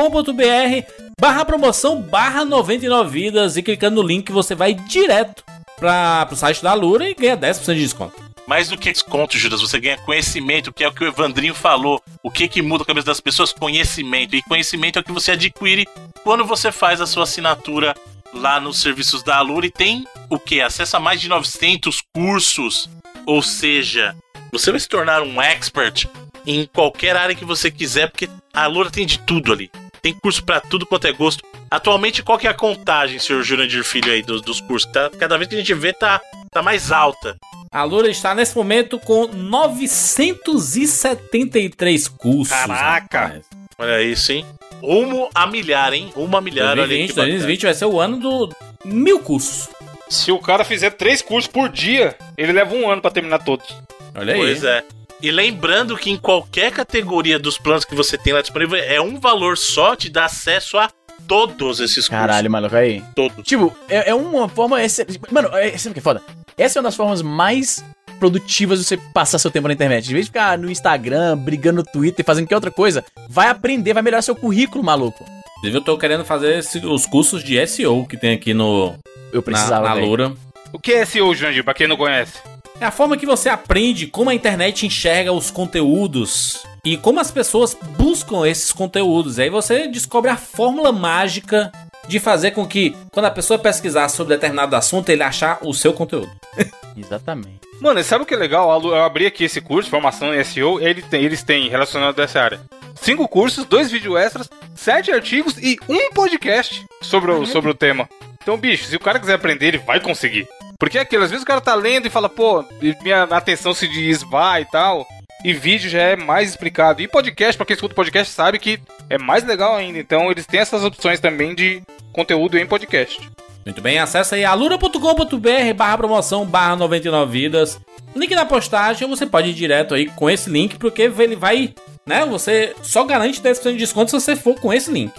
[1.21, 5.43] barra promoção barra 99 Vidas e clicando no link você vai direto
[5.77, 8.32] para o site da Lura e ganha 10% de desconto.
[8.53, 11.99] Mais do que desconto, Judas, você ganha conhecimento, que é o que o Evandrinho falou.
[12.21, 13.51] O que que muda a cabeça das pessoas?
[13.51, 14.35] Conhecimento.
[14.35, 15.87] E conhecimento é o que você adquire
[16.23, 17.95] quando você faz a sua assinatura
[18.31, 20.61] lá nos serviços da Alura e tem o que?
[20.61, 22.87] Acesso a mais de 900 cursos.
[23.25, 24.15] Ou seja,
[24.51, 26.05] você vai se tornar um expert
[26.45, 29.71] em qualquer área que você quiser, porque a Alura tem de tudo ali.
[29.99, 31.43] Tem curso pra tudo quanto é gosto.
[31.71, 34.91] Atualmente, qual que é a contagem, senhor Jurandir Filho, aí, dos, dos cursos?
[34.91, 36.21] Tá, cada vez que a gente vê, tá,
[36.53, 37.35] tá mais alta.
[37.71, 42.49] A Lura está nesse momento com 973 cursos.
[42.49, 43.19] Caraca!
[43.19, 43.41] rapaz.
[43.77, 44.45] Olha isso, hein?
[44.81, 46.11] Rumo a milhar, hein?
[46.15, 47.31] Rumo a milhar, olha aí 2020, que bacana.
[47.31, 48.49] 2020 vai ser o ano do
[48.85, 49.67] mil cursos.
[50.09, 53.75] Se o cara fizer três cursos por dia, ele leva um ano pra terminar todos.
[54.13, 54.39] Olha aí.
[54.39, 54.83] Pois é.
[55.21, 59.19] E lembrando que em qualquer categoria dos planos que você tem lá disponível, é um
[59.19, 60.91] valor só te dá acesso a
[61.27, 62.99] todos esses Caralho, maluco, aí.
[62.99, 63.13] cursos.
[63.15, 63.47] Todos.
[63.47, 64.83] Tipo, é, é uma forma.
[64.83, 66.21] Esse, mano, é, sabe o que é foda?
[66.57, 67.83] Essa é uma das formas mais
[68.19, 70.07] produtivas de você passar seu tempo na internet.
[70.09, 73.93] Em vez de ficar no Instagram, brigando no Twitter, fazendo qualquer outra coisa, vai aprender,
[73.93, 75.25] vai melhorar seu currículo, maluco.
[75.57, 78.93] Inclusive, eu tô querendo fazer esse- os cursos de SEO que tem aqui no
[79.31, 79.83] Eu precisava.
[79.83, 80.07] na, na velho.
[80.07, 80.33] Lura.
[80.71, 82.33] O que é SEO, Jandir, pra quem não conhece?
[82.79, 87.31] É a forma que você aprende como a internet enxerga os conteúdos e como as
[87.31, 89.39] pessoas buscam esses conteúdos.
[89.39, 91.71] Aí você descobre a fórmula mágica
[92.07, 95.93] de fazer com que, quando a pessoa pesquisar sobre determinado assunto, ele achar o seu
[95.93, 96.29] conteúdo.
[96.97, 97.61] Exatamente.
[97.79, 98.69] Mano, e sabe o que é legal?
[98.83, 102.39] Eu abri aqui esse curso, formação em SEO, ele tem- eles têm relacionado a essa
[102.41, 102.61] área.
[102.95, 108.07] Cinco cursos, dois vídeos extras, sete artigos e um podcast sobre o, sobre o tema.
[108.41, 110.47] Então, bicho, se o cara quiser aprender, ele vai conseguir.
[110.79, 112.63] Porque é aquilo, às vezes o cara tá lendo e fala, pô,
[113.01, 115.05] minha atenção se desvai e tal.
[115.43, 117.01] E vídeo já é mais explicado.
[117.01, 118.79] E podcast, pra quem escuta podcast, sabe que
[119.09, 119.99] é mais legal ainda.
[119.99, 123.29] Então, eles têm essas opções também de conteúdo em podcast.
[123.65, 127.79] Muito bem, acessa aí alura.com.br barra promoção barra 99 vidas
[128.15, 131.73] Link na postagem, você pode ir direto aí com esse link, porque ele vai,
[132.05, 132.23] né?
[132.25, 135.11] Você só garante 10% de desconto se você for com esse link.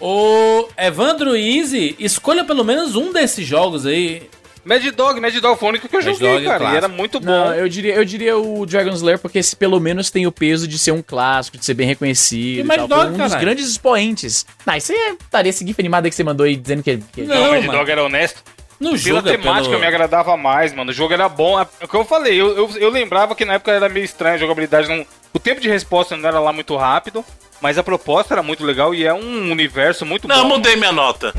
[0.00, 4.30] O Evandro Easy, escolha pelo menos um desses jogos aí.
[4.70, 6.56] Mad Dog, Mad Dog foi o único que eu Mad joguei, Dog é cara.
[6.56, 6.76] E clássico.
[6.84, 7.26] era muito bom.
[7.26, 10.68] Não, eu diria, eu diria o Dragon's Lair porque esse pelo menos tem o peso
[10.68, 12.60] de ser um clássico, de ser bem reconhecido.
[12.60, 12.88] E Mad tal.
[12.88, 13.40] Dog, Foi um dos caralho?
[13.40, 14.46] grandes expoentes.
[14.64, 16.98] Não, isso aí é- estaria esse gif animado aí que você mandou aí dizendo que.
[17.12, 17.22] que...
[17.22, 17.78] Não, Não, o Mad mano.
[17.78, 18.42] Dog era honesto.
[18.78, 20.90] No Pela jogo é temática pelo- me agradava mais, mano.
[20.90, 21.60] O jogo era bom.
[21.60, 24.36] É o que eu falei, eu, eu, eu lembrava que na época era meio estranho,
[24.36, 25.04] a jogabilidade não.
[25.34, 27.22] O tempo de resposta não era lá muito rápido,
[27.60, 30.56] mas a proposta era muito legal e é um universo muito Não, bom.
[30.56, 31.34] mudei minha nota.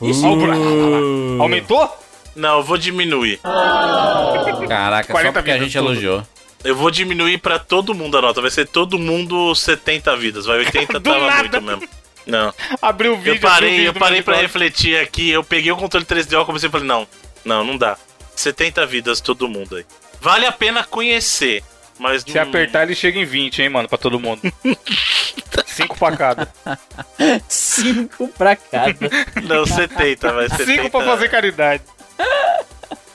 [0.00, 0.24] Isso.
[1.40, 1.96] Aumentou?
[2.36, 3.40] Não, eu vou diminuir.
[4.68, 5.86] Caraca, só 40 porque a gente tudo.
[5.90, 6.22] elogiou.
[6.64, 8.40] Eu vou diminuir pra todo mundo a nota.
[8.40, 10.46] Vai ser todo mundo 70 vidas.
[10.46, 11.60] Vai 80 Do tava nada.
[11.60, 11.88] muito mesmo.
[12.26, 12.52] Não.
[12.82, 13.34] Abriu o vídeo.
[13.34, 15.30] Eu parei, vídeo eu parei pra refletir aqui.
[15.30, 17.06] Eu peguei o controle 3DO, comecei e falei, não,
[17.44, 17.96] não, não dá.
[18.36, 19.86] 70 vidas todo mundo aí.
[20.20, 21.62] Vale a pena conhecer,
[21.98, 24.40] mas Se não- apertar, ele chega em 20, hein, mano, pra todo mundo.
[25.66, 26.52] 5 pra cada.
[27.48, 28.96] Cinco pra cada.
[29.46, 30.64] Não, 70, vai 70.
[30.82, 31.82] 5 pra fazer caridade.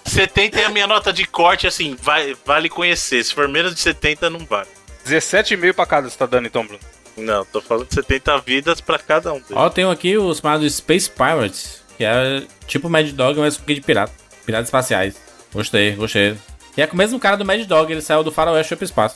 [0.06, 3.24] 70 é a minha nota de corte, assim, vai, vale conhecer.
[3.24, 4.70] Se for menos de 70, não vale.
[5.06, 6.80] 17,5 pra cada você tá dando, então, Bruno.
[7.18, 9.52] Não, tô falando 70 vidas pra cada um deles.
[9.52, 13.82] Ó, tem aqui os chamados Space Pirates, que é tipo Mad Dog, mas com de
[13.82, 14.12] pirata.
[14.46, 15.16] Piratas espaciais.
[15.54, 16.36] Gostei, gostei.
[16.76, 18.86] E é com o mesmo cara do Mad Dog, ele saiu do Faroeste foi pro
[18.86, 19.16] espaço.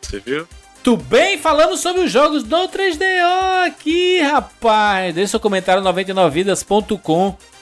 [0.00, 0.46] Você viu?
[0.82, 1.38] Tudo bem?
[1.38, 5.14] Falando sobre os jogos do 3DO aqui, rapaz.
[5.14, 5.82] Deixe seu comentário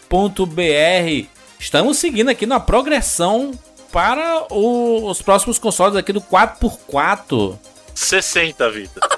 [0.08, 1.28] 99vidas.com.br.
[1.58, 3.52] Estamos seguindo aqui na progressão
[3.92, 7.58] para o- os próximos consoles aqui do 4x4.
[7.94, 8.94] 60 vidas.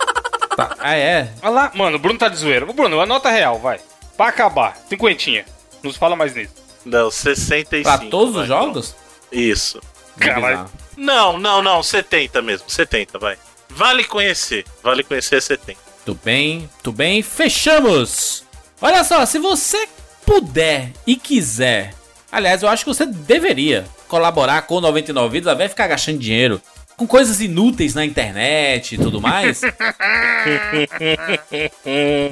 [0.55, 1.31] Tá, ah, é?
[1.41, 2.67] Olha lá, mano, o Bruno tá de zoeira.
[2.67, 3.81] Bruno, a nota real, vai.
[4.19, 5.47] Pra acabar, cinquentinha.
[5.83, 6.53] Nos fala mais nisso.
[6.85, 7.83] Não, 65.
[7.83, 8.97] Pra todos vai, os jogos?
[9.31, 9.81] Isso.
[10.19, 10.69] Caralho.
[10.97, 13.37] Não, não, não, 70 mesmo, 70, vai.
[13.71, 15.79] Vale conhecer, vale conhecer 70.
[16.05, 17.23] Tudo bem, tudo bem.
[17.23, 18.45] Fechamos!
[18.81, 19.89] Olha só, se você
[20.27, 21.95] puder e quiser,
[22.31, 26.61] aliás, eu acho que você deveria colaborar com o 99 Vidas, de ficar gastando dinheiro
[26.97, 29.63] com coisas inúteis na internet e tudo mais.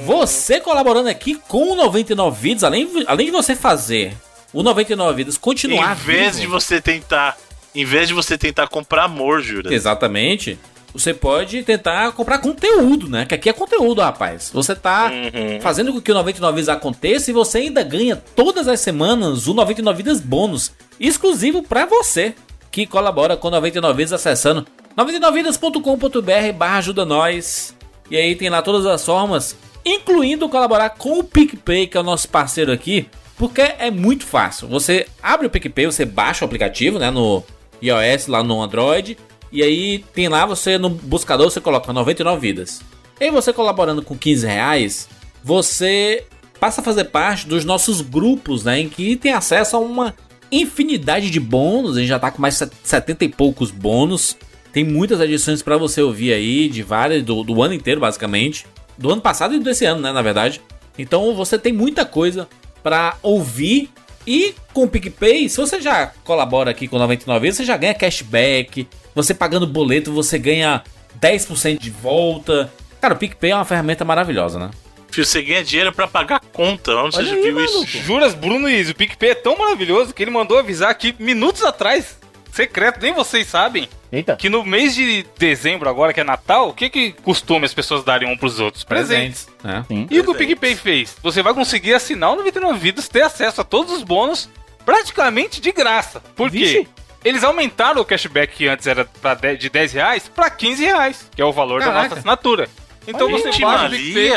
[0.04, 4.14] você colaborando aqui com o 99 Vidas, além, além de você fazer
[4.52, 7.36] o 99 Vidas continuar em vez vivo- de você tentar,
[7.74, 9.72] em vez de você tentar comprar amor, Jura.
[9.74, 10.58] Exatamente.
[10.92, 13.24] Você pode tentar comprar conteúdo, né?
[13.24, 14.50] Que aqui é conteúdo, rapaz.
[14.52, 15.60] Você tá Uhum.
[15.60, 19.54] fazendo com que o 99 Vidas aconteça e você ainda ganha todas as semanas o
[19.54, 22.34] 99 Vidas bônus, exclusivo pra você,
[22.72, 24.66] que colabora com o 99 Vidas acessando
[24.96, 27.74] 99vidas.com.br barra ajuda nós.
[28.10, 32.04] E aí tem lá todas as formas, incluindo colaborar com o PicPay, que é o
[32.04, 33.08] nosso parceiro aqui,
[33.40, 34.68] porque é muito fácil.
[34.68, 37.42] Você abre o PicPay, você baixa o aplicativo, né, no
[37.82, 39.16] iOS, lá no Android,
[39.50, 42.82] e aí tem lá você no buscador você coloca 99 vidas.
[43.18, 45.08] E você colaborando com 15 reais,
[45.42, 46.26] você
[46.60, 50.14] passa a fazer parte dos nossos grupos, né, em que tem acesso a uma
[50.52, 51.96] infinidade de bônus.
[51.96, 54.36] A gente já tá com mais de 70 e poucos bônus.
[54.70, 58.66] Tem muitas edições para você ouvir aí, de várias, do, do ano inteiro, basicamente.
[58.98, 60.60] Do ano passado e desse ano, né, na verdade.
[60.98, 62.46] Então você tem muita coisa
[62.82, 63.90] para ouvir.
[64.26, 67.94] E com o PicPay, se você já colabora aqui com 99 vezes, você já ganha
[67.94, 68.86] cashback.
[69.14, 70.82] Você pagando boleto, você ganha
[71.20, 72.72] 10% de volta.
[73.00, 74.70] Cara, o PicPay é uma ferramenta maravilhosa, né?
[75.10, 76.94] Fio, você ganha dinheiro pra pagar conta.
[76.94, 77.84] Olha já aí, viu maluco.
[77.84, 77.98] isso?
[77.98, 81.64] Juras, Bruno e Izzy, o PicPay é tão maravilhoso que ele mandou avisar aqui minutos
[81.64, 82.18] atrás,
[82.52, 84.36] secreto, nem vocês sabem, Eita.
[84.36, 88.02] que no mês de dezembro, agora que é Natal, o que que costuma as pessoas
[88.02, 88.82] darem um pros outros?
[88.84, 89.48] Presentes.
[89.62, 89.84] né?
[90.10, 91.16] E o que o PicPay fez?
[91.22, 94.48] Você vai conseguir assinar o 99 Vidas, ter acesso a todos os bônus
[94.84, 96.20] praticamente de graça.
[96.34, 96.58] Por quê?
[96.58, 96.88] Vixe.
[97.24, 101.42] Eles aumentaram o cashback que antes era de de 10 reais pra 15 reais, que
[101.42, 102.02] é o valor da Caraca.
[102.04, 102.68] nossa assinatura.
[103.06, 104.32] Então Olha você baixa o PicPay.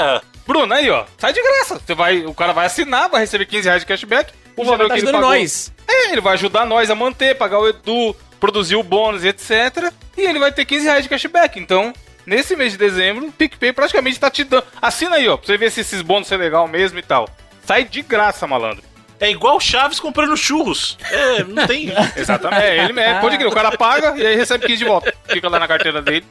[0.46, 1.80] Bruno, aí ó, sai de graça.
[1.80, 4.34] Você vai, o cara vai assinar, vai receber 15 reais de cashback.
[4.58, 5.30] O valor tá que ele pagou.
[5.30, 5.72] nós.
[5.88, 9.90] É, ele vai ajudar nós a manter, pagar o Edu, produzir o bônus, etc.
[10.18, 11.58] E ele vai ter 15 reais de cashback.
[11.58, 11.94] Então,
[12.26, 14.66] nesse mês de dezembro, o PicPay praticamente tá te dando.
[14.82, 17.30] Assina aí, ó, pra você ver se esses bônus são legal mesmo e tal.
[17.66, 18.84] Sai de graça, malandro.
[19.18, 20.98] É igual o Chaves comprando churros.
[21.10, 21.94] É, não tem.
[22.18, 22.62] Exatamente.
[22.62, 25.14] É, ele é, pode crer, o cara paga e aí recebe 15 de volta.
[25.30, 26.26] Fica lá na carteira dele.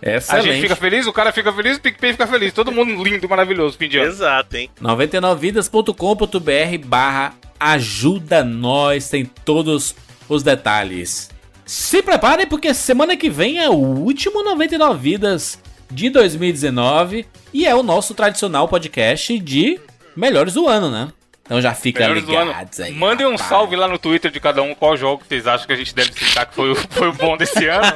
[0.00, 0.52] A Excelente.
[0.52, 2.52] gente fica feliz, o cara fica feliz, o PicPay fica feliz.
[2.52, 4.06] Todo mundo lindo, maravilhoso, fim de ano.
[4.06, 4.70] Exato, hein?
[4.80, 10.07] 99vidas.com.br barra ajuda nós, tem todos os
[10.42, 11.30] detalhes.
[11.64, 15.58] Se preparem porque semana que vem é o último 99 Vidas
[15.90, 19.80] de 2019 e é o nosso tradicional podcast de
[20.16, 21.08] melhores do ano, né?
[21.48, 22.92] Então já fica Melhores ligados aí.
[22.92, 23.48] Mandem um rapaz.
[23.48, 26.12] salve lá no Twitter de cada um qual jogo vocês acham que a gente deve
[26.12, 27.90] citar que foi o, foi o bom desse ano.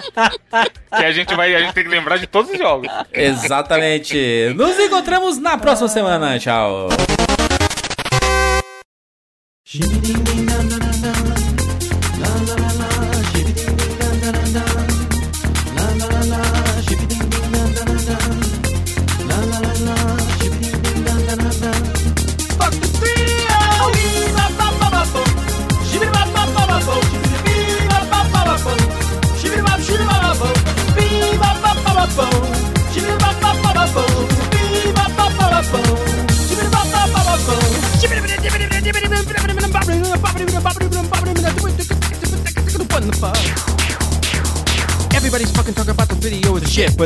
[0.96, 1.54] que a gente vai.
[1.54, 2.88] A gente tem que lembrar de todos os jogos.
[3.12, 4.54] Exatamente.
[4.56, 6.38] Nos encontramos na próxima semana.
[6.38, 6.88] Tchau.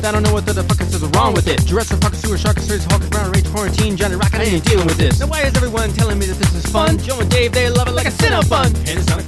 [0.07, 1.67] I don't know what the fuck is wrong with it.
[1.67, 4.99] Jurassic Park, sewer shark, series, Hawkins, Brown, Rage, Quarantine, Johnny Rocket, I ain't dealing with
[4.99, 5.19] this.
[5.19, 6.97] Now why is everyone telling me that this is fun?
[6.99, 8.67] Joe and Dave, they love it like a sin of fun.
[8.87, 9.26] And it's not a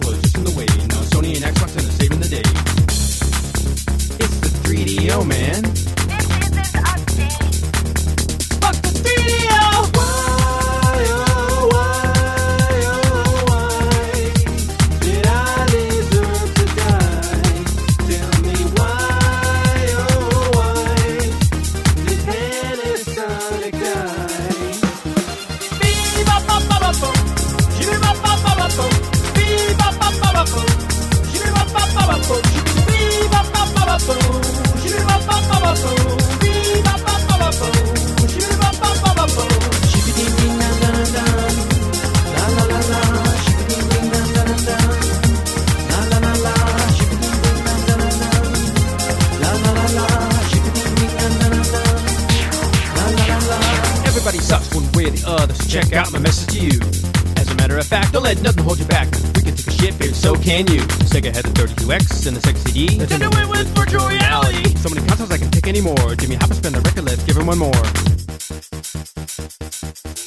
[61.88, 62.98] 32X and the Sega CD.
[62.98, 64.76] Nintendo went with virtual reality.
[64.76, 66.14] So many consoles I can take anymore.
[66.16, 67.72] Jimmy Hopper spin the record, let's give him one more.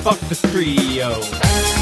[0.02, 1.81] Fuck the trio.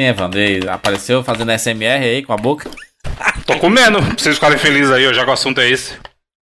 [0.00, 2.70] Sim, Evandro, e apareceu fazendo SMR aí com a boca.
[3.46, 5.98] Tô comendo, pra vocês ficarem felizes aí, já que o assunto é esse.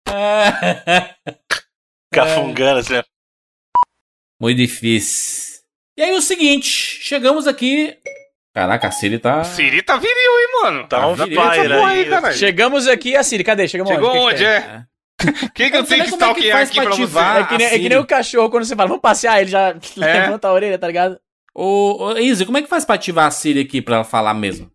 [2.14, 2.94] Cafungando, assim.
[2.94, 3.02] né?
[4.40, 5.64] Muito difícil.
[5.98, 7.98] E aí o seguinte, chegamos aqui.
[8.54, 9.44] Caraca, a Siri tá.
[9.44, 10.88] Siri tá viril, hein, mano?
[10.88, 11.28] Tá fire essa
[11.74, 12.38] porra aí.
[12.38, 13.68] Chegamos aqui, a Siri, cadê?
[13.68, 14.20] Chegamos Chegou onde?
[14.20, 14.84] onde, que é?
[15.56, 17.34] Quem que eu tenho que é que stalkear faz aqui pra pra ativar?
[17.34, 17.42] você?
[17.42, 19.76] É que, nem, é que nem o cachorro quando você fala, vamos passear, ele já
[19.96, 21.20] levanta a orelha, tá ligado?
[21.58, 24.34] Ô, ô, Izzy, como é que faz pra ativar a Siri aqui pra ela falar
[24.34, 24.70] mesmo?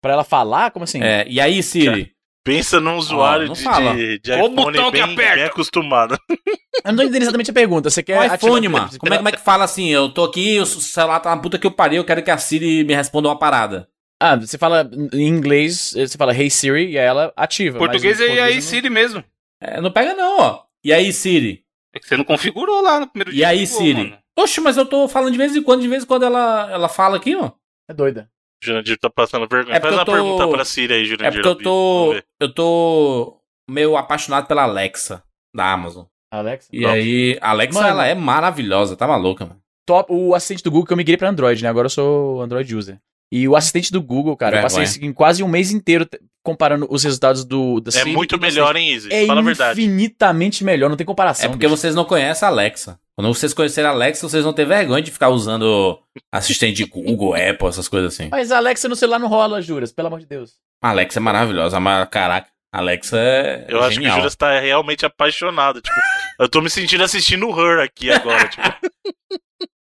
[0.00, 0.70] Pra ela falar?
[0.70, 1.02] Como assim?
[1.02, 2.12] É, e aí, Siri?
[2.44, 3.94] Pensa num usuário não de, fala.
[3.94, 5.34] de, de iPhone botão que bem, aperta?
[5.34, 6.16] bem acostumado.
[6.30, 7.90] Eu não tô entendendo exatamente a pergunta.
[7.90, 8.98] Você quer O iPhone, ativar- mano.
[8.98, 9.88] Como é, como é que fala assim?
[9.88, 12.38] Eu tô aqui, o celular tá na puta que eu parei, eu quero que a
[12.38, 13.88] Siri me responda uma parada.
[14.22, 17.78] Ah, você fala em inglês, você fala Hey Siri e aí ela ativa.
[17.78, 19.24] Português em é aí português não- Siri mesmo.
[19.60, 20.62] É, não pega não, ó.
[20.84, 21.64] E aí, Siri?
[21.94, 23.48] É que você não configurou lá no primeiro E dia.
[23.48, 23.94] aí, que ligou, Siri?
[24.10, 24.18] mano.
[24.38, 26.88] Oxe, mas eu tô falando de vez em quando, de vez em quando ela, ela
[26.88, 27.50] fala aqui, ó.
[27.88, 28.30] É doida.
[28.62, 29.76] Jurandir tá passando vergonha.
[29.76, 31.42] É porque Faz uma eu tô- pergunta pra Siri aí, É Jurandir.
[31.42, 32.14] porque eu tô.
[32.40, 33.40] Eu tô.
[33.70, 35.22] meio apaixonado pela Alexa
[35.54, 36.04] da Amazon.
[36.32, 36.68] Alexa?
[36.72, 37.90] E aí, a Alexa, Mano.
[37.90, 39.60] ela é maravilhosa, tá maluca, mano.
[39.86, 41.68] Top, o assistente do Google que eu migrei pra Android, né?
[41.68, 42.98] Agora eu sou Android user.
[43.30, 46.86] E o assistente do Google, cara, eu passei assim, quase um mês inteiro te- comparando
[46.90, 49.12] os resultados do da É Siri muito melhor, hein, Easy?
[49.12, 49.80] É Fala a verdade.
[49.80, 51.44] infinitamente melhor, não tem comparação.
[51.44, 51.76] É porque bicho.
[51.76, 52.98] vocês não conhecem a Alexa.
[53.14, 55.98] Quando vocês conhecerem a Alexa, vocês vão ter vergonha de ficar usando
[56.32, 58.28] assistente de Google, Apple, essas coisas assim.
[58.30, 60.54] Mas a Alexa no celular não rola, juras, pelo amor de Deus.
[60.82, 64.16] A Alexa é maravilhosa, mas caraca, a Alexa é Eu acho que o genial.
[64.18, 65.82] Juras tá realmente apaixonado.
[65.82, 65.96] Tipo,
[66.40, 68.48] eu tô me sentindo assistindo o Her aqui agora.
[68.48, 68.62] tipo,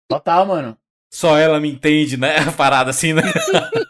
[0.09, 0.77] Total, mano.
[1.15, 2.39] Só ela me entende, né?
[2.45, 3.23] A parada assim, né?